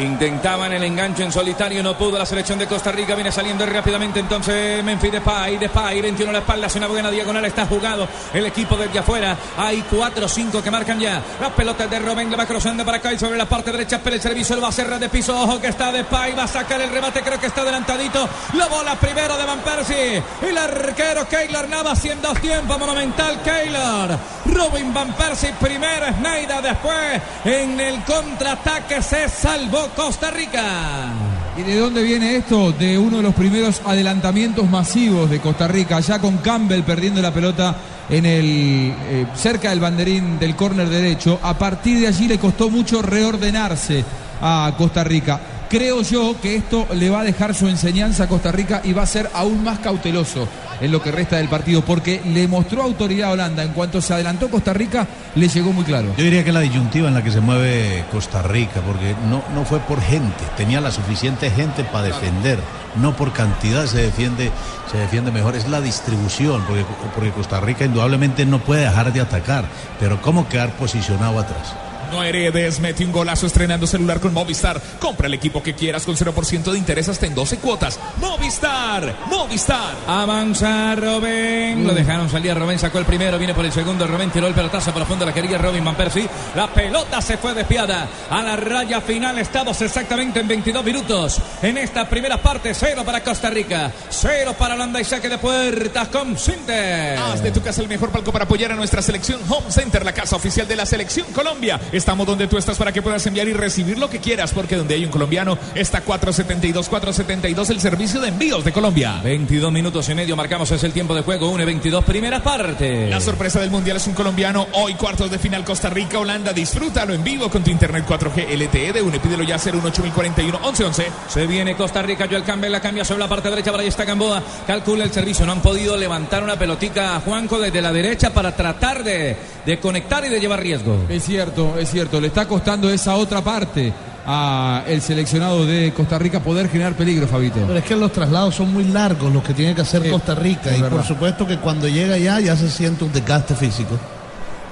Intentaban 0.01 0.73
el 0.73 0.83
enganche 0.83 1.23
en 1.23 1.31
solitario, 1.31 1.83
no 1.83 1.97
pudo 1.97 2.17
la 2.17 2.25
selección 2.25 2.59
de 2.59 2.67
Costa 2.67 2.91
Rica, 2.91 3.15
viene 3.15 3.31
saliendo 3.31 3.67
rápidamente 3.67 4.21
entonces 4.21 4.83
Memphis 4.83 5.13
Depay, 5.13 5.59
Depay, 5.59 6.01
21 6.01 6.31
a 6.31 6.33
la 6.33 6.39
espalda, 6.39 6.67
hace 6.69 6.79
una 6.79 6.87
buena 6.87 7.11
diagonal, 7.11 7.45
está 7.45 7.67
jugado 7.67 8.09
el 8.33 8.47
equipo 8.47 8.77
desde 8.77 8.99
afuera, 8.99 9.37
hay 9.59 9.85
4 9.91 10.25
o 10.25 10.29
5 10.29 10.63
que 10.63 10.71
marcan 10.71 10.99
ya, 10.99 11.23
las 11.39 11.51
pelotas 11.53 11.91
de 11.91 11.99
Robben, 11.99 12.31
le 12.31 12.37
va 12.37 12.47
cruzando 12.47 12.85
para 12.85 12.97
acá 12.97 13.13
y 13.13 13.19
sobre 13.19 13.37
la 13.37 13.47
parte 13.47 13.73
derecha, 13.73 14.01
pero 14.03 14.17
el 14.17 14.23
servicio 14.23 14.57
lo 14.57 14.63
va 14.63 14.69
a 14.69 14.73
cerrar 14.73 14.99
de 14.99 15.11
piso, 15.11 15.39
ojo 15.39 15.61
que 15.61 15.69
está 15.69 15.93
Depay, 15.93 16.35
va 16.35 16.45
a 16.45 16.49
sacar 16.49 16.81
el 16.81 16.91
remate, 16.91 17.21
creo 17.21 17.39
que 17.39 17.47
está 17.47 17.61
adelantadito, 17.61 18.27
la 18.55 18.69
bola 18.69 18.95
primero 18.97 19.37
de 19.37 19.45
Van 19.45 19.61
Persie, 19.61 20.23
el 20.41 20.57
arquero 20.57 21.29
Keylor 21.29 21.69
Navas 21.69 21.99
haciendo 21.99 22.29
dos 22.29 22.41
tiempos, 22.41 22.79
monumental 22.79 23.41
Keylor, 23.43 24.19
Robin 24.55 24.93
Van 24.93 25.13
Persie 25.15 25.53
primero, 25.61 26.07
Snyder 26.19 26.63
después, 26.63 27.23
en 27.45 27.81
el 27.81 28.03
contraataque 28.05 29.03
se 29.03 29.29
salvó 29.29 29.89
Costa 29.97 30.31
Rica. 30.31 31.13
¿Y 31.57 31.63
de 31.63 31.77
dónde 31.79 32.03
viene 32.03 32.37
esto? 32.37 32.73
De 32.73 32.99
uno 32.99 33.19
de 33.19 33.23
los 33.23 33.35
primeros 33.35 33.83
adelantamientos 33.85 34.69
masivos 34.69 35.29
de 35.29 35.41
Costa 35.41 35.69
Rica, 35.69 36.01
ya 36.01 36.19
con 36.19 36.39
Campbell 36.39 36.83
perdiendo 36.83 37.21
la 37.21 37.33
pelota 37.33 37.77
en 38.09 38.27
el 38.27 38.95
eh, 39.09 39.27
cerca 39.35 39.71
del 39.71 39.81
banderín 39.81 40.39
del 40.39 40.57
córner 40.57 40.89
derecho. 40.89 41.39
A 41.43 41.59
partir 41.59 42.01
de 42.01 42.09
allí 42.09 42.29
le 42.29 42.39
costó 42.39 42.71
mucho 42.71 43.03
reordenarse 43.03 44.05
a 44.41 44.73
Costa 44.77 45.05
Rica. 45.05 45.41
Creo 45.71 46.03
yo 46.03 46.35
que 46.43 46.57
esto 46.57 46.89
le 46.95 47.11
va 47.11 47.21
a 47.21 47.23
dejar 47.23 47.55
su 47.55 47.69
enseñanza 47.69 48.25
a 48.25 48.27
Costa 48.29 48.51
Rica 48.51 48.81
y 48.83 48.93
va 48.93 49.03
a 49.03 49.07
ser 49.07 49.31
aún 49.33 49.63
más 49.63 49.79
cauteloso 49.79 50.49
en 50.81 50.91
lo 50.91 51.01
que 51.01 51.13
resta 51.13 51.37
del 51.37 51.49
partido, 51.49 51.85
porque 51.85 52.21
le 52.25 52.49
mostró 52.49 52.83
autoridad 52.83 53.29
a 53.29 53.33
Holanda. 53.35 53.63
En 53.63 53.71
cuanto 53.71 54.01
se 54.01 54.13
adelantó 54.13 54.51
Costa 54.51 54.73
Rica, 54.73 55.07
le 55.37 55.47
llegó 55.47 55.73
muy 55.73 55.85
claro. 55.85 56.13
Yo 56.17 56.25
diría 56.25 56.43
que 56.43 56.51
la 56.51 56.59
disyuntiva 56.59 57.07
en 57.07 57.15
la 57.15 57.23
que 57.23 57.31
se 57.31 57.41
mueve 57.41 58.05
Costa 58.11 58.43
Rica, 58.43 58.81
porque 58.85 59.15
no, 59.29 59.45
no 59.55 59.65
fue 59.65 59.79
por 59.79 60.01
gente, 60.03 60.43
tenía 60.57 60.81
la 60.81 60.91
suficiente 60.91 61.53
gente 61.53 61.85
para 61.85 62.07
defender, 62.07 62.59
no 62.97 63.15
por 63.15 63.33
cantidad 63.33 63.87
se 63.87 63.99
defiende, 63.99 64.51
se 64.91 64.99
defiende 64.99 65.31
mejor, 65.31 65.55
es 65.55 65.69
la 65.69 65.81
distribución, 65.81 66.65
porque, 66.67 66.85
porque 67.15 67.31
Costa 67.31 67.61
Rica 67.61 67.85
indudablemente 67.85 68.45
no 68.45 68.59
puede 68.59 68.83
dejar 68.83 69.13
de 69.13 69.21
atacar, 69.21 69.67
pero 70.01 70.21
cómo 70.21 70.49
quedar 70.49 70.71
posicionado 70.73 71.39
atrás. 71.39 71.77
No 72.11 72.25
heredes, 72.25 72.81
mete 72.81 73.05
un 73.05 73.13
golazo 73.13 73.47
estrenando 73.47 73.87
celular 73.87 74.21
con 74.21 74.33
Movistar. 74.33 74.81
Compra 74.99 75.29
el 75.29 75.35
equipo 75.35 75.63
que 75.63 75.75
quieras 75.75 76.05
con 76.05 76.17
0% 76.17 76.73
de 76.73 76.79
interés 76.79 77.09
hasta 77.09 77.27
en 77.27 77.35
12 77.35 77.59
cuotas. 77.59 78.01
Movistar, 78.21 79.17
Movistar. 79.29 79.95
Avanza 80.07 80.97
Robin. 80.97 81.87
Lo 81.87 81.95
dejaron 81.95 82.29
salir. 82.29 82.57
Robin 82.57 82.79
sacó 82.79 82.99
el 82.99 83.05
primero. 83.05 83.39
Viene 83.39 83.55
por 83.55 83.65
el 83.65 83.73
segundo. 83.73 84.07
Robin 84.07 84.31
tiró 84.31 84.47
el 84.49 84.55
pelotazo 84.55 84.93
por 84.93 85.07
fondo. 85.07 85.25
La 85.25 85.33
quería 85.33 85.59
Robin 85.59 85.85
Van 85.85 85.95
Persie. 85.95 86.29
La 86.57 86.67
pelota 86.73 87.23
se 87.23 87.37
fue 87.37 87.55
despiada. 87.55 88.09
A 88.29 88.43
la 88.43 88.57
raya 88.57 89.01
final 89.01 89.39
estamos 89.39 89.81
exactamente 89.81 90.41
en 90.41 90.49
22 90.49 90.85
minutos. 90.85 91.41
En 91.63 91.79
esta 91.79 92.09
primera 92.09 92.43
parte, 92.43 92.75
cero 92.75 93.03
para 93.05 93.23
Costa 93.23 93.51
Rica. 93.51 93.93
Cero 94.09 94.55
para 94.59 94.75
Holanda 94.75 95.01
y 95.01 95.05
saque 95.05 95.29
de 95.29 95.39
puertas 95.39 96.09
con 96.09 96.37
Sinter. 96.37 97.19
Haz 97.19 97.43
de 97.43 97.53
tu 97.53 97.63
casa 97.63 97.83
el 97.83 97.89
mejor 97.89 98.11
palco 98.11 98.33
para 98.33 98.45
apoyar 98.45 98.73
a 98.73 98.75
nuestra 98.75 99.01
selección 99.01 99.41
Home 99.49 99.71
Center, 99.71 100.05
la 100.05 100.13
casa 100.13 100.37
oficial 100.37 100.67
de 100.67 100.77
la 100.77 100.87
selección 100.87 101.27
Colombia. 101.33 101.81
Estamos 102.01 102.27
donde 102.27 102.49
tú 102.49 102.57
estás 102.57 102.79
para 102.79 102.93
que 102.93 103.03
puedas 103.03 103.27
enviar 103.27 103.47
y 103.47 103.53
recibir 103.53 103.99
lo 103.99 104.09
que 104.09 104.21
quieras, 104.21 104.53
porque 104.55 104.75
donde 104.75 104.95
hay 104.95 105.05
un 105.05 105.11
colombiano 105.11 105.59
está 105.75 106.01
472, 106.01 106.89
472 106.89 107.69
el 107.69 107.79
servicio 107.79 108.23
de 108.23 108.29
envíos 108.29 108.65
de 108.65 108.73
Colombia. 108.73 109.21
22 109.23 109.71
minutos 109.71 110.09
y 110.09 110.15
medio 110.15 110.35
marcamos 110.35 110.71
es 110.71 110.83
el 110.83 110.95
tiempo 110.95 111.15
de 111.15 111.21
juego. 111.21 111.51
1 111.51 111.63
y 111.63 111.67
22 111.67 112.03
primera 112.07 112.43
parte. 112.43 113.07
La 113.07 113.21
sorpresa 113.21 113.61
del 113.61 113.71
mundial 113.71 113.99
es 113.99 114.07
un 114.07 114.15
colombiano. 114.15 114.67
Hoy 114.73 114.95
cuartos 114.95 115.31
de 115.31 115.39
final 115.39 115.63
Costa 115.63 115.91
Rica, 115.91 116.19
Holanda. 116.19 116.55
Disfrútalo 116.55 117.13
en 117.13 117.23
vivo 117.23 117.51
con 117.51 117.63
tu 117.63 117.71
internet 117.71 118.07
4G 118.09 118.49
LTE 118.49 118.95
de 118.95 119.03
UNE. 119.03 119.21
Pídelo 119.21 119.43
ya 119.43 119.57
01841 119.57 120.59
1111. 120.59 121.07
Se 121.29 121.47
viene 121.47 121.77
Costa 121.77 122.01
Rica, 122.01 122.27
Joel 122.31 122.45
Campbell 122.45 122.73
la 122.73 122.81
cambia 122.81 123.05
sobre 123.05 123.21
la 123.21 123.29
parte 123.29 123.51
derecha, 123.51 123.73
para 123.73 123.83
ahí 123.83 123.89
está 123.89 124.07
Gamboa, 124.07 124.43
calcula 124.67 125.05
el 125.05 125.13
servicio, 125.13 125.45
no 125.45 125.53
han 125.53 125.61
podido 125.61 125.99
levantar 125.99 126.43
una 126.43 126.59
pelotica 126.59 127.17
a 127.17 127.21
Juanco 127.21 127.59
desde 127.59 127.83
la 127.83 127.93
derecha 127.93 128.33
para 128.33 128.57
tratar 128.57 129.05
de, 129.05 129.37
de 129.67 129.79
conectar 129.79 130.25
y 130.25 130.31
de 130.31 130.41
llevar 130.41 130.63
riesgo. 130.63 131.05
Es 131.11 131.25
cierto, 131.25 131.79
es 131.79 131.90
cierto, 131.91 132.21
le 132.21 132.29
está 132.29 132.47
costando 132.47 132.91
esa 132.91 133.17
otra 133.17 133.43
parte 133.43 133.93
a 134.27 134.83
el 134.87 135.01
seleccionado 135.01 135.67
de 135.67 135.93
Costa 135.93 136.19
Rica 136.19 136.41
poder 136.41 136.69
generar 136.69 136.95
peligro, 136.95 137.27
Fabito. 137.27 137.61
Pero 137.67 137.79
es 137.79 137.85
que 137.85 137.97
los 137.97 138.13
traslados 138.13 138.55
son 138.55 138.73
muy 138.73 138.85
largos 138.85 139.33
los 139.33 139.43
que 139.43 139.55
tiene 139.55 139.75
que 139.75 139.81
hacer 139.81 140.03
Sí, 140.03 140.11
Costa 140.11 140.35
Rica 140.35 140.71
y 140.77 140.81
verdad. 140.81 140.99
por 140.99 141.07
supuesto 141.07 141.47
que 141.47 141.59
cuando 141.59 141.89
llega 141.89 142.15
allá 142.15 142.39
ya 142.41 142.57
se 142.57 142.71
siente 142.71 143.05
un 143.05 143.13
desgaste 143.13 143.55
físico. 143.55 143.99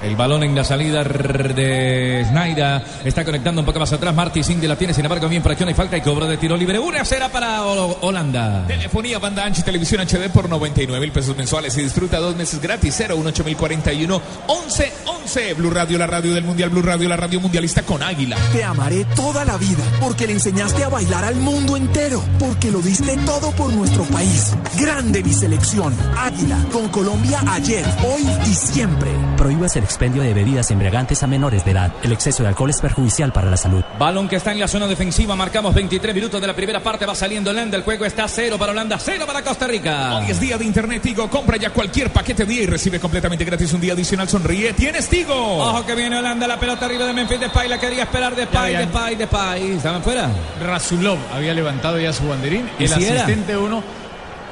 El 0.01 0.15
balón 0.15 0.43
en 0.43 0.55
la 0.55 0.63
salida 0.63 1.03
de 1.03 2.25
Snaida. 2.29 2.83
Está 3.03 3.25
conectando 3.25 3.61
un 3.61 3.65
poco 3.65 3.79
más 3.79 3.91
atrás. 3.91 4.15
Marty 4.15 4.43
Cindy 4.43 4.65
la 4.65 4.77
tiene, 4.77 4.93
sin 4.93 5.03
embargo, 5.03 5.27
bien 5.27 5.43
fracción 5.43 5.69
y 5.69 5.73
falta 5.73 5.97
y 5.97 6.01
cobro 6.01 6.25
de 6.25 6.37
tiro 6.37 6.55
libre. 6.55 6.79
Una 6.79 7.03
cera 7.03 7.29
para 7.29 7.63
Holanda. 7.63 8.65
Telefonía 8.67 9.19
banda 9.19 9.43
ancha 9.43 9.61
y 9.61 9.63
televisión 9.63 10.01
HD 10.01 10.29
por 10.31 10.47
99 10.47 10.99
mil 11.01 11.11
pesos 11.11 11.35
mensuales 11.35 11.77
y 11.77 11.83
disfruta 11.83 12.17
dos 12.19 12.35
meses 12.35 12.61
gratis. 12.61 12.95
018041 12.95 14.21
11 14.47 14.93
11. 15.05 15.53
Blue 15.55 15.69
Radio, 15.69 15.97
la 15.97 16.07
radio 16.07 16.33
del 16.33 16.45
mundial. 16.45 16.69
Blue 16.69 16.81
Radio, 16.81 17.09
la 17.09 17.17
radio 17.17 17.41
mundialista 17.41 17.81
con 17.81 18.01
Águila. 18.01 18.37
Te 18.53 18.63
amaré 18.63 19.03
toda 19.15 19.43
la 19.43 19.57
vida 19.57 19.83
porque 19.99 20.27
le 20.27 20.33
enseñaste 20.33 20.83
a 20.83 20.89
bailar 20.89 21.25
al 21.25 21.35
mundo 21.35 21.75
entero. 21.75 22.23
Porque 22.39 22.71
lo 22.71 22.79
diste 22.79 23.17
todo 23.25 23.51
por 23.51 23.73
nuestro 23.73 24.03
país. 24.05 24.53
Grande 24.79 25.21
mi 25.23 25.33
selección. 25.33 25.93
Águila 26.17 26.57
con 26.71 26.87
Colombia 26.87 27.41
ayer, 27.47 27.85
hoy 28.07 28.25
y 28.49 28.53
siempre. 28.53 29.11
Prohíbas 29.35 29.75
el 29.75 29.88
expendio 29.89 30.21
de 30.21 30.33
bebidas 30.33 30.69
embriagantes 30.71 31.23
a 31.23 31.27
menores 31.27 31.65
de 31.65 31.71
edad. 31.71 31.91
El 32.03 32.11
exceso 32.11 32.43
de 32.43 32.49
alcohol 32.49 32.69
es 32.69 32.79
perjudicial 32.79 33.31
para 33.33 33.49
la 33.49 33.57
salud. 33.57 33.83
Balón 33.97 34.27
que 34.29 34.35
está 34.35 34.51
en 34.51 34.59
la 34.59 34.67
zona 34.67 34.85
defensiva. 34.87 35.35
Marcamos 35.35 35.73
23 35.73 36.13
minutos 36.13 36.39
de 36.39 36.45
la 36.47 36.55
primera 36.55 36.79
parte. 36.79 37.05
Va 37.05 37.15
saliendo 37.15 37.49
Holanda. 37.49 37.75
El 37.75 37.83
juego 37.83 38.05
está 38.05 38.27
cero 38.27 38.57
para 38.59 38.71
Holanda, 38.71 38.97
cero 38.99 39.25
para 39.25 39.41
Costa 39.41 39.65
Rica. 39.67 40.17
Hoy 40.17 40.29
es 40.29 40.39
día 40.39 40.57
de 40.57 40.65
Internet 40.65 41.01
Tigo. 41.01 41.27
Compra 41.29 41.57
ya 41.57 41.71
cualquier 41.71 42.11
paquete 42.11 42.45
día 42.45 42.61
y 42.63 42.65
recibe 42.67 42.99
completamente 42.99 43.43
gratis 43.43 43.73
un 43.73 43.81
día 43.81 43.93
adicional. 43.93 44.29
Sonríe. 44.29 44.73
Tienes 44.73 45.09
Tigo. 45.09 45.33
Ojo 45.35 45.85
que 45.85 45.95
viene 45.95 46.17
Holanda. 46.19 46.47
La 46.47 46.59
pelota 46.59 46.85
arriba 46.85 47.05
de 47.05 47.13
Memphis 47.13 47.39
Depay. 47.39 47.67
La 47.67 47.79
quería 47.79 48.03
esperar 48.03 48.35
Depay, 48.35 48.73
Ya, 48.73 48.79
ya. 48.81 48.85
Depay, 48.85 49.15
Depay. 49.15 49.71
¿Estaban 49.71 50.03
fuera? 50.03 50.29
Razulov 50.63 51.17
había 51.33 51.53
levantado 51.53 51.99
ya 51.99 52.13
su 52.13 52.27
banderín. 52.27 52.69
¿Y 52.77 52.83
El 52.83 52.89
si 52.89 53.03
era? 53.05 53.23
asistente 53.23 53.57
uno 53.57 53.83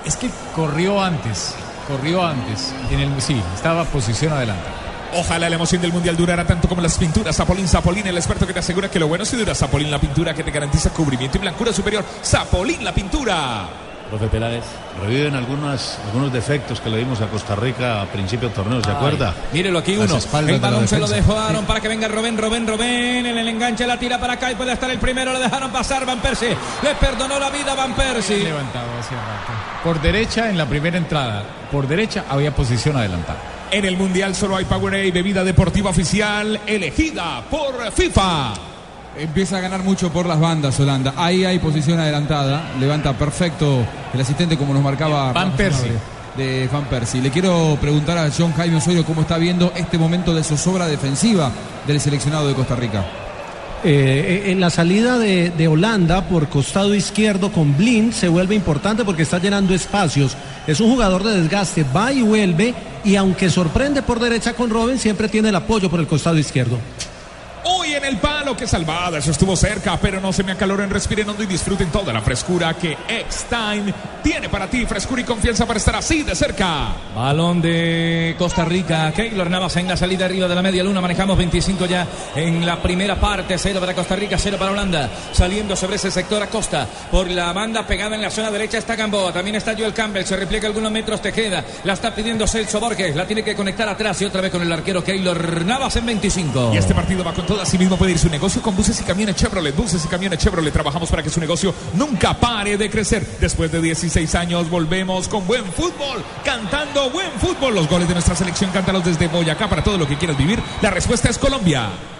es 0.04 0.15
que 0.17 0.30
corrió 0.56 1.02
antes. 1.04 1.54
Corrió 1.88 2.26
antes. 2.26 2.73
En 2.91 3.00
el, 3.00 3.21
sí, 3.21 3.39
estaba 3.56 3.84
posición 3.86 4.34
adelante. 4.34 4.63
Ojalá 5.13 5.50
la 5.50 5.56
emoción 5.56 5.82
del 5.82 5.93
mundial 5.93 6.17
durara 6.17 6.46
tanto 6.46 6.67
como 6.67 6.82
las 6.82 6.98
pinturas. 6.98 7.36
Zapolín, 7.36 7.67
Zapolín, 7.67 8.06
el 8.08 8.17
experto 8.17 8.46
que 8.46 8.54
te 8.54 8.60
asegura 8.60 8.89
que 8.89 9.00
lo 9.00 9.08
bueno 9.08 9.26
sí 9.26 9.38
dura. 9.38 9.56
Zapolín, 9.56 9.89
la 9.89 10.00
pintura 10.00 10.34
que 10.34 10.43
te 10.43 10.52
garantiza 10.52 10.89
cubrimiento 10.91 11.38
y 11.38 11.41
blancura 11.41 11.72
superior. 11.74 12.04
Zapolín, 12.24 12.84
la 12.84 12.93
pintura. 12.93 13.67
Profe 14.10 14.28
Peláez. 14.28 14.63
Reviven 15.02 15.36
algunas, 15.36 16.00
algunos 16.08 16.32
defectos 16.32 16.80
que 16.80 16.89
le 16.89 16.98
dimos 16.98 17.20
a 17.22 17.28
Costa 17.28 17.56
Rica 17.56 18.02
a 18.02 18.06
principio 18.06 18.48
del 18.48 18.56
torneo, 18.56 18.82
¿se 18.82 18.89
Ay, 18.89 18.96
acuerda? 18.96 19.34
Mírelo 19.52 19.80
aquí 19.80 19.98
uno. 19.98 20.17
El 20.39 20.48
de 20.48 20.60
balón 20.60 20.88
se 20.88 20.98
lo 20.98 21.08
dejaron 21.08 21.65
para 21.65 21.82
que 21.82 21.88
venga 21.88 22.08
Robén, 22.08 22.38
Robén, 22.38 22.65
Robén. 22.65 23.26
En 23.26 23.38
el 23.38 23.48
enganche 23.48 23.86
la 23.86 23.98
tira 24.00 24.17
para 24.17 24.34
acá 24.34 24.52
y 24.52 24.56
puede 24.56 24.72
estar 24.74 24.89
el 24.89 24.98
primero. 24.98 25.34
Le 25.34 25.39
dejaron 25.39 25.72
pasar 25.72 26.06
Van 26.06 26.20
Persie. 26.20 26.56
Le 26.84 26.96
perdonó 26.96 27.38
la 27.38 27.50
vida 27.50 27.76
Van 27.76 27.93
Persie. 27.93 28.43
Levantado 28.46 28.88
hacia. 29.00 29.17
Por 29.84 30.02
derecha 30.02 30.50
en 30.50 30.58
la 30.58 30.65
primera 30.65 30.98
entrada. 30.98 31.43
Por 31.72 31.88
derecha 31.88 32.26
había 32.30 32.56
posición 32.56 32.96
adelantada. 32.96 33.57
En 33.69 33.84
el 33.84 33.97
mundial 33.97 34.34
solo 34.34 34.56
hay 34.56 34.63
Powerade, 34.63 35.12
bebida 35.12 35.43
deportiva 35.43 35.89
oficial 35.89 36.62
elegida 36.65 37.43
por 37.49 37.91
FIFA. 37.91 38.53
Empieza 39.17 39.58
a 39.58 39.62
ganar 39.62 39.84
mucho 39.84 40.10
por 40.12 40.25
las 40.25 40.39
bandas 40.39 40.80
Holanda. 40.80 41.13
Ahí 41.17 41.43
hay 41.43 41.60
posición 41.60 41.99
adelantada. 41.99 42.71
Levanta 42.80 43.12
perfecto 43.17 43.86
el 44.13 44.21
asistente 44.21 44.58
como 44.58 44.73
nos 44.73 44.84
marcaba 44.84 45.34
Van 45.34 45.51
Persie. 45.51 45.91
De 46.38 46.69
Van 46.71 46.86
Persie. 46.86 47.21
Le 47.21 47.30
quiero 47.30 47.77
preguntar 47.82 48.17
a 48.17 48.30
John 48.36 48.53
Jaime 48.53 48.77
Osorio 48.77 49.03
cómo 49.03 49.21
está 49.21 49.38
viendo 49.38 49.73
este 49.75 49.97
momento 49.97 50.34
de 50.34 50.43
zozobra 50.43 50.88
defensiva 50.88 51.51
del 51.86 51.99
seleccionado 51.99 52.47
de 52.47 52.53
Costa 52.53 52.75
Rica. 52.75 53.06
Eh, 53.84 54.43
en 54.47 54.60
la 54.60 54.69
salida 54.69 55.19
de, 55.19 55.51
de 55.51 55.67
Holanda 55.67 56.27
por 56.27 56.47
costado 56.47 56.95
izquierdo 56.95 57.51
con 57.51 57.77
Blind 57.77 58.12
se 58.12 58.27
vuelve 58.27 58.56
importante 58.56 59.03
porque 59.03 59.23
está 59.23 59.39
llenando 59.39 59.73
espacios. 59.73 60.38
Es 60.67 60.80
un 60.80 60.89
jugador 60.91 61.23
de 61.23 61.41
desgaste, 61.41 61.86
va 61.95 62.12
y 62.12 62.21
vuelve 62.21 62.73
y 63.08 63.15
aunque 63.15 63.50
sorprende 63.50 64.02
por 64.02 64.20
derecha 64.20 64.54
con 64.54 64.70
Robin, 64.70 65.00
siempre 65.00 65.30
tiene 65.30 65.48
el 65.48 65.56
apoyo 65.56 65.89
por 65.89 66.02
el 66.02 66.08
costado 66.08 66.38
izquierdo. 66.38 66.78
En 67.97 68.05
el 68.05 68.17
palo, 68.17 68.55
qué 68.55 68.67
salvada, 68.67 69.17
eso 69.17 69.31
estuvo 69.31 69.55
cerca, 69.55 69.97
pero 69.97 70.21
no 70.21 70.31
se 70.31 70.43
me 70.43 70.51
acaloren, 70.51 70.89
respiren 70.89 71.29
hondo 71.29 71.43
y 71.43 71.47
disfruten 71.47 71.89
toda 71.89 72.13
la 72.13 72.21
frescura 72.21 72.73
que 72.75 72.97
X-Time 73.07 73.93
tiene 74.23 74.49
para 74.49 74.67
ti. 74.67 74.86
Frescura 74.86 75.21
y 75.21 75.23
confianza 75.23 75.65
para 75.65 75.79
estar 75.79 75.95
así 75.95 76.23
de 76.23 76.36
cerca. 76.36 76.93
Balón 77.15 77.62
de 77.62 78.36
Costa 78.38 78.65
Rica. 78.65 79.12
Keylor 79.13 79.49
Navas 79.49 79.75
en 79.77 79.88
la 79.88 79.97
salida 79.97 80.25
arriba 80.25 80.47
de 80.47 80.55
la 80.55 80.62
media 80.62 80.83
luna. 80.83 81.01
Manejamos 81.01 81.38
25 81.38 81.86
ya 81.86 82.05
en 82.36 82.65
la 82.65 82.81
primera 82.81 83.15
parte. 83.15 83.57
Cero 83.57 83.79
para 83.79 83.93
Costa 83.93 84.15
Rica, 84.15 84.38
cero 84.38 84.57
para 84.60 84.71
Holanda. 84.71 85.10
Saliendo 85.31 85.75
sobre 85.75 85.95
ese 85.95 86.12
sector 86.12 86.41
Acosta. 86.43 86.88
Por 87.10 87.29
la 87.29 87.53
banda 87.53 87.88
pegada 87.88 88.15
en 88.15 88.21
la 88.21 88.29
zona 88.29 88.51
derecha 88.51 88.77
está 88.77 88.95
Gamboa. 88.95 89.31
También 89.31 89.55
está 89.55 89.75
Joel 89.75 89.93
Campbell. 89.93 90.25
Se 90.25 90.36
repliega 90.36 90.67
algunos 90.67 90.91
metros 90.91 91.21
Tejeda. 91.21 91.63
La 91.83 91.93
está 91.93 92.13
pidiendo 92.13 92.45
Celso 92.47 92.79
Borges. 92.79 93.15
La 93.15 93.25
tiene 93.25 93.43
que 93.43 93.55
conectar 93.55 93.88
atrás 93.88 94.21
y 94.21 94.25
otra 94.25 94.41
vez 94.41 94.51
con 94.51 94.62
el 94.62 94.71
arquero 94.71 95.03
Keylor 95.03 95.65
Navas 95.65 95.95
en 95.95 96.05
25. 96.05 96.71
Y 96.73 96.77
este 96.77 96.93
partido 96.93 97.23
va 97.23 97.33
con 97.33 97.45
todo. 97.45 97.62
Así 97.62 97.77
mismo 97.88 97.97
puede 97.97 98.12
ir 98.12 98.19
su 98.19 98.30
negocio 98.30 98.62
con 98.62 98.76
buses 98.76 99.00
y 99.00 99.04
camiones 99.06 99.38
Chevrolet. 99.38 99.73
Buses 99.73 100.04
y 100.04 100.10
camiones 100.10 100.39
Chevrolet. 100.39 100.73
Trabajamos 100.73 101.10
para 101.10 101.23
que 101.23 101.30
su 101.30 101.39
negocio 101.39 101.73
nunca 101.93 102.34
pare 102.34 102.78
de 102.78 102.89
crecer. 102.89 103.26
Después 103.39 103.71
de 103.71 103.82
16 103.82 104.36
años 104.36 104.69
volvemos 104.69 105.30
con 105.30 105.47
buen 105.47 105.63
fútbol. 105.63 106.21
Cantando 106.43 107.10
buen 107.12 107.32
fútbol. 107.39 107.76
Los 107.76 107.88
goles 107.88 108.10
de 108.10 108.13
nuestra 108.13 108.36
selección, 108.36 108.71
cántalos 108.71 109.06
desde 109.06 109.30
Boyacá 109.30 109.69
para 109.69 109.86
todo 109.86 109.97
lo 109.97 110.06
que 110.06 110.17
quieras 110.17 110.38
vivir. 110.38 110.62
La 110.82 110.89
respuesta 110.89 111.30
es 111.30 111.38
Colombia. 111.38 112.16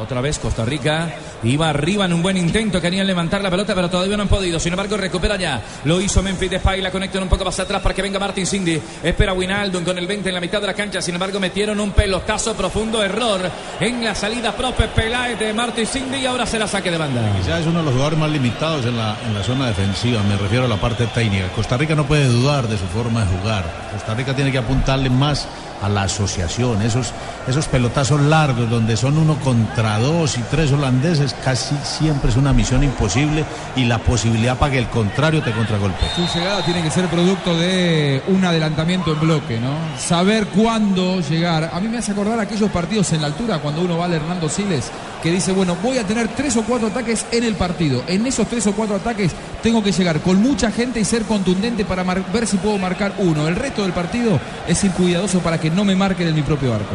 Otra 0.00 0.20
vez 0.20 0.38
Costa 0.38 0.64
Rica 0.64 1.10
iba 1.42 1.68
arriba 1.68 2.06
en 2.06 2.14
un 2.14 2.22
buen 2.22 2.36
intento. 2.36 2.80
Querían 2.80 3.06
levantar 3.06 3.42
la 3.42 3.50
pelota, 3.50 3.74
pero 3.74 3.90
todavía 3.90 4.16
no 4.16 4.22
han 4.22 4.28
podido. 4.28 4.58
Sin 4.58 4.72
embargo, 4.72 4.96
recupera 4.96 5.36
ya. 5.36 5.62
Lo 5.84 6.00
hizo 6.00 6.22
Memphis 6.22 6.50
Depay. 6.50 6.80
La 6.80 6.90
conectan 6.90 7.22
un 7.22 7.28
poco 7.28 7.44
más 7.44 7.60
atrás 7.60 7.82
para 7.82 7.94
que 7.94 8.00
venga 8.00 8.18
Martin 8.18 8.46
Cindy. 8.46 8.80
Espera 9.02 9.34
Winaldum 9.34 9.84
con 9.84 9.98
el 9.98 10.06
20 10.06 10.28
en 10.30 10.34
la 10.34 10.40
mitad 10.40 10.60
de 10.60 10.66
la 10.66 10.74
cancha. 10.74 11.02
Sin 11.02 11.14
embargo, 11.14 11.38
metieron 11.38 11.78
un 11.80 11.92
pelotazo 11.92 12.54
profundo. 12.54 13.02
Error 13.04 13.42
en 13.78 14.04
la 14.04 14.14
salida 14.14 14.56
propia 14.56 14.92
Peláez 14.92 15.38
de 15.38 15.52
Martin 15.52 15.86
Cindy. 15.86 16.18
Y 16.18 16.26
ahora 16.26 16.46
será 16.46 16.66
saque 16.66 16.90
de 16.90 16.96
banda. 16.96 17.20
Quizás 17.36 17.60
es 17.60 17.66
uno 17.66 17.80
de 17.80 17.84
los 17.84 17.92
jugadores 17.92 18.18
más 18.18 18.30
limitados 18.30 18.86
en 18.86 18.96
la, 18.96 19.16
en 19.26 19.34
la 19.34 19.42
zona 19.42 19.66
defensiva, 19.66 20.22
me 20.22 20.36
refiero 20.36 20.64
a 20.64 20.68
la 20.68 20.76
parte 20.76 21.06
técnica. 21.08 21.48
Costa 21.54 21.76
Rica 21.76 21.94
no 21.94 22.06
puede 22.06 22.26
dudar 22.26 22.68
de 22.68 22.78
su 22.78 22.86
forma 22.86 23.24
de 23.24 23.36
jugar. 23.36 23.64
Costa 23.92 24.14
Rica 24.14 24.34
tiene 24.34 24.50
que 24.50 24.58
apuntarle 24.58 25.10
más 25.10 25.46
a 25.82 25.88
la 25.88 26.02
asociación, 26.02 26.82
esos, 26.82 27.12
esos 27.48 27.66
pelotazos 27.66 28.20
largos 28.20 28.68
donde 28.68 28.96
son 28.96 29.18
uno 29.18 29.36
contra 29.36 29.98
dos 29.98 30.36
y 30.36 30.42
tres 30.42 30.72
holandeses, 30.72 31.34
casi 31.44 31.74
siempre 31.82 32.30
es 32.30 32.36
una 32.36 32.52
misión 32.52 32.84
imposible 32.84 33.44
y 33.76 33.84
la 33.84 33.98
posibilidad 33.98 34.58
para 34.58 34.72
que 34.72 34.78
el 34.78 34.88
contrario 34.88 35.42
te 35.42 35.52
contragolpe. 35.52 36.06
Su 36.14 36.38
llegada 36.38 36.64
tiene 36.64 36.82
que 36.82 36.90
ser 36.90 37.06
producto 37.06 37.56
de 37.56 38.22
un 38.28 38.44
adelantamiento 38.44 39.12
en 39.12 39.20
bloque, 39.20 39.58
¿no? 39.58 39.72
Saber 39.98 40.46
cuándo 40.48 41.20
llegar. 41.20 41.70
A 41.72 41.80
mí 41.80 41.88
me 41.88 41.98
hace 41.98 42.12
acordar 42.12 42.38
aquellos 42.38 42.70
partidos 42.70 43.12
en 43.12 43.22
la 43.22 43.28
altura 43.28 43.58
cuando 43.58 43.82
uno 43.82 43.96
va 43.96 44.04
al 44.04 44.14
Hernando 44.14 44.48
Siles, 44.48 44.90
que 45.22 45.30
dice, 45.30 45.52
bueno, 45.52 45.76
voy 45.82 45.98
a 45.98 46.06
tener 46.06 46.28
tres 46.28 46.56
o 46.56 46.62
cuatro 46.62 46.88
ataques 46.88 47.26
en 47.32 47.44
el 47.44 47.54
partido. 47.54 48.02
En 48.06 48.26
esos 48.26 48.46
tres 48.46 48.66
o 48.66 48.72
cuatro 48.72 48.96
ataques 48.96 49.32
tengo 49.62 49.82
que 49.82 49.92
llegar 49.92 50.20
con 50.20 50.42
mucha 50.42 50.70
gente 50.70 51.00
y 51.00 51.04
ser 51.04 51.24
contundente 51.24 51.84
para 51.84 52.02
ver 52.04 52.46
si 52.46 52.56
puedo 52.56 52.78
marcar 52.78 53.12
uno. 53.18 53.48
El 53.48 53.56
resto 53.56 53.82
del 53.82 53.92
partido 53.92 54.40
es 54.66 54.82
ir 54.84 54.90
cuidadoso 54.92 55.40
para 55.40 55.58
que 55.58 55.69
no 55.72 55.84
me 55.84 55.96
marquen 55.96 56.28
en 56.28 56.34
mi 56.34 56.42
propio 56.42 56.74
arco. 56.74 56.94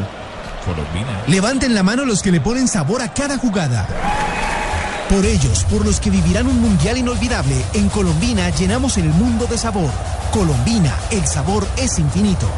Colombina. 0.66 1.24
Levanten 1.28 1.76
la 1.76 1.84
mano 1.84 2.06
los 2.06 2.22
que 2.22 2.32
le 2.32 2.42
ponen 2.42 2.68
sabor 2.68 3.02
a 3.02 3.14
cada 3.14 3.38
jugada. 3.38 3.88
Por 5.10 5.24
ellos, 5.24 5.66
por 5.70 5.86
los 5.86 6.00
que 6.00 6.10
vivirán 6.10 6.48
un 6.48 6.60
mundial 6.60 6.98
inolvidable, 6.98 7.56
en 7.74 7.90
Colombina 7.90 8.50
llenamos 8.50 8.98
el 8.98 9.06
mundo 9.06 9.46
de 9.46 9.58
sabor. 9.58 9.92
Colombina, 10.32 10.96
el 11.12 11.26
sabor 11.28 11.68
es 11.78 12.00
infinito. 12.00 12.50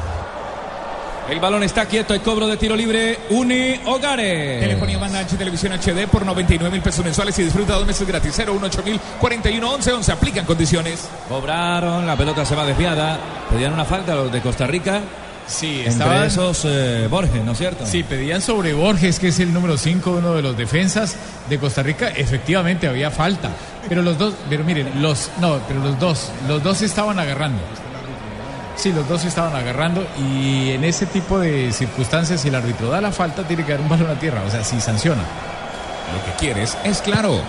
El 1.30 1.42
balón 1.42 1.62
está 1.64 1.86
quieto. 1.86 2.14
El 2.14 2.22
cobro 2.22 2.48
de 2.48 2.56
tiro 2.56 2.76
libre. 2.76 3.20
Uni 3.32 3.82
Hogares. 3.86 4.62
Telefonía 4.62 4.98
banda 4.98 5.20
ancha 5.20 5.36
y 5.36 5.38
televisión 5.38 5.74
HD 5.74 6.08
por 6.08 6.26
99 6.26 6.72
mil 6.72 6.82
pesos 6.82 7.04
mensuales 7.04 7.38
y 7.40 7.44
disfruta 7.44 7.74
dos 7.74 7.86
meses 7.86 8.08
gratis. 8.08 8.38
018 8.38 8.84
mil 8.84 9.00
41 9.20 9.70
11 9.70 9.92
11. 9.92 10.12
Aplican 10.14 10.46
condiciones. 10.46 11.06
Cobraron. 11.28 12.06
La 12.08 12.16
pelota 12.16 12.46
se 12.46 12.56
va 12.56 12.66
desviada. 12.66 13.20
Pedían 13.50 13.74
una 13.74 13.84
falta 13.84 14.16
los 14.16 14.32
de 14.32 14.40
Costa 14.40 14.68
Rica. 14.68 15.02
Sí, 15.48 15.78
Entre 15.78 15.90
estaban- 15.92 16.24
esos 16.24 16.66
eh, 16.66 17.08
Borges, 17.10 17.44
¿no 17.44 17.54
es 17.54 17.58
cierto? 17.58 17.86
Sí, 17.86 18.04
pedían 18.04 18.42
sobre 18.42 18.74
Borges, 18.74 19.18
que 19.18 19.30
es 19.30 19.40
el 19.40 19.54
número 19.54 19.78
5, 19.78 20.12
uno 20.12 20.34
de 20.34 20.42
los 20.42 20.58
defensas 20.58 21.16
de 21.50 21.58
Costa 21.58 21.82
Rica. 21.84 22.10
Efectivamente 22.10 22.88
había 22.88 23.12
falta. 23.12 23.50
Pero 23.88 24.02
los 24.02 24.18
dos, 24.18 24.34
pero 24.50 24.66
miren, 24.66 25.02
los, 25.02 25.30
no, 25.40 25.60
pero 25.68 25.80
los 25.80 25.98
dos, 26.00 26.32
los 26.50 26.62
dos 26.62 26.80
se 26.80 26.86
estaban 26.86 27.18
agarrando. 27.18 27.60
Sí, 28.76 28.92
los 28.92 29.08
dos 29.08 29.22
se 29.22 29.30
estaban 29.30 29.56
agarrando 29.56 30.06
y 30.20 30.72
en 30.72 30.84
ese 30.84 31.06
tipo 31.08 31.40
de 31.40 31.72
circunstancias, 31.72 32.42
si 32.42 32.50
el 32.50 32.56
árbitro 32.56 32.90
da 32.90 33.00
la 33.02 33.12
falta, 33.12 33.44
tiene 33.44 33.64
que 33.66 33.72
dar 33.72 33.82
un 33.82 33.90
balón 33.90 34.10
a 34.12 34.20
tierra, 34.20 34.44
o 34.46 34.52
sea, 34.52 34.64
si 34.64 34.80
sanciona. 34.82 35.22
Lo 36.14 36.24
que 36.26 36.38
quieres 36.40 36.78
es 36.84 37.02
claro. 37.02 37.40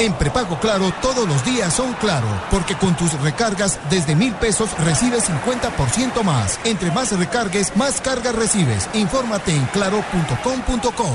En 0.00 0.14
prepago 0.14 0.58
claro, 0.58 0.90
todos 1.02 1.28
los 1.28 1.44
días 1.44 1.74
son 1.74 1.92
claro, 2.00 2.26
porque 2.50 2.74
con 2.74 2.96
tus 2.96 3.12
recargas 3.20 3.78
desde 3.90 4.16
mil 4.16 4.32
pesos 4.32 4.70
recibes 4.78 5.28
50% 5.28 6.22
más. 6.22 6.58
Entre 6.64 6.90
más 6.90 7.12
recargues, 7.18 7.76
más 7.76 8.00
cargas 8.00 8.34
recibes. 8.34 8.88
Infórmate 8.94 9.54
en 9.54 9.62
claro.com.co. 9.66 11.06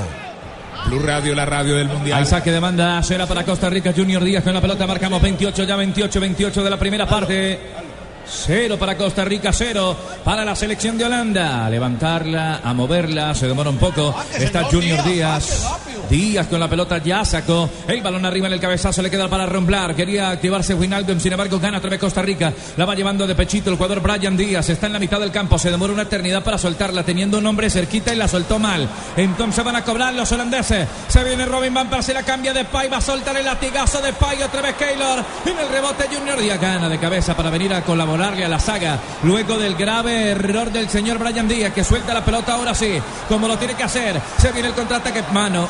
Blue 0.86 1.00
Radio, 1.00 1.34
la 1.34 1.44
radio 1.44 1.74
del 1.74 1.88
mundial. 1.88 2.16
Hay 2.16 2.26
saque 2.26 2.52
de 2.52 2.60
banda, 2.60 3.02
será 3.02 3.26
para 3.26 3.42
Costa 3.42 3.68
Rica 3.68 3.92
Junior 3.92 4.22
Díaz 4.22 4.44
con 4.44 4.54
la 4.54 4.60
pelota, 4.60 4.86
marcamos 4.86 5.20
28 5.20 5.64
ya 5.64 5.74
28, 5.74 6.20
28 6.20 6.62
de 6.62 6.70
la 6.70 6.78
primera 6.78 7.06
parte. 7.08 7.85
Cero 8.28 8.76
para 8.78 8.96
Costa 8.96 9.24
Rica, 9.24 9.52
cero 9.52 9.96
para 10.24 10.44
la 10.44 10.56
selección 10.56 10.98
de 10.98 11.04
Holanda. 11.04 11.66
A 11.66 11.70
levantarla, 11.70 12.60
a 12.62 12.74
moverla, 12.74 13.34
se 13.34 13.46
demora 13.46 13.70
un 13.70 13.78
poco. 13.78 14.14
Está 14.38 14.64
Junior 14.64 15.02
Díaz. 15.04 15.64
Díaz 16.10 16.46
con 16.46 16.60
la 16.60 16.68
pelota 16.68 16.98
ya 16.98 17.24
sacó. 17.24 17.68
El 17.88 18.02
balón 18.02 18.24
arriba 18.24 18.46
en 18.46 18.52
el 18.52 18.60
cabezazo 18.60 19.02
le 19.02 19.10
queda 19.10 19.28
para 19.28 19.46
romplar. 19.46 19.94
Quería 19.94 20.30
activarse 20.30 20.74
Winaldum, 20.74 21.18
sin 21.18 21.32
embargo 21.32 21.58
gana 21.58 21.78
otra 21.78 21.90
vez 21.90 22.00
Costa 22.00 22.22
Rica. 22.22 22.52
La 22.76 22.84
va 22.84 22.94
llevando 22.94 23.26
de 23.26 23.34
pechito 23.34 23.70
el 23.70 23.76
jugador 23.76 24.00
Brian 24.00 24.36
Díaz. 24.36 24.68
Está 24.68 24.86
en 24.86 24.92
la 24.94 24.98
mitad 24.98 25.20
del 25.20 25.30
campo. 25.30 25.58
Se 25.58 25.70
demora 25.70 25.92
una 25.92 26.02
eternidad 26.02 26.42
para 26.42 26.58
soltarla, 26.58 27.02
teniendo 27.02 27.38
un 27.38 27.46
hombre 27.46 27.70
cerquita 27.70 28.12
y 28.12 28.16
la 28.16 28.28
soltó 28.28 28.58
mal. 28.58 28.88
Entonces 29.16 29.64
van 29.64 29.76
a 29.76 29.84
cobrar 29.84 30.14
los 30.14 30.30
holandeses. 30.32 30.86
Se 31.08 31.24
viene 31.24 31.46
Robin 31.46 31.74
Van 31.74 31.88
Persie, 31.88 32.14
la 32.14 32.22
cambia 32.22 32.52
de 32.52 32.64
Pay. 32.64 32.88
Va 32.88 32.98
a 32.98 33.00
soltar 33.00 33.36
el 33.36 33.44
latigazo 33.44 34.00
de 34.00 34.12
Pay. 34.12 34.42
Otra 34.42 34.62
vez 34.62 34.74
Keylor. 34.74 35.24
En 35.44 35.58
el 35.58 35.68
rebote 35.68 36.08
Junior 36.12 36.40
Díaz 36.40 36.60
gana 36.60 36.88
de 36.88 36.98
cabeza 36.98 37.36
para 37.36 37.50
venir 37.50 37.72
a 37.72 37.82
colaborar 37.82 38.15
a 38.24 38.48
la 38.48 38.58
saga 38.58 38.98
luego 39.22 39.58
del 39.58 39.74
grave 39.74 40.30
error 40.30 40.70
del 40.72 40.88
señor 40.88 41.18
Brian 41.18 41.46
Díaz 41.46 41.72
que 41.72 41.84
suelta 41.84 42.14
la 42.14 42.24
pelota 42.24 42.54
ahora 42.54 42.74
sí, 42.74 42.98
como 43.28 43.46
lo 43.46 43.58
tiene 43.58 43.74
que 43.74 43.82
hacer. 43.82 44.20
Se 44.38 44.52
viene 44.52 44.68
el 44.68 44.74
contraataque, 44.74 45.22
mano. 45.32 45.68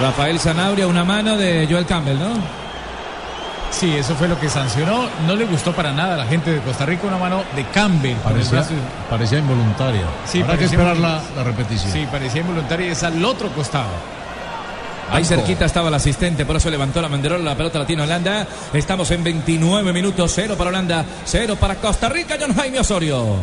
Rafael 0.00 0.38
Zanabria, 0.38 0.86
una 0.86 1.04
mano 1.04 1.36
de 1.36 1.66
Joel 1.68 1.86
Campbell, 1.86 2.18
¿no? 2.18 2.34
Sí, 3.70 3.94
eso 3.96 4.14
fue 4.14 4.28
lo 4.28 4.38
que 4.38 4.48
sancionó. 4.48 5.06
No 5.26 5.34
le 5.34 5.44
gustó 5.44 5.72
para 5.72 5.92
nada 5.92 6.14
a 6.14 6.18
la 6.18 6.26
gente 6.26 6.50
de 6.52 6.60
Costa 6.60 6.86
Rica 6.86 7.06
una 7.06 7.18
mano 7.18 7.42
de 7.54 7.64
Campbell. 7.66 8.16
Parecía, 8.16 8.64
parecía 9.10 9.38
involuntaria. 9.38 10.02
Sí, 10.26 10.40
Habrá 10.40 10.54
que 10.54 10.58
parecía 10.66 10.78
esperar 10.78 10.96
la, 10.96 11.20
la 11.36 11.44
repetición. 11.44 11.92
Sí, 11.92 12.06
parecía 12.10 12.40
involuntaria 12.42 12.88
y 12.88 12.90
es 12.90 13.02
al 13.02 13.22
otro 13.24 13.50
costado. 13.50 13.88
Ahí 15.10 15.24
cerquita 15.24 15.64
estaba 15.64 15.88
el 15.88 15.94
asistente, 15.94 16.44
por 16.44 16.56
eso 16.56 16.70
levantó 16.70 17.00
la 17.00 17.08
banderola, 17.08 17.42
la 17.42 17.56
pelota 17.56 17.78
la 17.78 17.86
tiene 17.86 18.02
Holanda. 18.02 18.46
Estamos 18.74 19.10
en 19.10 19.24
29 19.24 19.92
minutos, 19.92 20.32
cero 20.34 20.54
para 20.56 20.68
Holanda, 20.68 21.04
cero 21.24 21.56
para 21.58 21.76
Costa 21.76 22.08
Rica, 22.08 22.36
John 22.38 22.54
Jaime 22.54 22.80
Osorio. 22.80 23.36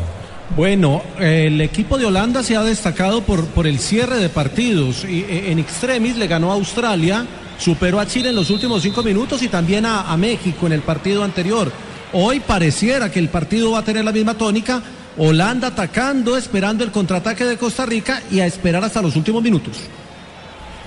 Bueno, 0.56 1.02
el 1.20 1.60
equipo 1.60 1.98
de 1.98 2.06
Holanda 2.06 2.44
se 2.44 2.56
ha 2.56 2.62
destacado 2.62 3.24
por, 3.24 3.48
por 3.48 3.66
el 3.66 3.80
cierre 3.80 4.18
de 4.18 4.30
partidos. 4.30 5.06
Y, 5.06 5.22
eh, 5.22 5.52
en 5.52 5.60
extremis 5.60 6.16
le 6.18 6.28
ganó 6.28 6.52
a 6.52 6.56
Australia, 6.56 7.26
superó 7.58 8.00
a 8.00 8.06
Chile 8.06 8.30
en 8.30 8.36
los 8.36 8.52
últimos 8.52 8.84
cinco 8.84 9.02
minutos 9.02 9.42
y 9.42 9.48
también 9.48 9.88
a, 9.88 10.12
a 10.12 10.18
México 10.18 10.68
en 10.68 10.74
el 10.74 10.82
partido 10.82 11.24
anterior. 11.24 11.72
Hoy 12.14 12.42
pareciera 12.42 13.12
que 13.12 13.20
el 13.20 13.30
partido 13.30 13.72
va 13.72 13.80
a 13.80 13.84
tener 13.84 14.06
la 14.06 14.12
misma 14.12 14.36
tónica. 14.36 14.82
Holanda 15.18 15.70
atacando, 15.70 16.38
esperando 16.38 16.84
el 16.84 16.92
contraataque 16.92 17.44
de 17.44 17.58
Costa 17.58 17.86
Rica 17.86 18.22
y 18.30 18.40
a 18.40 18.46
esperar 18.46 18.84
hasta 18.84 19.02
los 19.02 19.16
últimos 19.16 19.42
minutos. 19.42 19.80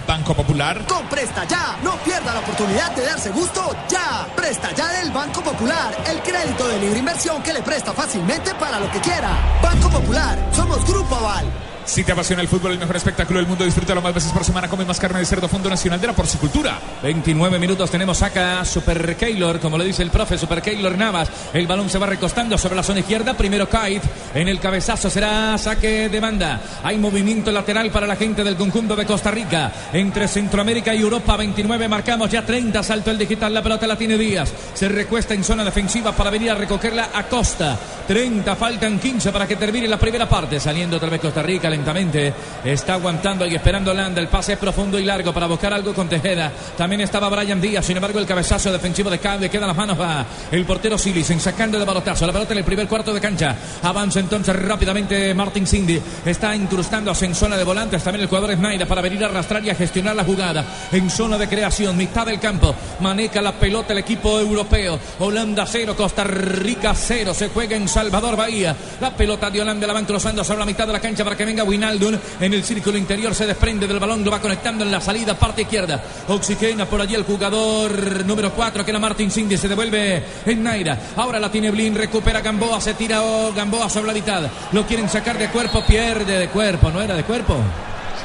Banco 0.09 0.33
Popular. 0.33 0.87
Con 0.87 1.07
Presta 1.09 1.44
Ya, 1.44 1.77
no 1.83 1.94
pierda 1.99 2.33
la 2.33 2.40
oportunidad 2.40 2.90
de 2.97 3.05
darse 3.05 3.31
gusto 3.31 3.77
ya. 3.90 4.27
Presta 4.35 4.73
Ya 4.73 4.88
del 4.88 5.12
Banco 5.12 5.42
Popular, 5.42 5.94
el 6.07 6.23
crédito 6.23 6.66
de 6.66 6.79
libre 6.81 7.01
inversión 7.01 7.42
que 7.42 7.53
le 7.53 7.61
presta 7.61 7.92
fácilmente 7.92 8.55
para 8.55 8.81
lo 8.81 8.90
que 8.90 9.01
quiera. 9.01 9.29
Banco 9.62 9.90
Popular, 9.90 10.38
somos 10.55 10.83
Grupo 10.87 11.14
Aval. 11.14 11.67
Si 11.88 12.05
te 12.05 12.12
apasiona 12.12 12.42
el 12.42 12.48
fútbol, 12.48 12.72
el 12.72 12.79
mejor 12.79 12.96
espectáculo 12.96 13.38
del 13.38 13.48
mundo, 13.48 13.64
disfrútalo 13.64 14.03
más 14.03 14.12
veces 14.12 14.31
por 14.31 14.44
semana. 14.44 14.68
Come 14.68 14.85
más 14.85 15.01
carne 15.01 15.20
de 15.20 15.24
cerdo, 15.24 15.48
Fondo 15.48 15.70
Nacional 15.70 15.98
de 15.98 16.07
la 16.07 16.12
Porcicultura. 16.12 16.79
29 17.03 17.59
minutos 17.59 17.90
tenemos 17.90 18.20
acá 18.20 18.62
Super 18.66 19.16
Keylor, 19.16 19.59
como 19.59 19.79
le 19.79 19.87
dice 19.87 20.03
el 20.03 20.11
profe, 20.11 20.37
Super 20.37 20.61
Keylor 20.61 20.98
Navas. 20.98 21.31
El 21.55 21.66
balón 21.66 21.88
se 21.88 21.96
va 21.96 22.05
recostando 22.05 22.59
sobre 22.59 22.77
la 22.77 22.83
zona 22.83 23.01
izquierda. 23.01 23.33
Primero 23.33 23.70
Kite 23.70 24.07
en 24.35 24.48
el 24.48 24.61
cabezazo 24.61 25.09
será 25.09 25.57
saque 25.57 26.11
de 26.11 26.20
banda. 26.20 26.61
Hay 26.83 26.98
movimiento 26.98 27.51
lateral 27.51 27.90
para 27.90 28.07
la 28.07 28.16
gente 28.16 28.44
del 28.44 28.57
conjunto 28.57 28.94
de 28.94 29.07
Costa 29.07 29.31
Rica. 29.31 29.72
Entre 29.90 30.29
Centroamérica 30.29 30.94
y 30.94 31.01
Europa, 31.01 31.38
29 31.38 31.88
marcamos 31.88 32.31
ya 32.31 32.44
30. 32.44 32.83
Salto 32.83 33.11
el 33.11 33.16
digital, 33.16 33.55
la 33.55 33.62
pelota 33.62 33.87
la 33.87 33.96
tiene 33.96 34.18
Díaz. 34.18 34.53
Se 34.74 34.90
recuesta 34.90 35.33
en 35.33 35.42
zona 35.42 35.64
defensiva 35.64 36.12
para 36.12 36.29
venir 36.29 36.51
a 36.51 36.55
recogerla 36.55 37.09
a 37.14 37.22
Costa. 37.22 37.79
30, 38.07 38.57
faltan 38.57 38.98
15 38.98 39.33
para 39.33 39.48
que 39.48 39.57
termine 39.57 39.88
la 39.88 39.98
primera 39.98 40.29
parte. 40.29 40.61
Saliendo 40.61 40.98
otra 40.98 41.09
vez 41.09 41.22
Costa 41.22 41.42
Rica 41.42 41.78
lentamente. 41.79 42.33
Está 42.64 42.95
aguantando 42.95 43.47
y 43.47 43.55
esperando 43.55 43.93
Holanda. 43.93 44.21
El 44.21 44.29
pase 44.29 44.55
es 44.55 44.59
profundo 44.59 44.99
y 44.99 45.05
largo 45.05 45.33
para 45.33 45.47
buscar 45.47 45.73
algo 45.73 45.95
con 45.95 46.09
Tejeda. 46.09 46.53
También 46.77 47.01
estaba 47.01 47.29
Brian 47.29 47.61
Díaz. 47.61 47.87
Sin 47.87 47.97
embargo, 47.97 48.19
el 48.19 48.27
cabezazo 48.27 48.73
defensivo 48.73 49.09
de 49.09 49.19
Cade 49.19 49.49
queda 49.49 49.62
en 49.62 49.69
las 49.69 49.77
manos 49.77 49.99
a 50.01 50.27
el 50.51 50.64
portero 50.64 50.99
Silicen 50.99 51.41
sacando 51.41 51.79
de 51.79 51.85
balotazo. 51.85 52.27
La 52.27 52.33
pelota 52.33 52.53
en 52.53 52.59
el 52.59 52.64
primer 52.64 52.88
cuarto 52.88 53.14
de 53.14 53.21
cancha. 53.21 53.57
Avanza 53.83 54.21
entonces 54.21 54.55
rápidamente 54.55 55.33
Martin 55.35 55.67
Cindy. 55.67 56.01
Está 56.25 56.55
incrustándose 56.55 57.27
en 57.27 57.35
zona 57.35 57.57
de 57.57 57.64
volantes. 57.64 58.03
También 58.03 58.23
el 58.23 58.29
jugador 58.29 58.55
Snyder 58.55 58.87
para 58.87 59.01
venir 59.01 59.23
a 59.25 59.29
arrastrar 59.29 59.64
y 59.64 59.71
a 59.71 59.75
gestionar 59.75 60.17
la 60.17 60.25
jugada. 60.25 60.64
En 60.93 61.09
zona 61.11 61.38
de 61.38 61.49
creación, 61.49 61.97
mitad 61.97 62.27
del 62.27 62.41
campo. 62.41 62.75
Maneja 63.01 63.41
la 63.41 63.53
pelota 63.53 63.93
el 63.93 64.01
equipo 64.01 64.38
europeo. 64.38 64.99
Holanda 65.21 65.64
0, 65.67 65.95
Costa 65.97 66.25
Rica 66.25 66.95
0. 66.95 67.33
Se 67.35 67.49
juega 67.49 67.77
en 67.77 67.88
Salvador 67.88 68.37
Bahía. 68.37 68.75
La 69.01 69.14
pelota 69.14 69.51
de 69.51 69.61
Holanda 69.61 69.87
la 69.87 69.93
van 69.93 70.05
cruzando 70.05 70.43
sobre 70.43 70.61
la 70.61 70.67
mitad 70.67 70.87
de 70.87 70.93
la 70.93 71.01
cancha 71.01 71.23
para 71.25 71.37
que 71.37 71.45
venga 71.45 71.62
Winaldun. 71.68 72.18
En 72.40 72.54
el 72.54 72.64
círculo 72.64 72.96
interior 72.96 73.35
se 73.35 73.46
desprende 73.46 73.87
del 73.87 73.98
balón. 73.98 74.24
Lo 74.24 74.31
va 74.31 74.40
conectando 74.40 74.85
en 74.85 74.90
la 74.90 75.00
salida, 75.00 75.38
parte 75.38 75.62
izquierda. 75.62 76.02
Oxigena 76.28 76.87
por 76.87 77.00
allí 77.00 77.14
el 77.14 77.24
jugador 77.24 78.24
número 78.24 78.52
4 78.52 78.85
que 78.85 78.90
era 78.90 78.98
Martin 78.98 79.31
Cindy. 79.31 79.57
Se 79.57 79.68
devuelve 79.68 80.24
en 80.46 80.62
Naira. 80.62 80.98
Ahora 81.16 81.38
la 81.38 81.50
tiene 81.50 81.70
Blin. 81.70 81.94
Recupera 81.94 82.40
Gamboa. 82.40 82.81
Se 82.81 82.94
tira 82.94 83.22
oh, 83.22 83.52
Gamboa 83.52 83.88
sobre 83.88 84.09
la 84.09 84.14
mitad. 84.14 84.42
Lo 84.72 84.87
quieren 84.87 85.09
sacar 85.09 85.38
de 85.38 85.48
cuerpo. 85.48 85.85
Pierde 85.87 86.38
de 86.38 86.48
cuerpo. 86.48 86.90
¿No 86.90 87.02
era 87.02 87.14
de 87.14 87.24
cuerpo? 87.24 87.57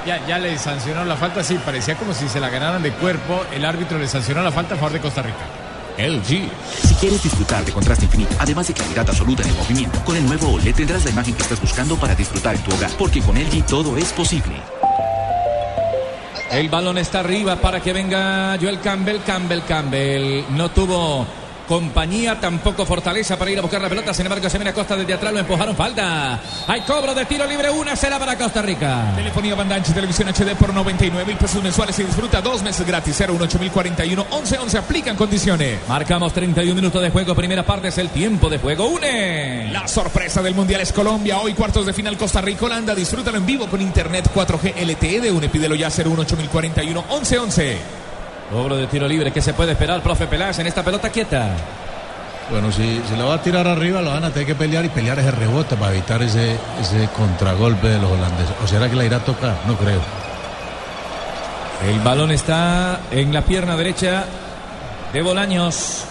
Ya, 0.05 0.25
ya 0.27 0.37
le 0.37 0.57
sancionó 0.57 1.05
la 1.05 1.15
falta, 1.15 1.43
sí, 1.45 1.57
parecía 1.63 1.95
como 1.95 2.13
si 2.13 2.27
se 2.27 2.41
la 2.41 2.49
ganaran 2.49 2.83
de 2.83 2.91
cuerpo. 2.91 3.45
El 3.53 3.63
árbitro 3.63 3.97
le 3.97 4.07
sancionó 4.07 4.43
la 4.43 4.51
falta 4.51 4.75
a 4.75 4.77
favor 4.77 4.91
de 4.91 4.99
Costa 4.99 5.21
Rica. 5.21 5.62
LG. 5.97 6.49
Si 6.87 6.95
quieres 6.95 7.23
disfrutar 7.23 7.63
de 7.65 7.71
contraste 7.71 8.05
infinito, 8.05 8.35
además 8.39 8.67
de 8.67 8.73
claridad 8.73 9.09
absoluta 9.09 9.43
en 9.43 9.49
el 9.49 9.55
movimiento, 9.55 10.03
con 10.05 10.15
el 10.15 10.25
nuevo 10.25 10.53
OLED 10.53 10.75
tendrás 10.75 11.05
la 11.05 11.11
imagen 11.11 11.33
que 11.33 11.43
estás 11.43 11.61
buscando 11.61 11.95
para 11.95 12.15
disfrutar 12.15 12.55
en 12.55 12.63
tu 12.63 12.73
hogar, 12.73 12.91
porque 12.97 13.21
con 13.21 13.35
LG 13.35 13.65
todo 13.65 13.97
es 13.97 14.11
posible. 14.13 14.55
El 16.51 16.69
balón 16.69 16.99
está 16.99 17.21
arriba 17.21 17.55
para 17.55 17.79
que 17.79 17.93
venga 17.93 18.55
Joel 18.61 18.79
Campbell. 18.79 19.21
Campbell, 19.25 19.61
Campbell. 19.67 20.45
No 20.51 20.69
tuvo 20.69 21.25
compañía, 21.67 22.39
tampoco 22.39 22.85
fortaleza 22.85 23.37
para 23.37 23.51
ir 23.51 23.59
a 23.59 23.61
buscar 23.61 23.81
la 23.81 23.89
pelota. 23.89 24.13
Sin 24.13 24.25
embargo, 24.25 24.49
se 24.49 24.57
viene 24.57 24.71
a 24.71 24.73
Costa 24.73 24.95
desde 24.95 25.13
atrás, 25.13 25.33
lo 25.33 25.39
empujaron. 25.39 25.75
Falta. 25.75 26.39
Hay 26.67 26.81
cobro 26.81 27.13
de 27.13 27.25
tiro 27.25 27.45
libre. 27.45 27.69
Una 27.69 27.95
será 27.95 28.19
para 28.19 28.37
Costa 28.37 28.61
Rica. 28.61 29.11
Telefonía 29.15 29.55
banda 29.55 29.75
ancha 29.75 29.93
televisión 29.93 30.29
HD 30.29 30.55
por 30.55 30.73
99 30.73 31.25
mil 31.25 31.37
pesos 31.37 31.63
mensuales 31.63 31.97
y 31.99 32.03
disfruta 32.03 32.41
dos 32.41 32.61
meses 32.63 32.85
gratis. 32.85 33.17
018 33.17 33.59
11 34.29 34.57
11 34.57 34.77
aplican 34.77 35.15
condiciones. 35.15 35.79
Marcamos 35.87 36.33
31 36.33 36.75
minutos 36.75 37.01
de 37.01 37.09
juego. 37.09 37.35
Primera 37.35 37.63
parte 37.63 37.87
es 37.87 37.97
el 37.97 38.09
tiempo 38.09 38.49
de 38.49 38.57
juego. 38.57 38.87
Une. 38.87 39.69
La 39.71 39.87
sorpresa 39.87 40.41
del 40.41 40.55
Mundial 40.55 40.81
es 40.81 40.91
Colombia. 40.91 41.39
Hoy 41.39 41.53
cuartos 41.53 41.85
de 41.85 41.93
final 41.93 42.17
Costa 42.17 42.41
Rica, 42.41 42.65
Holanda. 42.65 42.95
Disfrútalo 42.95 43.37
en 43.37 43.45
vivo 43.45 43.67
con 43.67 43.81
Internet 43.81 44.29
4G 44.33 44.85
LTE 44.85 45.21
de 45.21 45.31
UNE. 45.31 45.49
Pídelo 45.49 45.75
ya 45.75 45.89
018 45.89 46.37
11 47.09 47.39
11. 47.39 48.03
Cobro 48.53 48.77
de 48.77 48.85
tiro 48.85 49.07
libre. 49.07 49.31
¿Qué 49.31 49.41
se 49.41 49.55
puede 49.55 49.71
esperar, 49.71 50.03
profe 50.03 50.27
Peláez, 50.27 50.59
en 50.59 50.67
esta 50.67 50.83
pelota 50.83 51.09
quieta? 51.09 51.49
Bueno, 52.51 52.71
si 52.71 53.01
se 53.09 53.17
la 53.17 53.25
va 53.25 53.33
a 53.35 53.41
tirar 53.41 53.67
arriba, 53.67 53.99
lo 53.99 54.11
van 54.11 54.25
a 54.25 54.29
tener 54.29 54.45
que 54.45 54.53
pelear 54.53 54.85
y 54.85 54.89
pelear 54.89 55.17
ese 55.17 55.31
rebote 55.31 55.75
para 55.75 55.91
evitar 55.91 56.21
ese, 56.21 56.55
ese 56.79 57.09
contragolpe 57.17 57.87
de 57.87 57.99
los 57.99 58.11
holandeses. 58.11 58.53
¿O 58.63 58.67
será 58.67 58.87
que 58.87 58.95
la 58.95 59.05
irá 59.05 59.17
a 59.17 59.19
tocar? 59.21 59.55
No 59.65 59.75
creo. 59.75 59.99
El 61.89 61.99
balón 62.01 62.29
está 62.29 62.99
en 63.09 63.33
la 63.33 63.41
pierna 63.41 63.75
derecha 63.75 64.25
de 65.11 65.21
Bolaños. 65.23 66.05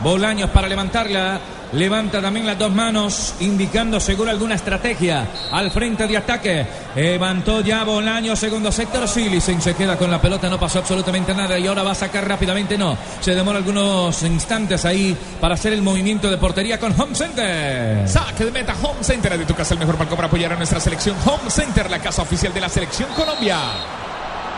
Bolaños 0.00 0.50
para 0.50 0.68
levantarla. 0.68 1.40
Levanta 1.72 2.22
también 2.22 2.46
las 2.46 2.58
dos 2.58 2.72
manos, 2.72 3.34
indicando 3.40 4.00
seguro 4.00 4.30
alguna 4.30 4.54
estrategia 4.54 5.26
al 5.52 5.70
frente 5.70 6.06
de 6.06 6.16
ataque. 6.16 6.66
Levantó 6.96 7.60
ya 7.60 7.84
Bolaños, 7.84 8.38
segundo 8.38 8.72
sector. 8.72 9.06
Silicen 9.06 9.60
se 9.60 9.74
queda 9.74 9.96
con 9.96 10.10
la 10.10 10.20
pelota, 10.20 10.48
no 10.48 10.58
pasó 10.58 10.78
absolutamente 10.78 11.34
nada 11.34 11.58
y 11.58 11.66
ahora 11.66 11.82
va 11.82 11.92
a 11.92 11.94
sacar 11.94 12.26
rápidamente. 12.26 12.78
No, 12.78 12.96
se 13.20 13.34
demora 13.34 13.58
algunos 13.58 14.22
instantes 14.22 14.84
ahí 14.86 15.16
para 15.40 15.54
hacer 15.54 15.74
el 15.74 15.82
movimiento 15.82 16.30
de 16.30 16.38
portería 16.38 16.80
con 16.80 16.98
Home 16.98 17.14
Center. 17.14 18.08
Saque 18.08 18.46
de 18.46 18.50
meta 18.50 18.74
Home 18.82 19.04
Center 19.04 19.36
de 19.36 19.44
tu 19.44 19.54
casa, 19.54 19.74
el 19.74 19.80
mejor 19.80 19.96
palco 19.96 20.16
para 20.16 20.28
apoyar 20.28 20.52
a 20.52 20.56
nuestra 20.56 20.80
selección. 20.80 21.16
Home 21.26 21.50
Center, 21.50 21.90
la 21.90 21.98
casa 21.98 22.22
oficial 22.22 22.54
de 22.54 22.60
la 22.62 22.68
selección 22.70 23.10
Colombia. 23.14 23.58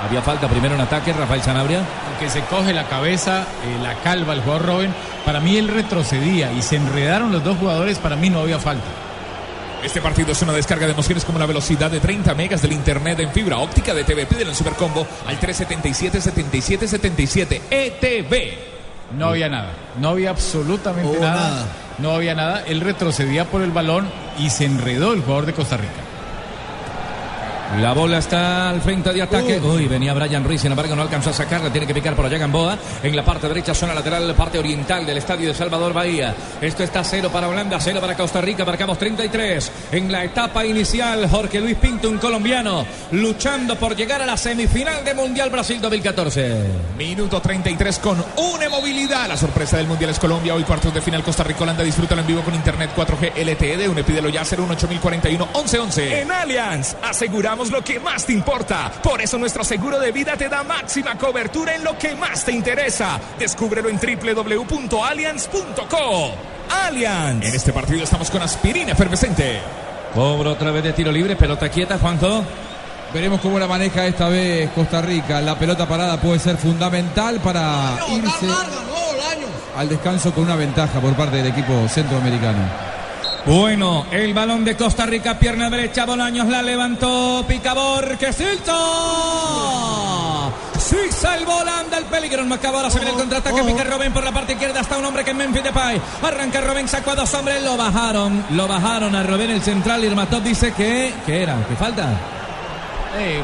Había 0.02 0.22
falta 0.22 0.48
primero 0.48 0.74
en 0.74 0.80
ataque, 0.80 1.12
Rafael 1.12 1.42
Sanabria. 1.42 1.82
Aunque 2.08 2.30
se 2.30 2.40
coge 2.42 2.72
la 2.72 2.88
cabeza, 2.88 3.42
eh, 3.42 3.78
la 3.82 3.94
calva, 3.96 4.32
el 4.32 4.40
jugador 4.40 4.66
Robin, 4.66 4.94
para 5.24 5.40
mí 5.40 5.56
él 5.56 5.68
retrocedía 5.68 6.52
y 6.52 6.62
se 6.62 6.76
enredaron 6.76 7.32
los 7.32 7.44
dos 7.44 7.58
jugadores, 7.58 7.98
para 7.98 8.16
mí 8.16 8.30
no 8.30 8.40
había 8.40 8.58
falta. 8.58 8.86
Este 9.84 10.00
partido 10.00 10.32
es 10.32 10.42
una 10.42 10.52
descarga 10.52 10.86
de 10.86 10.92
emociones 10.92 11.24
como 11.24 11.38
la 11.38 11.46
velocidad 11.46 11.88
de 11.90 12.00
30 12.00 12.34
megas 12.34 12.60
del 12.60 12.72
internet 12.72 13.18
en 13.20 13.30
fibra 13.30 13.58
óptica 13.58 13.94
de 13.94 14.04
TV. 14.04 14.26
Pídelo 14.26 14.50
en 14.50 14.56
Supercombo 14.56 15.06
al 15.26 15.40
377-7777 15.40 17.60
ETV. 17.70 18.58
No 19.16 19.28
había 19.28 19.48
nada, 19.48 19.70
no 19.98 20.10
había 20.10 20.30
absolutamente 20.30 21.18
nada. 21.18 21.66
No 21.98 22.12
había 22.12 22.34
nada, 22.34 22.62
él 22.66 22.80
retrocedía 22.80 23.46
por 23.46 23.62
el 23.62 23.72
balón 23.72 24.08
y 24.38 24.50
se 24.50 24.66
enredó 24.66 25.12
el 25.12 25.20
jugador 25.20 25.46
de 25.46 25.52
Costa 25.52 25.76
Rica. 25.76 26.09
La 27.78 27.92
bola 27.92 28.18
está 28.18 28.70
al 28.70 28.80
frente 28.80 29.12
de 29.12 29.22
ataque. 29.22 29.60
Uy, 29.60 29.86
venía 29.86 30.12
Brian 30.12 30.42
Ruiz, 30.42 30.60
sin 30.60 30.72
embargo 30.72 30.96
no 30.96 31.02
alcanzó 31.02 31.30
a 31.30 31.32
sacarla. 31.32 31.70
Tiene 31.70 31.86
que 31.86 31.94
picar 31.94 32.16
por 32.16 32.26
allá 32.26 32.36
Gamboa. 32.36 32.76
En 33.00 33.14
la 33.14 33.24
parte 33.24 33.46
derecha, 33.46 33.74
zona 33.74 33.94
lateral, 33.94 34.34
parte 34.34 34.58
oriental 34.58 35.06
del 35.06 35.18
estadio 35.18 35.46
de 35.48 35.54
Salvador 35.54 35.92
Bahía. 35.92 36.34
Esto 36.60 36.82
está 36.82 37.04
cero 37.04 37.30
para 37.32 37.48
Holanda, 37.48 37.78
cero 37.78 38.00
para 38.00 38.16
Costa 38.16 38.40
Rica. 38.40 38.64
Marcamos 38.64 38.98
33. 38.98 39.70
En 39.92 40.10
la 40.10 40.24
etapa 40.24 40.66
inicial, 40.66 41.28
Jorge 41.30 41.60
Luis 41.60 41.76
Pinto, 41.76 42.10
un 42.10 42.18
colombiano, 42.18 42.84
luchando 43.12 43.76
por 43.76 43.94
llegar 43.94 44.20
a 44.20 44.26
la 44.26 44.36
semifinal 44.36 45.04
de 45.04 45.14
Mundial 45.14 45.48
Brasil 45.50 45.80
2014. 45.80 46.64
Minuto 46.98 47.40
33 47.40 48.00
con 48.00 48.24
una 48.36 48.68
movilidad. 48.68 49.28
La 49.28 49.36
sorpresa 49.36 49.76
del 49.76 49.86
Mundial 49.86 50.10
es 50.10 50.18
Colombia. 50.18 50.56
Hoy 50.56 50.64
cuartos 50.64 50.92
de 50.92 51.00
final 51.00 51.22
Costa 51.22 51.44
Rica 51.44 51.62
Holanda. 51.62 51.84
Disfrútalo 51.84 52.22
en 52.22 52.26
vivo 52.26 52.42
con 52.42 52.52
internet 52.52 52.90
4G 52.96 53.32
LTE 53.36 53.76
de 53.76 53.88
UNE. 53.88 54.02
Pídelo 54.02 54.28
ya 54.28 54.42
01841 54.42 55.46
1111. 55.54 56.20
En 56.22 56.32
Allianz 56.32 56.96
aseguramos 57.00 57.59
lo 57.68 57.84
que 57.84 58.00
más 58.00 58.24
te 58.24 58.32
importa. 58.32 58.90
Por 59.02 59.20
eso 59.20 59.36
nuestro 59.36 59.62
seguro 59.64 59.98
de 59.98 60.12
vida 60.12 60.34
te 60.36 60.48
da 60.48 60.62
máxima 60.62 61.18
cobertura 61.18 61.74
en 61.74 61.84
lo 61.84 61.98
que 61.98 62.16
más 62.16 62.42
te 62.44 62.52
interesa. 62.52 63.20
Descúbrelo 63.38 63.90
en 63.90 63.98
www.allianz.co. 63.98 66.32
Allianz. 66.86 67.44
En 67.44 67.54
este 67.54 67.72
partido 67.72 68.04
estamos 68.04 68.30
con 68.30 68.40
aspirina 68.40 68.92
efervescente. 68.92 69.60
Cobro 70.14 70.52
otra 70.52 70.70
vez 70.70 70.84
de 70.84 70.94
tiro 70.94 71.12
libre, 71.12 71.36
pelota 71.36 71.68
quieta, 71.68 71.98
Juanjo. 71.98 72.42
Veremos 73.12 73.40
cómo 73.40 73.58
la 73.58 73.66
maneja 73.66 74.06
esta 74.06 74.28
vez 74.28 74.70
Costa 74.70 75.02
Rica. 75.02 75.40
La 75.40 75.58
pelota 75.58 75.86
parada 75.86 76.20
puede 76.20 76.38
ser 76.38 76.56
fundamental 76.56 77.40
para 77.40 77.98
irse 78.08 78.46
al 79.76 79.88
descanso 79.88 80.32
con 80.32 80.44
una 80.44 80.56
ventaja 80.56 81.00
por 81.00 81.14
parte 81.14 81.36
del 81.36 81.48
equipo 81.48 81.88
centroamericano. 81.88 82.89
Bueno, 83.46 84.06
el 84.10 84.34
balón 84.34 84.64
de 84.64 84.76
Costa 84.76 85.06
Rica, 85.06 85.38
pierna 85.38 85.70
derecha, 85.70 86.04
Bolaños 86.04 86.46
la 86.48 86.62
levantó, 86.62 87.44
Picabor, 87.48 88.16
que 88.18 88.32
silto. 88.32 88.72
Sí, 90.78 90.96
salvó 91.10 91.56
Holanda 91.58 91.98
el 91.98 92.04
peligro. 92.04 92.44
No 92.44 92.54
acaba 92.56 92.78
ahora 92.78 92.90
se 92.90 92.98
viene 92.98 93.12
el 93.12 93.18
contraataque. 93.18 93.62
Pica 93.62 93.84
Robén 93.84 94.12
por 94.12 94.24
la 94.24 94.32
parte 94.32 94.52
izquierda. 94.54 94.80
Está 94.80 94.98
un 94.98 95.04
hombre 95.04 95.24
que 95.24 95.30
es 95.30 95.36
Memphis 95.36 95.62
Depay. 95.62 96.00
Arranca 96.22 96.60
Robén, 96.60 96.88
sacó 96.88 97.12
a 97.12 97.14
dos 97.16 97.32
hombres. 97.34 97.62
Lo 97.62 97.76
bajaron. 97.76 98.44
Lo 98.50 98.66
bajaron 98.66 99.14
a 99.14 99.22
Robén 99.22 99.50
el 99.50 99.62
central. 99.62 100.02
Y 100.04 100.40
dice 100.40 100.72
que. 100.72 101.12
¿Qué 101.26 101.42
era? 101.42 101.56
¿Qué 101.68 101.76
falta? 101.76 102.08
Eh, 103.18 103.40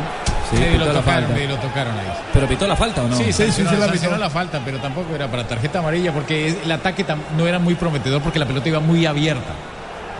Sí, 0.50 0.56
medio 0.58 0.72
pitó 0.74 0.84
lo 0.86 0.92
la 0.92 1.00
tocaron, 1.00 1.22
falta. 1.24 1.34
medio 1.34 1.48
lo 1.48 1.56
tocaron 1.56 1.98
ahí. 1.98 2.06
¿Pero 2.32 2.46
pitó 2.46 2.66
la 2.68 2.76
falta 2.76 3.02
o 3.02 3.08
no? 3.08 3.16
Sí, 3.16 3.32
Sí, 3.32 3.46
sí, 3.50 3.64
sí 3.68 3.76
la 3.76 3.88
pitó. 3.90 4.16
la 4.16 4.30
falta, 4.30 4.60
pero 4.64 4.78
tampoco 4.78 5.12
era 5.14 5.26
para 5.28 5.44
tarjeta 5.46 5.80
amarilla 5.80 6.12
porque 6.12 6.56
el 6.62 6.70
ataque 6.70 7.04
no 7.36 7.48
era 7.48 7.58
muy 7.58 7.74
prometedor 7.74 8.22
porque 8.22 8.38
la 8.38 8.46
pelota 8.46 8.68
iba 8.68 8.78
muy 8.78 9.04
abierta. 9.06 9.52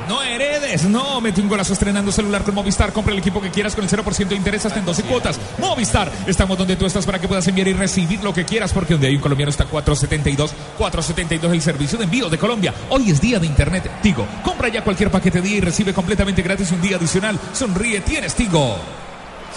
No 0.09 0.23
heredes, 0.23 0.85
no. 0.85 1.21
Mete 1.21 1.41
un 1.41 1.49
golazo 1.49 1.73
estrenando 1.73 2.13
celular 2.13 2.43
con 2.45 2.55
Movistar. 2.55 2.93
Compra 2.93 3.13
el 3.13 3.19
equipo 3.19 3.41
que 3.41 3.51
quieras 3.51 3.75
con 3.75 3.85
el 3.85 3.91
0% 3.91 4.29
de 4.29 4.35
interés 4.37 4.65
hasta 4.67 4.79
en 4.79 4.85
12 4.85 5.03
cuotas. 5.05 5.41
Movistar, 5.59 6.11
estamos 6.27 6.57
donde 6.57 6.77
tú 6.77 6.87
estás 6.87 7.05
para 7.07 7.19
que 7.19 7.29
puedas 7.29 7.47
enviar 7.49 7.69
y 7.69 7.73
recibir 7.73 8.23
lo 8.23 8.33
que 8.33 8.45
quieras, 8.45 8.73
porque 8.73 8.95
donde 8.95 9.09
hay 9.09 9.17
un 9.17 9.23
colombiano 9.23 9.51
está 9.51 9.65
472. 9.65 10.53
472 10.79 11.53
el 11.53 11.63
servicio 11.63 11.99
de 11.99 12.05
envío 12.05 12.29
de 12.29 12.39
Colombia. 12.39 12.75
Hoy 12.91 13.11
es 13.11 13.21
día 13.21 13.39
de 13.39 13.47
internet 13.47 13.91
Tigo. 14.03 14.27
Compra 14.43 14.69
ya 14.69 14.85
cualquier 14.85 15.11
paquete 15.11 15.41
día 15.41 15.57
y 15.57 15.61
recibe 15.61 15.93
completamente 15.93 16.43
gratis 16.43 16.71
un 16.73 16.81
día 16.81 16.97
adicional. 16.97 17.39
Sonríe, 17.53 18.01
tienes 18.01 18.35
Tigo. 18.35 18.77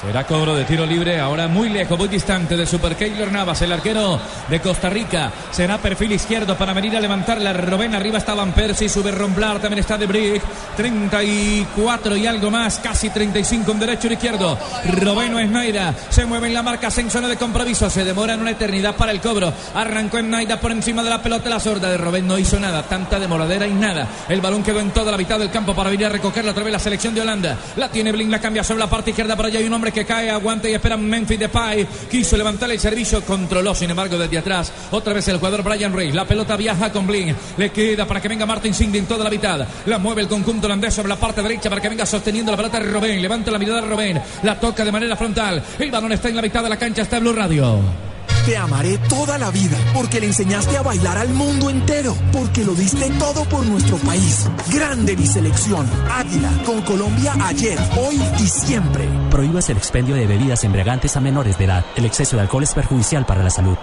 Será 0.01 0.25
cobro 0.25 0.55
de 0.55 0.63
tiro 0.63 0.85
libre, 0.85 1.19
ahora 1.19 1.49
muy 1.49 1.67
lejos, 1.67 1.97
muy 1.97 2.07
distante 2.07 2.55
de 2.55 2.65
Super 2.65 2.95
Keylor 2.95 3.29
Navas, 3.33 3.61
el 3.63 3.73
arquero 3.73 4.17
de 4.47 4.61
Costa 4.61 4.89
Rica. 4.89 5.29
Será 5.51 5.77
perfil 5.77 6.13
izquierdo 6.13 6.57
para 6.57 6.71
venir 6.71 6.95
a 6.95 7.01
levantar 7.01 7.41
la 7.41 7.51
Robén. 7.51 7.93
Arriba 7.93 8.17
está 8.17 8.33
Van 8.33 8.53
Persie, 8.53 8.87
sube 8.87 9.11
Romblar, 9.11 9.59
también 9.59 9.79
está 9.79 9.97
De 9.97 10.05
Brick. 10.05 10.41
34 10.77 12.15
y 12.15 12.27
algo 12.27 12.49
más, 12.49 12.79
casi 12.79 13.09
35 13.09 13.71
en 13.73 13.79
derecho 13.79 14.07
y 14.07 14.13
izquierdo. 14.13 14.57
Robén 15.01 15.33
no 15.33 15.39
es 15.39 15.49
Naida, 15.49 15.93
se 16.09 16.25
mueve 16.25 16.47
en 16.47 16.53
la 16.53 16.63
marca, 16.63 16.87
en 16.95 17.11
zona 17.11 17.27
de 17.27 17.35
compromiso, 17.35 17.89
se 17.89 18.05
demora 18.05 18.35
en 18.35 18.39
una 18.39 18.51
eternidad 18.51 18.95
para 18.95 19.11
el 19.11 19.19
cobro. 19.19 19.51
Arrancó 19.75 20.19
en 20.19 20.29
Naida 20.29 20.61
por 20.61 20.71
encima 20.71 21.03
de 21.03 21.09
la 21.09 21.21
pelota, 21.21 21.49
la 21.49 21.59
sorda 21.59 21.89
de 21.89 21.97
Robén 21.97 22.25
no 22.25 22.39
hizo 22.39 22.57
nada, 22.57 22.83
tanta 22.83 23.19
demoradera 23.19 23.67
y 23.67 23.73
nada. 23.73 24.07
El 24.29 24.39
balón 24.39 24.63
quedó 24.63 24.79
en 24.79 24.91
toda 24.91 25.11
la 25.11 25.17
mitad 25.17 25.37
del 25.37 25.51
campo 25.51 25.75
para 25.75 25.89
venir 25.89 26.05
a 26.05 26.09
recogerla 26.09 26.51
otra 26.51 26.63
vez 26.63 26.71
la 26.71 26.79
selección 26.79 27.13
de 27.13 27.19
Holanda. 27.19 27.57
La 27.75 27.89
tiene 27.89 28.13
Blin, 28.13 28.31
la 28.31 28.39
cambia 28.39 28.63
sobre 28.63 28.79
la 28.79 28.89
parte 28.89 29.09
izquierda, 29.09 29.35
por 29.35 29.45
allá 29.45 29.59
hay 29.59 29.65
un 29.65 29.73
hombre 29.73 29.88
que 29.91 30.05
cae, 30.05 30.29
aguanta 30.29 30.69
y 30.69 30.73
espera 30.73 30.97
Memphis 30.97 31.39
Depay. 31.39 31.87
Quiso 32.09 32.37
levantar 32.37 32.69
el 32.71 32.79
servicio, 32.79 33.21
controló 33.23 33.73
sin 33.75 33.89
embargo 33.89 34.17
desde 34.17 34.37
atrás. 34.37 34.71
Otra 34.91 35.13
vez 35.13 35.27
el 35.27 35.37
jugador 35.37 35.63
Brian 35.63 35.93
Reis. 35.93 36.13
La 36.13 36.25
pelota 36.25 36.55
viaja 36.55 36.91
con 36.91 37.07
Blin. 37.07 37.35
Le 37.57 37.71
queda 37.71 38.05
para 38.05 38.21
que 38.21 38.27
venga 38.27 38.45
Martin 38.45 38.73
en 38.79 39.05
toda 39.05 39.23
la 39.23 39.29
mitad. 39.29 39.65
La 39.85 39.97
mueve 39.97 40.21
el 40.21 40.27
conjunto 40.27 40.67
holandés 40.67 40.93
sobre 40.93 41.09
la 41.09 41.15
parte 41.15 41.41
derecha 41.41 41.69
para 41.69 41.81
que 41.81 41.89
venga 41.89 42.05
sosteniendo 42.05 42.51
la 42.51 42.57
pelota 42.57 42.79
Robén. 42.79 43.21
Levanta 43.21 43.51
la 43.51 43.59
mirada 43.59 43.81
Robén. 43.81 44.21
La 44.43 44.59
toca 44.59 44.83
de 44.83 44.91
manera 44.91 45.15
frontal. 45.15 45.61
El 45.77 45.91
balón 45.91 46.11
está 46.11 46.29
en 46.29 46.35
la 46.35 46.41
mitad 46.41 46.63
de 46.63 46.69
la 46.69 46.77
cancha. 46.77 47.01
Está 47.01 47.19
Blue 47.19 47.33
Radio. 47.33 48.09
Te 48.49 48.57
amaré 48.57 48.97
toda 49.07 49.37
la 49.37 49.51
vida 49.51 49.77
porque 49.93 50.19
le 50.19 50.25
enseñaste 50.25 50.75
a 50.75 50.81
bailar 50.81 51.19
al 51.19 51.29
mundo 51.29 51.69
entero, 51.69 52.15
porque 52.33 52.63
lo 52.65 52.73
diste 52.73 53.07
todo 53.19 53.45
por 53.45 53.63
nuestro 53.63 53.97
país. 53.97 54.49
Grande 54.73 55.15
mi 55.15 55.27
selección. 55.27 55.87
Águila 56.11 56.49
con 56.65 56.81
Colombia 56.81 57.35
ayer, 57.43 57.77
hoy 57.95 58.19
y 58.39 58.47
siempre. 58.47 59.07
Prohíbas 59.29 59.69
el 59.69 59.77
expendio 59.77 60.15
de 60.15 60.25
bebidas 60.25 60.63
embriagantes 60.63 61.15
a 61.15 61.19
menores 61.19 61.59
de 61.59 61.65
edad. 61.65 61.85
El 61.95 62.05
exceso 62.05 62.37
de 62.37 62.41
alcohol 62.41 62.63
es 62.63 62.73
perjudicial 62.73 63.23
para 63.23 63.43
la 63.43 63.51
salud. 63.51 63.77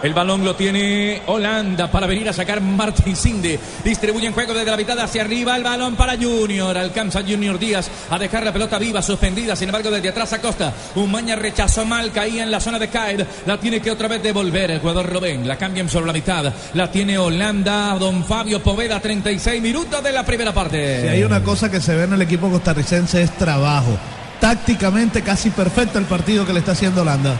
El 0.00 0.14
balón 0.14 0.44
lo 0.44 0.54
tiene 0.54 1.22
Holanda 1.26 1.90
para 1.90 2.06
venir 2.06 2.28
a 2.28 2.32
sacar 2.32 2.60
Martin 2.60 3.16
Sinde. 3.16 3.58
Distribuye 3.82 4.28
en 4.28 4.32
juego 4.32 4.54
desde 4.54 4.70
la 4.70 4.76
mitad 4.76 4.98
hacia 5.00 5.22
arriba. 5.22 5.56
El 5.56 5.64
balón 5.64 5.96
para 5.96 6.16
Junior. 6.16 6.78
Alcanza 6.78 7.22
Junior 7.22 7.58
Díaz 7.58 7.90
a 8.08 8.16
dejar 8.16 8.44
la 8.44 8.52
pelota 8.52 8.78
viva, 8.78 9.02
suspendida. 9.02 9.56
Sin 9.56 9.68
embargo, 9.68 9.90
desde 9.90 10.10
atrás 10.10 10.32
Acosta. 10.32 10.72
Umaña 10.94 11.34
rechazó 11.34 11.84
mal, 11.84 12.12
caía 12.12 12.44
en 12.44 12.50
la 12.52 12.60
zona 12.60 12.78
de 12.78 12.88
Caer. 12.88 13.26
La 13.44 13.58
tiene 13.58 13.80
que 13.80 13.90
otra 13.90 14.06
vez 14.06 14.22
devolver 14.22 14.70
el 14.70 14.78
jugador 14.78 15.12
Robén. 15.12 15.48
La 15.48 15.56
cambian 15.56 15.88
sobre 15.88 16.06
la 16.06 16.12
mitad. 16.12 16.52
La 16.74 16.88
tiene 16.92 17.18
Holanda. 17.18 17.96
Don 17.98 18.24
Fabio 18.24 18.62
Poveda, 18.62 19.00
36 19.00 19.60
minutos 19.60 20.00
de 20.00 20.12
la 20.12 20.24
primera 20.24 20.54
parte. 20.54 21.02
Si 21.02 21.08
hay 21.08 21.24
una 21.24 21.42
cosa 21.42 21.72
que 21.72 21.80
se 21.80 21.96
ve 21.96 22.04
en 22.04 22.12
el 22.12 22.22
equipo 22.22 22.48
costarricense 22.48 23.20
es 23.20 23.36
trabajo. 23.36 23.98
Tácticamente 24.40 25.22
casi 25.22 25.50
perfecto 25.50 25.98
el 25.98 26.04
partido 26.04 26.46
que 26.46 26.52
le 26.52 26.60
está 26.60 26.70
haciendo 26.70 27.02
Holanda. 27.02 27.36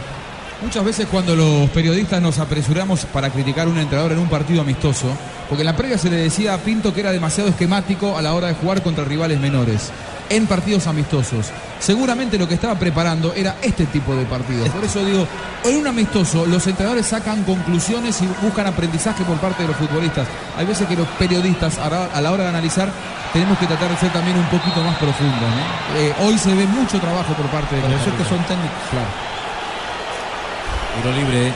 Muchas 0.61 0.83
veces 0.83 1.07
cuando 1.09 1.35
los 1.35 1.69
periodistas 1.69 2.21
nos 2.21 2.37
apresuramos 2.37 3.05
para 3.05 3.29
criticar 3.29 3.67
a 3.67 3.69
un 3.69 3.77
entrenador 3.77 4.11
en 4.11 4.19
un 4.19 4.27
partido 4.27 4.61
amistoso, 4.61 5.07
porque 5.47 5.61
en 5.61 5.67
la 5.67 5.75
previa 5.75 5.97
se 5.97 6.09
le 6.09 6.17
decía 6.17 6.53
a 6.53 6.57
Pinto 6.57 6.93
que 6.93 6.99
era 6.99 7.11
demasiado 7.11 7.49
esquemático 7.49 8.17
a 8.17 8.21
la 8.21 8.33
hora 8.33 8.47
de 8.47 8.55
jugar 8.55 8.83
contra 8.83 9.05
rivales 9.05 9.39
menores, 9.39 9.89
en 10.29 10.47
partidos 10.47 10.85
amistosos. 10.87 11.45
Seguramente 11.79 12.37
lo 12.37 12.45
que 12.45 12.55
estaba 12.55 12.75
preparando 12.75 13.33
era 13.33 13.55
este 13.61 13.85
tipo 13.85 14.13
de 14.15 14.25
partidos. 14.25 14.67
Por 14.69 14.83
eso 14.83 15.03
digo, 15.05 15.25
en 15.63 15.77
un 15.77 15.87
amistoso 15.87 16.45
los 16.45 16.67
entrenadores 16.67 17.05
sacan 17.05 17.41
conclusiones 17.45 18.21
y 18.21 18.27
buscan 18.43 18.67
aprendizaje 18.67 19.23
por 19.23 19.37
parte 19.37 19.63
de 19.63 19.69
los 19.69 19.77
futbolistas. 19.77 20.27
Hay 20.57 20.65
veces 20.65 20.85
que 20.89 20.95
los 20.97 21.07
periodistas 21.17 21.77
a 21.79 21.89
la- 22.21 22.31
hora 22.31 22.43
de 22.43 22.49
analizar 22.49 22.89
tenemos 23.31 23.57
que 23.59 23.65
tratar 23.65 23.89
de 23.91 23.95
ser 23.97 24.11
también 24.11 24.37
un 24.37 24.45
poquito 24.47 24.81
más 24.83 24.97
profundos. 24.97 25.39
¿no? 25.39 25.99
Eh, 25.99 26.13
hoy 26.19 26.37
se 26.37 26.53
ve 26.53 26.65
mucho 26.67 26.99
trabajo 26.99 27.33
por 27.33 27.45
parte 27.47 27.77
de 27.77 27.81
los 27.83 27.91
eso 28.01 28.09
es 28.09 28.15
que 28.17 28.23
son 28.29 28.43
técnicos. 28.43 28.77
Claro. 28.91 29.07
Tiro 31.01 31.15
libre. 31.15 31.53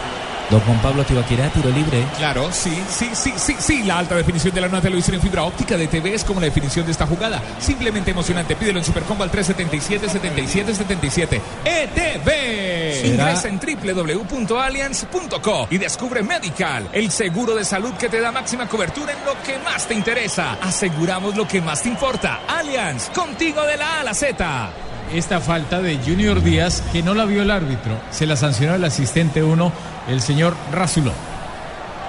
Don 0.49 0.59
Juan 0.61 0.81
Pablo 0.81 1.03
Tibaquirá, 1.03 1.49
tiro 1.49 1.69
libre. 1.69 2.05
Claro, 2.17 2.49
sí, 2.51 2.77
sí, 2.89 3.09
sí, 3.13 3.33
sí, 3.35 3.55
sí. 3.59 3.83
La 3.83 3.99
alta 3.99 4.15
definición 4.15 4.53
de 4.53 4.61
la 4.61 4.67
nueva 4.67 4.81
televisión 4.81 5.15
en 5.15 5.21
fibra 5.21 5.43
óptica 5.43 5.75
de 5.75 5.87
TV 5.87 6.13
es 6.13 6.23
como 6.23 6.39
la 6.39 6.45
definición 6.45 6.85
de 6.85 6.91
esta 6.91 7.07
jugada. 7.07 7.41
Simplemente 7.59 8.11
emocionante. 8.11 8.55
Pídelo 8.55 8.79
en 8.79 8.85
Supercombo 8.85 9.23
al 9.23 9.31
377-7777. 9.31 11.41
ETV. 11.65 13.05
Ingresa 13.05 13.49
en 13.49 13.59
www.allianz.co 13.59 15.67
y 15.69 15.77
descubre 15.77 16.23
Medical, 16.23 16.87
el 16.93 17.11
seguro 17.11 17.55
de 17.55 17.65
salud 17.65 17.91
que 17.93 18.07
te 18.07 18.21
da 18.21 18.31
máxima 18.31 18.67
cobertura 18.67 19.11
en 19.11 19.25
lo 19.25 19.33
que 19.43 19.59
más 19.59 19.87
te 19.87 19.93
interesa. 19.93 20.57
Aseguramos 20.61 21.35
lo 21.35 21.45
que 21.47 21.61
más 21.61 21.81
te 21.81 21.89
importa. 21.89 22.41
Allianz, 22.47 23.09
contigo 23.09 23.61
de 23.63 23.75
la 23.77 23.97
A 23.97 24.01
a 24.01 24.03
la 24.03 24.13
Z. 24.13 24.69
Esta 25.13 25.39
falta 25.39 25.79
de 25.79 25.99
Junior 25.99 26.41
Díaz, 26.41 26.81
que 26.91 27.03
no 27.03 27.13
la 27.13 27.25
vio 27.25 27.43
el 27.43 27.51
árbitro, 27.51 28.01
se 28.09 28.25
la 28.25 28.35
sancionó 28.35 28.73
el 28.73 28.83
asistente 28.83 29.43
1, 29.43 29.71
el 30.07 30.21
señor 30.21 30.55
Razuló. 30.71 31.13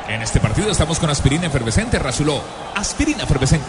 En 0.09 0.23
este 0.23 0.41
partido 0.41 0.71
estamos 0.71 0.99
con 0.99 1.11
aspirina 1.11 1.49
efervescente, 1.49 1.99
Razuló. 1.99 2.43
Aspirina 2.75 3.25
efervescente. 3.25 3.67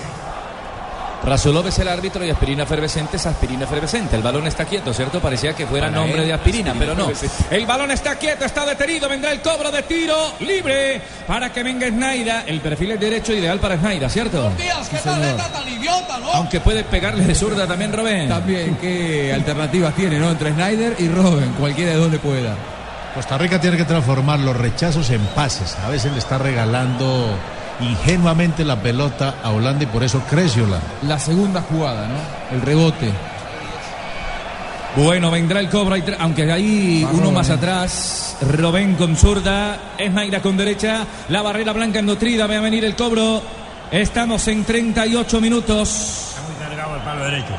Razulov 1.25 1.65
es 1.67 1.79
el 1.79 1.87
árbitro 1.87 2.23
y 2.23 2.29
aspirina 2.29 2.63
efervescente 2.63 3.17
es 3.17 3.25
aspirina 3.25 3.63
efervescente. 3.63 4.15
El 4.15 4.21
balón 4.21 4.45
está 4.45 4.65
quieto, 4.65 4.93
¿cierto? 4.93 5.19
Parecía 5.19 5.53
que 5.53 5.65
fuera 5.65 5.87
Para 5.87 5.99
nombre 5.99 6.21
él, 6.21 6.27
de 6.27 6.33
aspirina, 6.33 6.71
aspirina 6.71 6.95
pero 6.95 7.07
no. 7.07 7.55
El 7.55 7.65
balón 7.65 7.89
está 7.89 8.15
quieto, 8.15 8.45
está 8.45 8.63
detenido. 8.63 9.09
Vendrá 9.09 9.31
el 9.31 9.41
cobro 9.41 9.71
de 9.71 9.81
tiro 9.83 10.15
libre 10.41 11.01
para 11.25 11.51
que 11.51 11.63
venga 11.63 11.87
Snaida. 11.87 12.43
El 12.45 12.61
perfil 12.61 12.91
es 12.91 12.99
derecho 12.99 13.33
ideal 13.33 13.59
para 13.59 13.75
Snaida, 13.77 14.07
¿cierto? 14.07 14.51
Díaz, 14.51 14.87
qué 14.87 14.97
Sí, 14.97 15.09
tan 15.09 15.67
idiota, 15.67 16.19
¿no? 16.19 16.31
Aunque 16.33 16.59
puede 16.59 16.83
pegarle 16.83 17.25
de 17.25 17.33
zurda 17.33 17.65
también, 17.65 17.91
Robén. 17.91 18.29
También, 18.29 18.77
¿qué 18.79 19.33
alternativas 19.33 19.95
tiene, 19.95 20.19
no? 20.19 20.29
Entre 20.29 20.51
Snyder 20.51 20.95
y 20.99 21.07
Robben, 21.07 21.53
cualquiera 21.53 21.91
de 21.91 21.97
dos 21.97 22.11
le 22.11 22.19
puede 22.19 22.43
dar. 22.43 22.55
Costa 23.15 23.37
Rica 23.37 23.59
tiene 23.59 23.77
que 23.77 23.85
transformar 23.85 24.39
los 24.39 24.55
rechazos 24.55 25.09
en 25.09 25.21
pases. 25.27 25.75
A 25.83 25.89
veces 25.89 26.11
le 26.11 26.19
está 26.19 26.37
regalando 26.37 27.35
ingenuamente 27.79 28.63
la 28.63 28.81
pelota 28.81 29.35
a 29.43 29.51
Holanda 29.51 29.83
y 29.83 29.87
por 29.87 30.03
eso 30.03 30.21
crece 30.29 30.61
Holanda. 30.61 30.87
La 31.03 31.19
segunda 31.19 31.61
jugada, 31.61 32.07
¿no? 32.07 32.55
El 32.55 32.61
rebote. 32.61 33.11
Bueno, 34.95 35.29
vendrá 35.29 35.59
el 35.59 35.69
cobro, 35.69 35.95
aunque 36.19 36.49
hay 36.51 37.05
uno 37.11 37.31
más 37.31 37.49
atrás. 37.49 38.37
Robén 38.41 38.95
con 38.95 39.15
zurda, 39.15 39.77
Esnaira 39.97 40.41
con 40.41 40.55
derecha, 40.55 41.05
la 41.29 41.41
barrera 41.41 41.73
blanca 41.73 42.01
nutrida, 42.01 42.47
va 42.47 42.55
a 42.55 42.61
venir 42.61 42.85
el 42.85 42.95
cobro. 42.95 43.41
Estamos 43.91 44.47
en 44.47 44.63
38 44.63 45.41
minutos. 45.41 45.89
Está 46.29 46.41
muy 46.41 46.55
cargado 46.55 46.95
el 46.95 47.01
palo 47.01 47.23
derecho. 47.25 47.53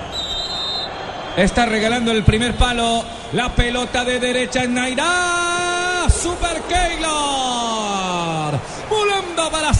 Está 1.36 1.66
regalando 1.66 2.12
el 2.12 2.24
primer 2.24 2.54
palo. 2.56 3.04
La 3.32 3.54
pelota 3.54 4.04
de 4.04 4.18
derecha 4.18 4.64
en 4.64 4.74
Naira. 4.74 6.06
Super 6.08 6.62
Keylor. 6.62 7.55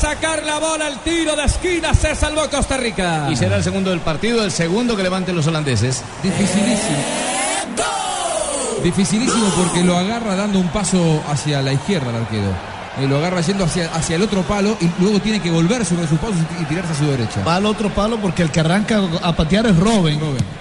Sacar 0.07 0.45
la 0.45 0.61
bola. 0.61 0.87
El 0.87 0.99
tiro 0.99 1.35
de 1.35 1.43
esquina. 1.43 1.93
Se 1.93 2.15
salvó 2.15 2.49
Costa 2.49 2.77
Rica. 2.77 3.27
Y 3.29 3.35
será 3.35 3.57
el 3.57 3.65
segundo 3.65 3.91
del 3.91 3.99
partido. 3.99 4.45
El 4.45 4.53
segundo 4.53 4.97
que 4.97 5.03
levanten 5.03 5.35
los 5.35 5.49
holandeses. 5.49 6.01
Dificilísimo. 6.23 6.97
Dificilísimo 8.85 9.49
porque 9.57 9.83
lo 9.83 9.97
agarra 9.97 10.37
dando 10.37 10.61
un 10.61 10.69
paso 10.69 11.21
hacia 11.29 11.61
la 11.61 11.73
izquierda 11.73 12.11
el 12.11 12.17
arquero. 12.19 12.51
Eh, 13.01 13.09
lo 13.09 13.17
agarra 13.17 13.41
yendo 13.41 13.65
hacia, 13.65 13.93
hacia 13.93 14.15
el 14.15 14.23
otro 14.23 14.43
palo 14.43 14.77
y 14.81 14.89
luego 15.03 15.19
tiene 15.19 15.41
que 15.41 15.51
volver 15.51 15.85
sobre 15.85 16.07
sus 16.07 16.21
pasos 16.21 16.37
y 16.61 16.65
tirarse 16.67 16.93
a 16.93 16.97
su 16.97 17.07
derecha. 17.07 17.43
Va 17.45 17.57
al 17.57 17.67
otro 17.67 17.91
palo 17.91 18.19
porque 18.19 18.45
el 18.45 18.53
que 18.53 18.61
arranca 18.61 19.01
a 19.25 19.35
patear 19.35 19.67
es 19.67 19.77
Robin. 19.77 20.21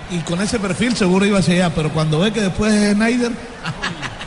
Y 0.10 0.18
con 0.22 0.42
ese 0.42 0.58
perfil 0.58 0.96
seguro 0.96 1.24
iba 1.24 1.38
hacia 1.38 1.54
allá, 1.54 1.76
pero 1.76 1.94
cuando 1.94 2.18
ve 2.18 2.34
que 2.34 2.42
después 2.42 2.74
es 2.74 2.96
Snyder. 2.96 3.32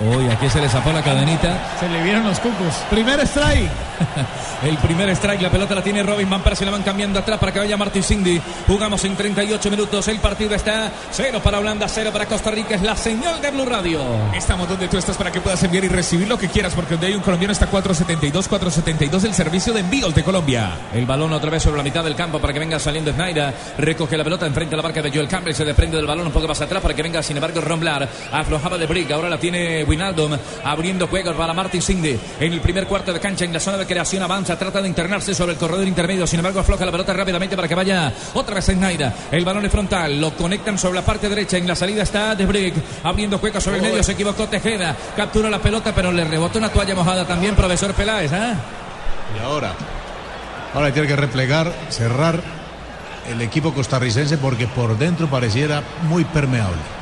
Uy, 0.00 0.28
aquí 0.28 0.48
se 0.48 0.60
le 0.60 0.68
zafó 0.68 0.92
la 0.92 1.02
cadenita. 1.02 1.76
Se 1.80 1.88
le 1.88 2.02
vieron 2.02 2.24
los 2.24 2.38
cucos. 2.38 2.74
Primer 2.88 3.20
strike. 3.20 3.68
el 4.62 4.76
primer 4.78 5.08
strike, 5.10 5.42
la 5.42 5.50
pelota 5.50 5.74
la 5.74 5.82
tiene 5.82 6.02
Robin 6.04 6.30
Van 6.30 6.40
Persie, 6.40 6.64
la 6.64 6.72
van 6.72 6.82
cambiando 6.82 7.18
atrás 7.18 7.38
para 7.38 7.52
que 7.52 7.58
vaya 7.58 7.76
Martin 7.76 8.02
Cindy. 8.02 8.40
Jugamos 8.66 9.04
en 9.04 9.16
38 9.16 9.70
minutos, 9.70 10.06
el 10.08 10.18
partido 10.20 10.54
está 10.54 10.92
0 11.10 11.40
para 11.42 11.58
Holanda, 11.58 11.88
0 11.88 12.10
para 12.12 12.26
Costa 12.26 12.50
Rica, 12.50 12.76
es 12.76 12.82
la 12.82 12.96
señal 12.96 13.40
de 13.40 13.50
Blue 13.50 13.66
Radio. 13.66 14.00
Estamos 14.34 14.68
donde 14.68 14.86
tú 14.86 14.96
estás 14.96 15.16
para 15.16 15.32
que 15.32 15.40
puedas 15.40 15.62
enviar 15.64 15.84
y 15.84 15.88
recibir 15.88 16.28
lo 16.28 16.38
que 16.38 16.48
quieras, 16.48 16.74
porque 16.74 16.92
donde 16.92 17.08
hay 17.08 17.14
un 17.14 17.22
colombiano 17.22 17.52
está 17.52 17.66
472, 17.66 18.46
472 18.46 19.24
el 19.24 19.34
servicio 19.34 19.72
de 19.72 19.80
envíos 19.80 20.14
de 20.14 20.22
Colombia. 20.22 20.76
El 20.94 21.06
balón 21.06 21.32
otra 21.32 21.50
vez 21.50 21.62
sobre 21.62 21.78
la 21.78 21.82
mitad 21.82 22.04
del 22.04 22.14
campo 22.14 22.38
para 22.38 22.52
que 22.52 22.60
venga 22.60 22.78
saliendo 22.78 23.12
Snyder, 23.12 23.52
recoge 23.78 24.16
la 24.16 24.24
pelota 24.24 24.46
enfrente 24.46 24.74
a 24.74 24.76
la 24.76 24.82
barca 24.82 25.02
de 25.02 25.10
Joel 25.10 25.28
Campbell, 25.28 25.54
se 25.54 25.64
desprende 25.64 25.96
del 25.96 26.06
balón 26.06 26.26
un 26.26 26.32
poco 26.32 26.46
más 26.46 26.60
atrás 26.60 26.82
para 26.82 26.94
que 26.94 27.02
venga 27.02 27.22
sin 27.22 27.36
embargo 27.36 27.60
Romblar, 27.60 28.08
aflojaba 28.32 28.78
de 28.78 28.86
Brick, 28.86 29.10
ahora 29.10 29.28
la 29.28 29.38
tiene 29.38 29.84
Winaldum, 29.88 30.36
abriendo 30.64 31.06
juegos 31.06 31.34
para 31.34 31.54
Martin 31.54 31.80
Cindy 31.80 32.18
en 32.40 32.52
el 32.52 32.60
primer 32.60 32.86
cuarto 32.86 33.12
de 33.12 33.20
cancha 33.20 33.44
en 33.44 33.52
la 33.52 33.60
zona 33.60 33.78
de 33.78 33.86
creación 33.86 34.22
avanza, 34.22 34.58
trata 34.58 34.82
de 34.82 34.88
internarse 34.88 35.34
sobre 35.34 35.52
el 35.52 35.58
corredor 35.58 35.86
intermedio, 35.86 36.26
sin 36.26 36.40
embargo 36.40 36.60
afloja 36.60 36.84
la 36.84 36.92
pelota 36.92 37.12
rápidamente 37.12 37.56
para 37.56 37.68
que 37.68 37.74
vaya 37.74 38.12
otra 38.34 38.56
vez 38.56 38.68
en. 38.68 38.78
El 39.30 39.44
balón 39.44 39.64
es 39.64 39.72
frontal, 39.72 40.20
lo 40.20 40.34
conectan 40.34 40.78
sobre 40.78 40.96
la 40.96 41.04
parte 41.04 41.28
derecha, 41.28 41.56
en 41.56 41.66
la 41.66 41.74
salida 41.74 42.02
está 42.02 42.34
De 42.34 42.46
Brick, 42.46 42.74
abriendo 43.02 43.38
juego 43.38 43.60
sobre 43.60 43.76
el 43.78 43.82
medio, 43.82 44.02
se 44.02 44.12
equivocó 44.12 44.46
Tejeda, 44.46 44.96
captura 45.16 45.50
la 45.50 45.58
pelota 45.58 45.94
pero 45.94 46.10
le 46.12 46.24
rebotó 46.24 46.58
una 46.58 46.70
toalla 46.70 46.94
mojada 46.94 47.26
también 47.26 47.54
profesor 47.54 47.94
Peláez. 47.94 48.32
¿eh? 48.32 48.54
Y 49.36 49.44
ahora, 49.44 49.72
ahora 50.74 50.92
tiene 50.92 51.08
que 51.08 51.16
replegar, 51.16 51.72
cerrar 51.90 52.40
el 53.30 53.42
equipo 53.42 53.74
costarricense 53.74 54.38
porque 54.38 54.66
por 54.66 54.96
dentro 54.98 55.28
pareciera 55.28 55.82
muy 56.08 56.24
permeable. 56.24 56.97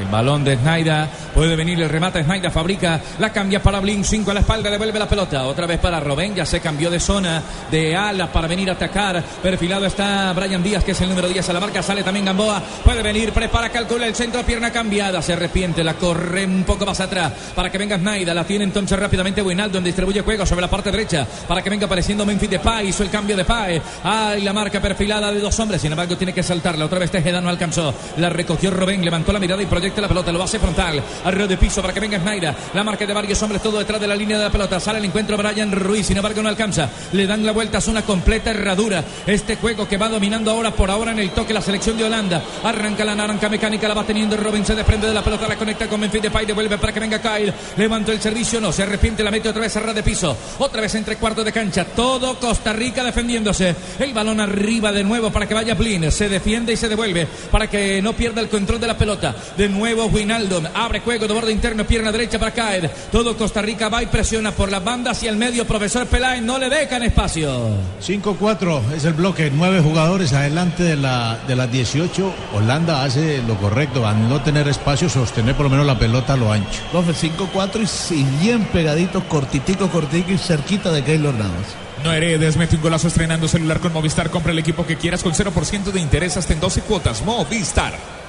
El 0.00 0.06
balón 0.08 0.42
de 0.44 0.56
Snyder. 0.56 1.06
Puede 1.34 1.56
venir 1.56 1.80
el 1.80 1.88
remate. 1.88 2.22
Snyder 2.24 2.50
fabrica. 2.50 3.00
La 3.18 3.30
cambia 3.30 3.62
para 3.62 3.80
Blin. 3.80 4.04
5 4.04 4.30
a 4.30 4.34
la 4.34 4.40
espalda. 4.40 4.70
Devuelve 4.70 4.98
la 4.98 5.08
pelota. 5.08 5.44
Otra 5.44 5.66
vez 5.66 5.78
para 5.78 6.00
Robén. 6.00 6.34
Ya 6.34 6.46
se 6.46 6.60
cambió 6.60 6.90
de 6.90 6.98
zona. 6.98 7.42
De 7.70 7.94
ala 7.94 8.30
para 8.32 8.48
venir 8.48 8.70
a 8.70 8.72
atacar. 8.74 9.22
Perfilado 9.42 9.86
está 9.86 10.32
Brian 10.32 10.62
Díaz, 10.62 10.84
que 10.84 10.92
es 10.92 11.00
el 11.00 11.10
número 11.10 11.28
10 11.28 11.48
a 11.48 11.52
la 11.52 11.60
marca. 11.60 11.82
Sale 11.82 12.02
también 12.02 12.24
Gamboa. 12.24 12.62
Puede 12.84 13.02
venir. 13.02 13.32
Prepara. 13.32 13.68
Calcula 13.68 14.06
el 14.06 14.14
centro. 14.14 14.42
Pierna 14.42 14.70
cambiada. 14.70 15.20
Se 15.20 15.34
arrepiente. 15.34 15.84
La 15.84 15.94
corre 15.94 16.46
un 16.46 16.64
poco 16.64 16.86
más 16.86 17.00
atrás. 17.00 17.32
Para 17.54 17.70
que 17.70 17.78
venga 17.78 17.98
Snyder. 17.98 18.34
La 18.34 18.44
tiene 18.44 18.64
entonces 18.64 18.98
rápidamente 18.98 19.42
Winaldo. 19.42 19.80
Distribuye 19.80 20.22
juego 20.22 20.46
sobre 20.46 20.62
la 20.62 20.70
parte 20.70 20.90
derecha. 20.90 21.26
Para 21.46 21.60
que 21.60 21.70
venga 21.70 21.86
apareciendo 21.86 22.24
Memphis 22.24 22.50
Depay. 22.50 22.88
Hizo 22.88 23.02
el 23.02 23.10
cambio 23.10 23.36
de 23.36 23.44
Pay. 23.44 23.82
Ay, 24.04 24.42
la 24.42 24.52
marca 24.52 24.80
perfilada 24.80 25.30
de 25.32 25.40
dos 25.40 25.58
hombres. 25.60 25.82
Sin 25.82 25.92
embargo, 25.92 26.16
tiene 26.16 26.32
que 26.32 26.42
saltarla. 26.42 26.86
Otra 26.86 26.98
vez 26.98 27.10
Tejeda 27.10 27.40
no 27.40 27.48
alcanzó. 27.48 27.94
La 28.16 28.30
recogió 28.30 28.70
Robén. 28.70 29.04
Levantó 29.04 29.32
la 29.32 29.38
mirada 29.38 29.62
y 29.62 29.66
proyecta 29.82 30.00
la 30.00 30.06
pelota, 30.06 30.30
lo 30.30 30.40
hace 30.40 30.60
frontal, 30.60 31.02
arriba 31.24 31.48
de 31.48 31.56
piso 31.56 31.82
para 31.82 31.92
que 31.92 31.98
venga 31.98 32.16
Snyder, 32.16 32.54
la 32.72 32.84
marca 32.84 33.04
de 33.04 33.12
varios 33.12 33.42
hombres, 33.42 33.60
todo 33.60 33.80
detrás 33.80 34.00
de 34.00 34.06
la 34.06 34.14
línea 34.14 34.38
de 34.38 34.44
la 34.44 34.50
pelota, 34.50 34.78
sale 34.78 35.00
el 35.00 35.04
encuentro 35.06 35.36
Brian 35.36 35.72
Ruiz, 35.72 36.06
sin 36.06 36.16
embargo 36.16 36.40
no 36.40 36.48
alcanza, 36.48 36.88
le 37.10 37.26
dan 37.26 37.44
la 37.44 37.50
vuelta, 37.50 37.78
es 37.78 37.88
una 37.88 38.02
completa 38.02 38.50
herradura, 38.50 39.02
este 39.26 39.56
juego 39.56 39.88
que 39.88 39.96
va 39.96 40.08
dominando 40.08 40.52
ahora 40.52 40.70
por 40.70 40.88
ahora 40.88 41.10
en 41.10 41.18
el 41.18 41.30
toque 41.30 41.52
la 41.52 41.60
selección 41.60 41.98
de 41.98 42.04
Holanda, 42.04 42.40
arranca 42.62 43.04
la 43.04 43.16
naranja 43.16 43.48
mecánica, 43.48 43.88
la 43.88 43.94
va 43.94 44.04
teniendo 44.04 44.36
Robin, 44.36 44.64
se 44.64 44.76
desprende 44.76 45.08
de 45.08 45.14
la 45.14 45.24
pelota, 45.24 45.48
la 45.48 45.56
conecta 45.56 45.88
con 45.88 45.98
Memphis 45.98 46.22
Depay, 46.22 46.46
devuelve 46.46 46.78
para 46.78 46.92
que 46.92 47.00
venga 47.00 47.20
Kyle, 47.20 47.52
levantó 47.76 48.12
el 48.12 48.20
servicio, 48.20 48.60
no, 48.60 48.70
se 48.70 48.84
arrepiente, 48.84 49.24
la 49.24 49.32
mete 49.32 49.48
otra 49.48 49.62
vez 49.62 49.76
a 49.76 49.80
de 49.92 50.02
piso, 50.04 50.36
otra 50.60 50.80
vez 50.80 50.94
entre 50.94 51.16
cuartos 51.16 51.44
de 51.44 51.50
cancha, 51.50 51.86
todo 51.86 52.38
Costa 52.38 52.72
Rica 52.72 53.02
defendiéndose, 53.02 53.74
el 53.98 54.14
balón 54.14 54.38
arriba 54.38 54.92
de 54.92 55.02
nuevo 55.02 55.32
para 55.32 55.48
que 55.48 55.54
vaya 55.54 55.74
Blin, 55.74 56.12
se 56.12 56.28
defiende 56.28 56.72
y 56.72 56.76
se 56.76 56.88
devuelve 56.88 57.26
para 57.50 57.66
que 57.66 58.00
no 58.00 58.12
pierda 58.12 58.40
el 58.40 58.48
control 58.48 58.78
de 58.78 58.86
la 58.86 58.96
pelota, 58.96 59.34
de 59.56 59.71
nuevo 59.72 60.06
Winaldo 60.06 60.62
abre 60.74 61.00
juego 61.00 61.26
de 61.26 61.34
borde 61.34 61.52
interno, 61.52 61.84
pierna 61.84 62.12
derecha 62.12 62.38
para 62.38 62.52
caer. 62.52 62.90
Todo 63.10 63.36
Costa 63.36 63.62
Rica 63.62 63.88
va 63.88 64.02
y 64.02 64.06
presiona 64.06 64.52
por 64.52 64.70
las 64.70 64.84
bandas 64.84 65.22
y 65.22 65.28
el 65.28 65.36
medio. 65.36 65.66
Profesor 65.66 66.06
Peláez 66.06 66.42
no 66.42 66.58
le 66.58 66.68
dejan 66.68 67.02
espacio. 67.02 67.76
5-4 68.00 68.92
es 68.94 69.04
el 69.04 69.14
bloque, 69.14 69.50
nueve 69.54 69.80
jugadores 69.80 70.32
adelante 70.32 70.82
de, 70.82 70.96
la, 70.96 71.38
de 71.46 71.56
las 71.56 71.70
18. 71.70 72.32
Holanda 72.54 73.04
hace 73.04 73.42
lo 73.42 73.56
correcto, 73.56 74.06
a 74.06 74.14
no 74.14 74.42
tener 74.42 74.68
espacio, 74.68 75.08
sostener 75.08 75.54
por 75.54 75.64
lo 75.64 75.70
menos 75.70 75.86
la 75.86 75.98
pelota 75.98 76.34
a 76.34 76.36
lo 76.36 76.52
ancho. 76.52 76.80
Profe, 76.90 77.12
5-4 77.12 78.12
y 78.12 78.24
bien 78.42 78.64
pegaditos, 78.66 79.24
cortitico, 79.24 79.88
cortitico 79.88 80.32
y 80.32 80.38
cerquita 80.38 80.90
de 80.90 81.02
Keylor 81.02 81.34
Navas. 81.34 81.76
No 82.04 82.12
heredes, 82.12 82.56
mete 82.56 82.76
un 82.76 82.82
golazo 82.82 83.08
estrenando 83.08 83.46
celular 83.46 83.78
con 83.78 83.92
Movistar. 83.92 84.30
Compra 84.30 84.52
el 84.52 84.58
equipo 84.58 84.84
que 84.84 84.96
quieras 84.96 85.22
con 85.22 85.32
0% 85.32 85.92
de 85.92 86.00
interés 86.00 86.36
hasta 86.36 86.52
en 86.52 86.60
12 86.60 86.80
cuotas. 86.82 87.22
Movistar. 87.24 88.21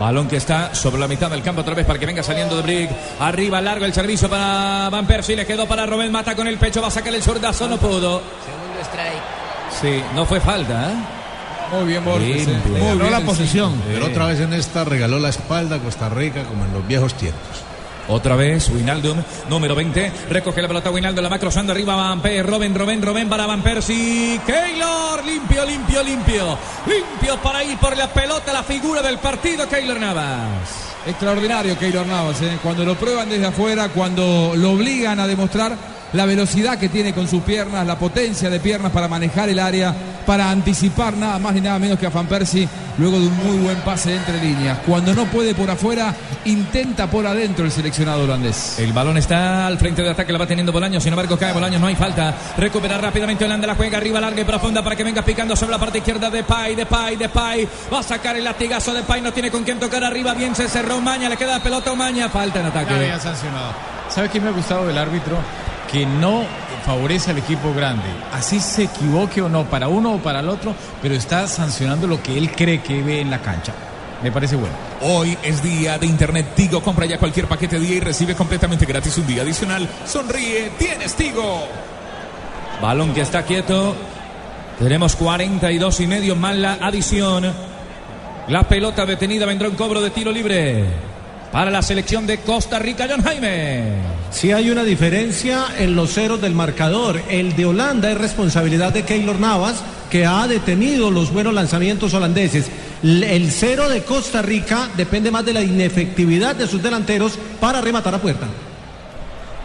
Balón 0.00 0.28
que 0.28 0.36
está 0.36 0.74
sobre 0.74 0.98
la 0.98 1.06
mitad 1.06 1.30
del 1.30 1.42
campo 1.42 1.60
otra 1.60 1.74
vez 1.74 1.84
para 1.84 1.98
que 1.98 2.06
venga 2.06 2.22
saliendo 2.22 2.56
de 2.56 2.62
Brick. 2.62 2.90
Arriba 3.20 3.60
largo 3.60 3.84
el 3.84 3.92
servicio 3.92 4.30
para 4.30 4.88
Van 4.88 5.06
Persie. 5.06 5.36
Le 5.36 5.44
quedó 5.44 5.68
para 5.68 5.84
Robén. 5.84 6.10
Mata 6.10 6.34
con 6.34 6.46
el 6.48 6.56
pecho. 6.56 6.80
Va 6.80 6.88
a 6.88 6.90
sacar 6.90 7.14
el 7.14 7.22
zurdazo. 7.22 7.68
No 7.68 7.76
pudo. 7.76 8.22
Segundo 8.46 8.80
strike. 8.82 9.22
Sí, 9.78 10.02
no 10.14 10.24
fue 10.24 10.40
falta. 10.40 10.90
¿eh? 10.90 10.94
Muy 11.76 11.84
bien, 11.84 12.02
Borges. 12.02 12.48
Muy 12.48 12.96
bien 12.96 13.10
la 13.10 13.18
el 13.18 13.24
posición. 13.24 13.74
Pero 13.86 14.06
otra 14.06 14.24
vez 14.24 14.40
en 14.40 14.54
esta 14.54 14.84
regaló 14.84 15.18
la 15.18 15.28
espalda 15.28 15.76
a 15.76 15.78
Costa 15.80 16.08
Rica 16.08 16.44
como 16.44 16.64
en 16.64 16.72
los 16.72 16.88
viejos 16.88 17.12
tiempos. 17.12 17.62
Otra 18.08 18.36
vez, 18.36 18.68
Winaldum, 18.70 19.18
número 19.48 19.74
20. 19.74 20.12
Recoge 20.30 20.62
la 20.62 20.68
pelota 20.68 20.90
Winaldo, 20.90 21.22
la 21.22 21.28
va 21.28 21.38
cruzando 21.38 21.72
arriba 21.72 21.94
Van 21.94 22.20
Persie. 22.20 22.42
Robin, 22.42 22.74
Robin, 22.74 23.02
Robin 23.02 23.28
para 23.28 23.46
Van 23.46 23.62
Persie. 23.62 24.40
Keylor, 24.46 25.24
limpio, 25.24 25.64
limpio, 25.64 26.02
limpio. 26.02 26.58
Limpio 26.86 27.36
para 27.42 27.62
ir 27.64 27.78
por 27.78 27.96
la 27.96 28.08
pelota, 28.08 28.52
la 28.52 28.62
figura 28.62 29.02
del 29.02 29.18
partido, 29.18 29.68
Keylor 29.68 30.00
Navas. 30.00 30.90
Extraordinario 31.06 31.78
Keylor 31.78 32.06
Navas, 32.06 32.42
¿eh? 32.42 32.58
cuando 32.62 32.84
lo 32.84 32.94
prueban 32.94 33.28
desde 33.28 33.46
afuera, 33.46 33.88
cuando 33.88 34.52
lo 34.54 34.72
obligan 34.72 35.18
a 35.18 35.26
demostrar 35.26 35.99
la 36.12 36.26
velocidad 36.26 36.78
que 36.78 36.88
tiene 36.88 37.12
con 37.12 37.28
sus 37.28 37.42
piernas, 37.42 37.86
la 37.86 37.98
potencia 37.98 38.50
de 38.50 38.60
piernas 38.60 38.92
para 38.92 39.08
manejar 39.08 39.48
el 39.48 39.58
área, 39.58 39.94
para 40.26 40.50
anticipar 40.50 41.16
nada 41.16 41.38
más 41.38 41.54
ni 41.54 41.60
nada 41.60 41.78
menos 41.78 41.98
que 41.98 42.06
a 42.06 42.10
Van 42.10 42.26
Persie 42.26 42.68
luego 42.98 43.18
de 43.18 43.26
un 43.26 43.36
muy 43.36 43.58
buen 43.58 43.78
pase 43.78 44.14
entre 44.14 44.40
líneas. 44.40 44.78
Cuando 44.86 45.14
no 45.14 45.24
puede 45.26 45.54
por 45.54 45.70
afuera, 45.70 46.14
intenta 46.44 47.08
por 47.08 47.26
adentro 47.26 47.64
el 47.64 47.70
seleccionado 47.70 48.24
holandés. 48.24 48.78
El 48.78 48.92
balón 48.92 49.16
está 49.16 49.66
al 49.66 49.78
frente 49.78 50.02
de 50.02 50.10
ataque, 50.10 50.32
la 50.32 50.38
va 50.38 50.46
teniendo 50.46 50.72
Bolaños, 50.72 51.02
sin 51.02 51.12
embargo 51.12 51.36
cae 51.38 51.52
Bolaños, 51.52 51.80
no 51.80 51.86
hay 51.86 51.96
falta. 51.96 52.34
Recupera 52.56 52.98
rápidamente 52.98 53.44
Holanda, 53.44 53.66
la 53.66 53.74
juega 53.74 53.98
arriba, 53.98 54.20
larga 54.20 54.40
y 54.40 54.44
profunda 54.44 54.82
para 54.82 54.96
que 54.96 55.04
venga 55.04 55.22
picando 55.22 55.56
sobre 55.56 55.72
la 55.72 55.78
parte 55.78 55.98
izquierda 55.98 56.30
de 56.30 56.42
Pay, 56.42 56.74
de 56.74 56.86
Pay, 56.86 57.16
de 57.16 57.28
Pay. 57.28 57.68
Va 57.92 58.00
a 58.00 58.02
sacar 58.02 58.36
el 58.36 58.44
latigazo 58.44 58.92
de 58.92 59.02
Pay, 59.02 59.22
no 59.22 59.32
tiene 59.32 59.50
con 59.50 59.64
quién 59.64 59.78
tocar 59.78 60.04
arriba, 60.04 60.34
bien 60.34 60.54
se 60.54 60.68
cerró 60.68 61.00
Maña, 61.00 61.28
le 61.28 61.36
queda 61.36 61.58
la 61.58 61.62
pelota 61.62 61.90
a 61.90 61.94
Maña, 61.94 62.28
falta 62.28 62.60
en 62.60 62.66
ataque. 62.66 62.90
Ya 62.90 62.96
había 62.96 63.20
sancionado. 63.20 63.72
¿Sabe 64.08 64.28
qué 64.28 64.40
me 64.40 64.48
ha 64.48 64.52
gustado 64.52 64.86
del 64.86 64.98
árbitro? 64.98 65.38
Que 65.92 66.06
no 66.06 66.44
favorece 66.84 67.30
al 67.30 67.38
equipo 67.38 67.72
grande. 67.74 68.08
Así 68.32 68.60
se 68.60 68.84
equivoque 68.84 69.42
o 69.42 69.48
no, 69.48 69.64
para 69.64 69.88
uno 69.88 70.14
o 70.14 70.18
para 70.18 70.40
el 70.40 70.48
otro, 70.48 70.74
pero 71.02 71.14
está 71.14 71.46
sancionando 71.46 72.06
lo 72.06 72.22
que 72.22 72.38
él 72.38 72.50
cree 72.52 72.80
que 72.80 73.02
ve 73.02 73.20
en 73.20 73.30
la 73.30 73.40
cancha. 73.40 73.72
Me 74.22 74.30
parece 74.30 74.56
bueno. 74.56 74.74
Hoy 75.02 75.36
es 75.42 75.62
día 75.62 75.98
de 75.98 76.06
Internet 76.06 76.54
Tigo. 76.54 76.82
Compra 76.82 77.06
ya 77.06 77.18
cualquier 77.18 77.46
paquete 77.46 77.78
día 77.78 77.96
y 77.96 78.00
recibe 78.00 78.34
completamente 78.34 78.84
gratis 78.84 79.16
un 79.18 79.26
día 79.26 79.42
adicional. 79.42 79.88
Sonríe, 80.06 80.72
tienes 80.78 81.14
Tigo. 81.14 81.66
Balón 82.82 83.14
que 83.14 83.22
está 83.22 83.44
quieto. 83.44 83.94
Tenemos 84.78 85.16
42 85.16 86.00
y 86.00 86.06
medio 86.06 86.36
más 86.36 86.56
la 86.56 86.74
adición. 86.74 87.52
La 88.48 88.64
pelota 88.64 89.06
detenida 89.06 89.46
vendrá 89.46 89.68
un 89.68 89.74
cobro 89.74 90.00
de 90.00 90.10
tiro 90.10 90.32
libre 90.32 91.09
para 91.52 91.70
la 91.70 91.82
selección 91.82 92.26
de 92.26 92.38
Costa 92.38 92.78
Rica, 92.78 93.06
John 93.08 93.22
Jaime. 93.22 93.94
Sí 94.30 94.52
hay 94.52 94.70
una 94.70 94.84
diferencia 94.84 95.66
en 95.78 95.96
los 95.96 96.12
ceros 96.14 96.40
del 96.40 96.54
marcador. 96.54 97.20
El 97.28 97.56
de 97.56 97.66
Holanda 97.66 98.10
es 98.10 98.18
responsabilidad 98.18 98.92
de 98.92 99.04
Keylor 99.04 99.40
Navas, 99.40 99.82
que 100.10 100.26
ha 100.26 100.46
detenido 100.46 101.10
los 101.10 101.32
buenos 101.32 101.54
lanzamientos 101.54 102.14
holandeses. 102.14 102.70
El 103.02 103.50
cero 103.50 103.88
de 103.88 104.02
Costa 104.04 104.42
Rica 104.42 104.88
depende 104.96 105.30
más 105.30 105.44
de 105.44 105.54
la 105.54 105.62
inefectividad 105.62 106.54
de 106.54 106.66
sus 106.66 106.82
delanteros 106.82 107.38
para 107.60 107.80
rematar 107.80 108.14
a 108.14 108.18
puerta. 108.18 108.46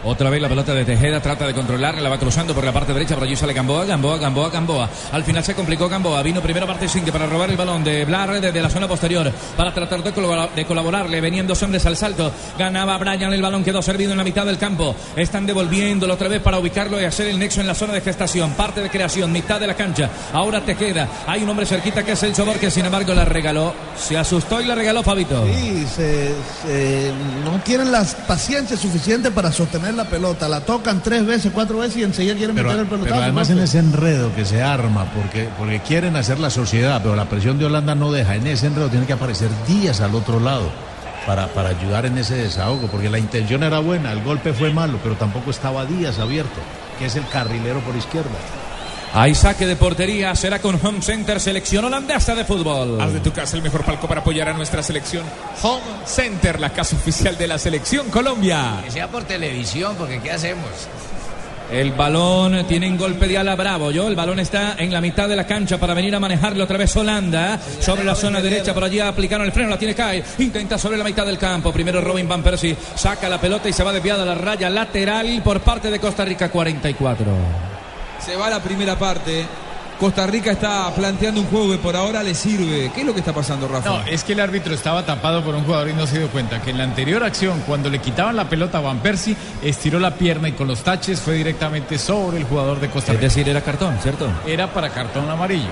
Otra 0.08 0.30
vez 0.30 0.40
la 0.40 0.48
pelota 0.48 0.72
de 0.72 0.84
Tejeda, 0.84 1.20
trata 1.20 1.48
de 1.48 1.52
controlarla, 1.52 2.00
la 2.00 2.08
va 2.08 2.16
cruzando 2.16 2.54
por 2.54 2.62
la 2.64 2.72
parte 2.72 2.92
derecha, 2.92 3.16
por 3.16 3.24
allí 3.24 3.34
sale 3.34 3.52
Gamboa, 3.52 3.84
Gamboa, 3.84 4.18
Gamboa, 4.18 4.50
Gamboa. 4.50 4.88
Al 5.10 5.24
final 5.24 5.42
se 5.42 5.52
complicó 5.52 5.88
Gamboa, 5.88 6.22
vino 6.22 6.40
primera 6.40 6.64
parte 6.64 6.86
Sinque 6.88 7.10
para 7.10 7.26
robar 7.26 7.50
el 7.50 7.56
balón 7.56 7.82
de 7.82 8.04
Blar 8.04 8.40
desde 8.40 8.62
la 8.62 8.70
zona 8.70 8.86
posterior, 8.86 9.32
para 9.56 9.74
tratar 9.74 10.04
de, 10.04 10.12
colabora- 10.14 10.48
de 10.54 10.64
colaborarle, 10.64 11.20
venían 11.20 11.48
dos 11.48 11.60
hombres 11.64 11.84
al 11.86 11.96
salto, 11.96 12.30
ganaba 12.56 12.96
Brian, 12.98 13.32
el 13.32 13.42
balón 13.42 13.64
quedó 13.64 13.82
servido 13.82 14.12
en 14.12 14.18
la 14.18 14.22
mitad 14.22 14.46
del 14.46 14.58
campo, 14.58 14.94
están 15.16 15.44
devolviéndolo 15.44 16.14
otra 16.14 16.28
vez 16.28 16.40
para 16.40 16.60
ubicarlo 16.60 17.00
y 17.00 17.04
hacer 17.04 17.26
el 17.26 17.38
nexo 17.40 17.60
en 17.60 17.66
la 17.66 17.74
zona 17.74 17.92
de 17.94 18.00
gestación, 18.00 18.52
parte 18.52 18.80
de 18.82 18.90
creación, 18.90 19.32
mitad 19.32 19.58
de 19.58 19.66
la 19.66 19.74
cancha, 19.74 20.08
ahora 20.32 20.60
Tejeda, 20.60 21.08
hay 21.26 21.42
un 21.42 21.48
hombre 21.48 21.66
cerquita 21.66 22.04
que 22.04 22.12
es 22.12 22.22
el 22.22 22.32
Sobor 22.32 22.60
que 22.60 22.70
sin 22.70 22.84
embargo 22.86 23.12
la 23.12 23.24
regaló, 23.24 23.74
se 23.98 24.16
asustó 24.16 24.60
y 24.60 24.66
la 24.66 24.76
regaló 24.76 25.02
Fabito. 25.02 25.44
Sí, 25.46 25.84
no 27.44 27.58
tienen 27.64 27.90
la 27.90 28.04
paciencia 28.28 28.76
suficiente 28.76 29.32
para 29.32 29.50
sostener 29.50 29.95
la 29.96 30.04
pelota. 30.04 30.48
La 30.48 30.60
tocan 30.60 31.02
tres 31.02 31.24
veces, 31.26 31.50
cuatro 31.52 31.78
veces 31.78 31.96
y 31.98 32.02
enseguida 32.04 32.34
quieren 32.36 32.54
Pero, 32.54 32.68
meter 32.68 32.82
el 32.82 32.86
pero 32.88 33.02
pelotazo. 33.02 33.22
además 33.22 33.46
profe. 33.48 33.58
en 33.60 33.64
ese 33.64 33.78
enredo 33.78 34.34
que 34.34 34.44
se 34.44 34.62
arma, 34.62 35.06
porque, 35.14 35.48
porque 35.58 35.80
quieren 35.80 36.16
hacer 36.16 36.38
la 36.38 36.50
sociedad, 36.50 37.00
pero 37.02 37.16
la 37.16 37.24
presión 37.26 37.58
de 37.58 37.64
Holanda 37.66 37.94
no 37.94 38.12
deja. 38.12 38.36
En 38.36 38.46
ese 38.46 38.66
enredo 38.66 38.88
tiene 38.88 39.06
que 39.06 39.12
aparecer 39.14 39.48
Díaz 39.66 40.00
al 40.00 40.14
otro 40.14 40.38
lado 40.40 40.70
para, 41.26 41.48
para 41.48 41.70
ayudar 41.70 42.06
en 42.06 42.18
ese 42.18 42.36
desahogo, 42.36 42.86
porque 42.88 43.10
la 43.10 43.18
intención 43.18 43.62
era 43.64 43.80
buena, 43.80 44.12
el 44.12 44.22
golpe 44.22 44.52
fue 44.52 44.72
malo, 44.72 44.98
pero 45.02 45.16
tampoco 45.16 45.50
estaba 45.50 45.84
Díaz 45.84 46.18
abierto, 46.20 46.60
que 46.98 47.06
es 47.06 47.16
el 47.16 47.26
carrilero 47.28 47.80
por 47.80 47.96
izquierda. 47.96 48.30
Hay 49.18 49.34
saque 49.34 49.66
de 49.66 49.76
portería, 49.76 50.34
será 50.34 50.58
con 50.58 50.78
Home 50.84 51.00
Center, 51.00 51.40
selección 51.40 51.86
holandesa 51.86 52.34
de 52.34 52.44
fútbol. 52.44 53.00
Haz 53.00 53.14
de 53.14 53.20
tu 53.20 53.32
casa 53.32 53.56
el 53.56 53.62
mejor 53.62 53.82
palco 53.82 54.06
para 54.06 54.20
apoyar 54.20 54.50
a 54.50 54.52
nuestra 54.52 54.82
selección. 54.82 55.24
Home 55.62 55.80
Center, 56.04 56.60
la 56.60 56.68
casa 56.68 56.96
oficial 56.96 57.34
de 57.38 57.46
la 57.46 57.56
selección 57.56 58.10
Colombia. 58.10 58.82
Que 58.84 58.90
sea 58.90 59.08
por 59.08 59.24
televisión, 59.24 59.96
porque 59.96 60.20
¿qué 60.20 60.32
hacemos? 60.32 60.68
El 61.72 61.92
balón 61.92 62.66
tiene 62.66 62.90
un 62.90 62.98
golpe 62.98 63.26
de 63.26 63.38
ala 63.38 63.56
bravo. 63.56 63.90
Yo, 63.90 64.06
el 64.06 64.16
balón 64.16 64.38
está 64.38 64.74
en 64.76 64.92
la 64.92 65.00
mitad 65.00 65.30
de 65.30 65.36
la 65.36 65.46
cancha 65.46 65.78
para 65.78 65.94
venir 65.94 66.14
a 66.14 66.20
manejarlo 66.20 66.64
otra 66.64 66.76
vez 66.76 66.94
Holanda. 66.94 67.58
Sobre 67.80 68.04
la 68.04 68.14
zona 68.14 68.42
derecha, 68.42 68.74
por 68.74 68.84
allí 68.84 69.00
aplicaron 69.00 69.46
el 69.46 69.52
freno, 69.52 69.70
la 69.70 69.78
tiene 69.78 69.94
Kai. 69.94 70.22
Intenta 70.40 70.76
sobre 70.76 70.98
la 70.98 71.04
mitad 71.04 71.24
del 71.24 71.38
campo. 71.38 71.72
Primero 71.72 72.02
Robin 72.02 72.28
Van 72.28 72.42
Persie 72.42 72.76
saca 72.94 73.30
la 73.30 73.40
pelota 73.40 73.66
y 73.66 73.72
se 73.72 73.82
va 73.82 73.94
desviada 73.94 74.24
a 74.24 74.26
la 74.26 74.34
raya 74.34 74.68
lateral 74.68 75.40
por 75.42 75.60
parte 75.60 75.90
de 75.90 75.98
Costa 75.98 76.22
Rica 76.22 76.50
44. 76.50 77.75
Se 78.20 78.36
va 78.36 78.50
la 78.50 78.60
primera 78.62 78.98
parte. 78.98 79.46
Costa 79.98 80.26
Rica 80.26 80.50
está 80.52 80.92
planteando 80.94 81.40
un 81.40 81.46
juego 81.46 81.70
que 81.72 81.78
por 81.78 81.96
ahora 81.96 82.22
le 82.22 82.34
sirve. 82.34 82.90
¿Qué 82.94 83.00
es 83.00 83.06
lo 83.06 83.14
que 83.14 83.20
está 83.20 83.32
pasando, 83.32 83.66
Rafa? 83.66 83.88
No, 83.88 84.02
es 84.02 84.24
que 84.24 84.34
el 84.34 84.40
árbitro 84.40 84.74
estaba 84.74 85.06
tapado 85.06 85.42
por 85.42 85.54
un 85.54 85.64
jugador 85.64 85.88
y 85.88 85.94
no 85.94 86.06
se 86.06 86.18
dio 86.18 86.28
cuenta 86.28 86.60
que 86.60 86.68
en 86.70 86.76
la 86.78 86.84
anterior 86.84 87.24
acción, 87.24 87.62
cuando 87.66 87.88
le 87.88 87.98
quitaban 87.98 88.36
la 88.36 88.46
pelota 88.46 88.76
a 88.76 88.80
Van 88.82 88.98
Persie, 88.98 89.34
estiró 89.62 89.98
la 89.98 90.10
pierna 90.16 90.48
y 90.48 90.52
con 90.52 90.68
los 90.68 90.82
taches 90.82 91.18
fue 91.20 91.34
directamente 91.34 91.96
sobre 91.98 92.36
el 92.36 92.44
jugador 92.44 92.78
de 92.78 92.90
Costa 92.90 93.12
Es 93.12 93.18
Rica. 93.18 93.28
decir, 93.28 93.48
era 93.48 93.62
cartón, 93.62 93.96
¿cierto? 94.02 94.28
Era 94.46 94.66
para 94.70 94.90
cartón 94.90 95.30
amarillo. 95.30 95.70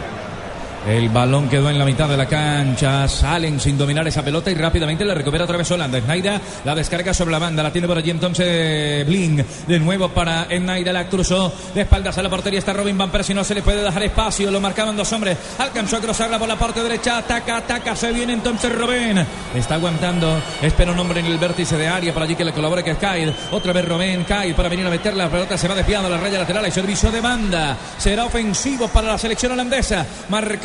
El 0.87 1.09
balón 1.09 1.49
quedó 1.49 1.71
en 1.71 1.79
la 1.79 1.85
mitad 1.87 2.07
de 2.07 2.17
la 2.17 2.27
cancha. 2.27 3.09
Salen 3.09 3.59
sin 3.59 3.79
dominar 3.79 4.07
esa 4.07 4.23
pelota 4.23 4.51
y 4.51 4.55
rápidamente 4.55 5.03
la 5.03 5.15
recupera 5.15 5.45
otra 5.45 5.57
vez 5.57 5.71
Holanda. 5.71 5.99
Snyder 5.99 6.39
la 6.63 6.75
descarga 6.75 7.15
sobre 7.15 7.33
la 7.33 7.39
banda. 7.39 7.63
La 7.63 7.73
tiene 7.73 7.89
por 7.89 7.97
allí 7.97 8.11
entonces 8.11 9.07
Bling. 9.07 9.43
De 9.67 9.81
nuevo 9.81 10.11
para 10.11 10.45
Snyder. 10.45 10.93
La 10.93 11.09
cruzó 11.09 11.51
de 11.75 11.81
espaldas 11.81 12.19
a 12.19 12.23
la 12.23 12.29
portería. 12.29 12.59
Está 12.59 12.75
Robin 12.75 12.99
Van 12.99 13.11
Persie. 13.11 13.35
No 13.35 13.45
se 13.45 13.55
le 13.55 13.63
puede 13.63 13.83
dejar 13.83 14.03
espacio. 14.03 14.51
Lo 14.51 14.61
marcaban 14.61 14.95
dos 14.95 15.11
hombres. 15.15 15.39
Alcanzó 15.59 15.97
a 15.97 16.01
cruzarla 16.01 16.39
por 16.39 16.49
la 16.49 16.57
parte 16.57 16.83
derecha. 16.83 17.17
Ataca, 17.17 17.57
ataca. 17.57 17.97
Se 17.97 18.13
viene 18.13 18.35
entonces 18.35 18.71
Robin. 18.71 19.25
Está 19.55 19.77
aguantando. 19.77 20.39
Espera 20.61 20.93
un 20.93 20.99
hombre 20.99 21.21
en 21.21 21.27
el 21.27 21.39
vértice 21.39 21.79
de 21.79 21.89
área. 21.89 22.13
Por 22.13 22.25
allí 22.25 22.37
que 22.37 22.45
le 22.45 22.53
colabore 22.53 22.85
que 22.85 22.91
es 22.91 22.99
Kyle. 22.99 23.35
Otra 23.53 23.73
vez 23.73 23.89
Robin. 23.89 24.25
Kyle 24.25 24.55
para 24.55 24.69
venir 24.69 24.87
a 24.87 24.91
meter 24.91 25.15
la 25.15 25.31
pelota. 25.31 25.57
Se 25.57 25.67
va 25.67 25.75
desviando 25.75 26.09
a 26.09 26.11
la 26.11 26.19
raya 26.19 26.41
lateral. 26.41 26.63
Hay 26.63 26.73
servicio 26.73 27.11
de 27.11 27.23
banda. 27.23 27.75
Será 27.97 28.27
ofensivo 28.27 28.87
para 28.89 29.09
la 29.09 29.17
selección 29.17 29.53
holandesa. 29.53 30.05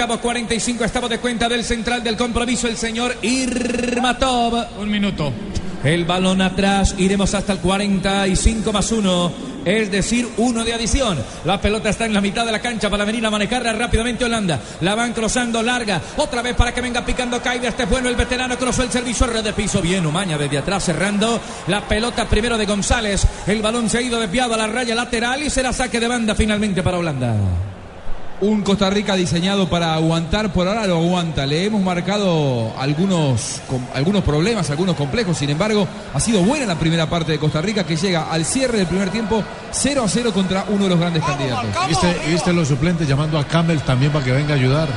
Marcamos 0.10 0.24
45. 0.24 0.86
Estamos 0.86 1.10
de 1.12 1.20
cuenta 1.20 1.48
del 1.48 1.64
central 1.64 2.04
del 2.04 2.18
compromiso. 2.18 2.68
El 2.68 2.78
señor 2.78 3.16
Irmatov. 3.22 4.80
Un 4.80 4.90
minuto. 4.90 5.32
El 5.84 6.06
balón 6.06 6.42
atrás, 6.42 6.96
iremos 6.98 7.36
hasta 7.36 7.54
el 7.54 7.60
45 7.60 8.74
más 8.74 8.92
1, 8.92 9.32
es 9.66 9.92
decir, 9.92 10.28
uno 10.38 10.66
de 10.66 10.74
adición. 10.74 11.20
La 11.46 11.62
pelota 11.62 11.90
está 11.90 12.08
en 12.08 12.16
la 12.16 12.22
mitad 12.22 12.44
de 12.44 12.52
la 12.52 12.60
cancha 12.60 12.90
para 12.90 13.06
venir 13.06 13.24
a 13.24 13.30
manejarla 13.30 13.72
rápidamente 13.74 14.26
Holanda. 14.26 14.60
La 14.82 14.96
van 14.96 15.14
cruzando 15.14 15.62
larga, 15.62 16.02
otra 16.18 16.42
vez 16.42 16.56
para 16.56 16.74
que 16.74 16.82
venga 16.82 17.06
picando 17.06 17.40
Caida. 17.40 17.70
Este 17.70 17.84
es 17.84 17.90
bueno, 17.90 18.10
el 18.10 18.16
veterano 18.16 18.58
cruzó 18.58 18.82
el 18.82 18.90
servicio 18.90 19.28
red 19.28 19.44
de 19.44 19.54
piso. 19.54 19.80
Bien, 19.80 20.04
Umaña 20.08 20.40
desde 20.40 20.58
atrás 20.58 20.86
cerrando. 20.86 21.40
La 21.68 21.88
pelota 21.88 22.28
primero 22.28 22.58
de 22.58 22.66
González. 22.66 23.28
El 23.46 23.62
balón 23.62 23.88
se 23.92 24.00
ha 24.00 24.02
ido 24.02 24.20
desviado 24.20 24.56
a 24.56 24.58
la 24.58 24.66
raya 24.66 24.96
lateral 24.96 25.44
y 25.44 25.52
será 25.52 25.72
saque 25.72 26.00
de 26.00 26.08
banda 26.08 26.34
finalmente 26.34 26.82
para 26.82 26.98
Holanda. 26.98 27.36
Un 28.42 28.62
Costa 28.62 28.90
Rica 28.90 29.16
diseñado 29.16 29.70
para 29.70 29.94
aguantar, 29.96 30.54
por 30.54 30.66
ahora 30.66 30.88
lo 30.88 30.96
aguanta. 30.98 31.46
Le 31.46 31.66
hemos 31.66 31.82
marcado 31.82 32.72
algunos, 32.80 33.62
com- 33.68 33.86
algunos 33.94 34.24
problemas, 34.24 34.70
algunos 34.70 34.96
complejos. 34.96 35.38
Sin 35.38 35.50
embargo, 35.50 35.86
ha 36.14 36.20
sido 36.22 36.42
buena 36.42 36.66
la 36.66 36.76
primera 36.76 37.10
parte 37.10 37.34
de 37.34 37.38
Costa 37.40 37.62
Rica 37.62 37.84
que 37.84 37.98
llega 37.98 38.32
al 38.32 38.46
cierre 38.46 38.78
del 38.78 38.88
primer 38.88 39.10
tiempo 39.10 39.44
0 39.72 40.04
a 40.06 40.08
0 40.08 40.32
contra 40.34 40.64
uno 40.70 40.86
de 40.86 40.90
los 40.90 41.00
grandes 41.00 41.22
candidatos. 41.24 41.66
¿Viste, 41.90 42.16
viste 42.32 42.54
los 42.54 42.68
suplentes 42.70 43.06
llamando 43.08 43.38
a 43.38 43.44
Campbell 43.46 43.80
también 43.80 44.12
para 44.14 44.24
que 44.24 44.32
venga 44.32 44.54
a 44.54 44.58
ayudar? 44.58 44.88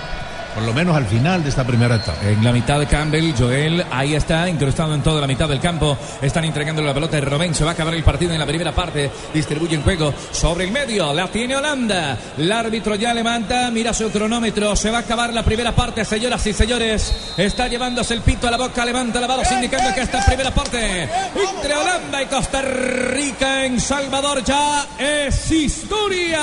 Por 0.55 0.65
lo 0.65 0.75
menos 0.75 0.95
al 0.95 1.07
final 1.07 1.43
de 1.43 1.49
esta 1.49 1.65
primera 1.65 1.97
etapa. 1.97 2.29
En 2.29 2.45
la 2.45 2.53
mitad 2.53 2.79
de 2.79 2.87
Campbell, 2.87 3.33
Joel, 3.37 3.85
ahí 3.91 4.15
está, 4.15 4.49
incrustado 4.49 4.95
en 4.95 5.03
toda 5.03 5.21
la 5.21 5.27
mitad 5.27 5.49
del 5.49 5.61
campo. 5.61 5.97
Están 6.21 6.45
entregando 6.45 6.83
la 6.83 6.93
pelota 6.93 7.17
de 7.17 7.23
Robén. 7.23 7.55
Se 7.55 7.65
va 7.65 7.71
a 7.71 7.73
acabar 7.75 7.95
el 7.95 8.03
partido 8.03 8.33
en 8.33 8.39
la 8.39 8.47
primera 8.47 8.73
parte. 8.73 9.11
Distribuye 9.33 9.77
el 9.77 9.83
juego 9.83 10.13
sobre 10.31 10.65
el 10.65 10.71
medio. 10.71 11.13
La 11.15 11.29
tiene 11.29 11.57
Holanda. 11.57 12.19
El 12.37 12.53
árbitro 12.53 12.95
ya 12.97 13.15
levanta, 13.15 13.71
mira 13.71 13.95
su 13.95 14.11
cronómetro. 14.11 14.77
Se 14.77 14.91
va 14.91 14.99
a 14.99 15.01
acabar 15.01 15.33
la 15.33 15.43
primera 15.43 15.73
parte, 15.75 16.05
señoras 16.05 16.47
y 16.47 16.53
señores. 16.53 17.33
Está 17.37 17.69
llevándose 17.69 18.15
el 18.15 18.21
pito 18.21 18.47
a 18.47 18.51
la 18.51 18.59
boca. 18.59 18.85
Levanta 18.85 19.21
la 19.21 19.27
voz 19.29 19.51
indicando 19.53 19.95
que 19.95 20.03
esta 20.03 20.25
primera 20.27 20.51
parte 20.51 21.03
entre 21.03 21.75
Holanda 21.75 22.23
y 22.23 22.27
Costa 22.27 22.61
Rica 22.63 23.65
en 23.65 23.81
Salvador 23.81 24.45
ya 24.45 24.87
es 24.99 25.51
historia. 25.51 26.41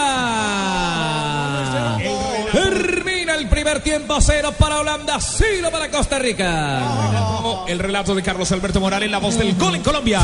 El 2.54 2.99
primer 3.64 3.82
tiempo, 3.82 4.16
cero 4.22 4.54
para 4.58 4.80
Holanda, 4.80 5.20
cero 5.20 5.68
para 5.70 5.92
Costa 5.92 6.18
Rica. 6.18 6.82
El 7.68 7.78
relato 7.78 8.16
de 8.16 8.24
Carlos 8.24 8.50
Alberto 8.54 8.80
Morales, 8.80 9.12
la 9.12 9.18
voz 9.18 9.38
del 9.38 9.54
gol 9.56 9.76
en 9.76 9.84
Colombia. 9.84 10.22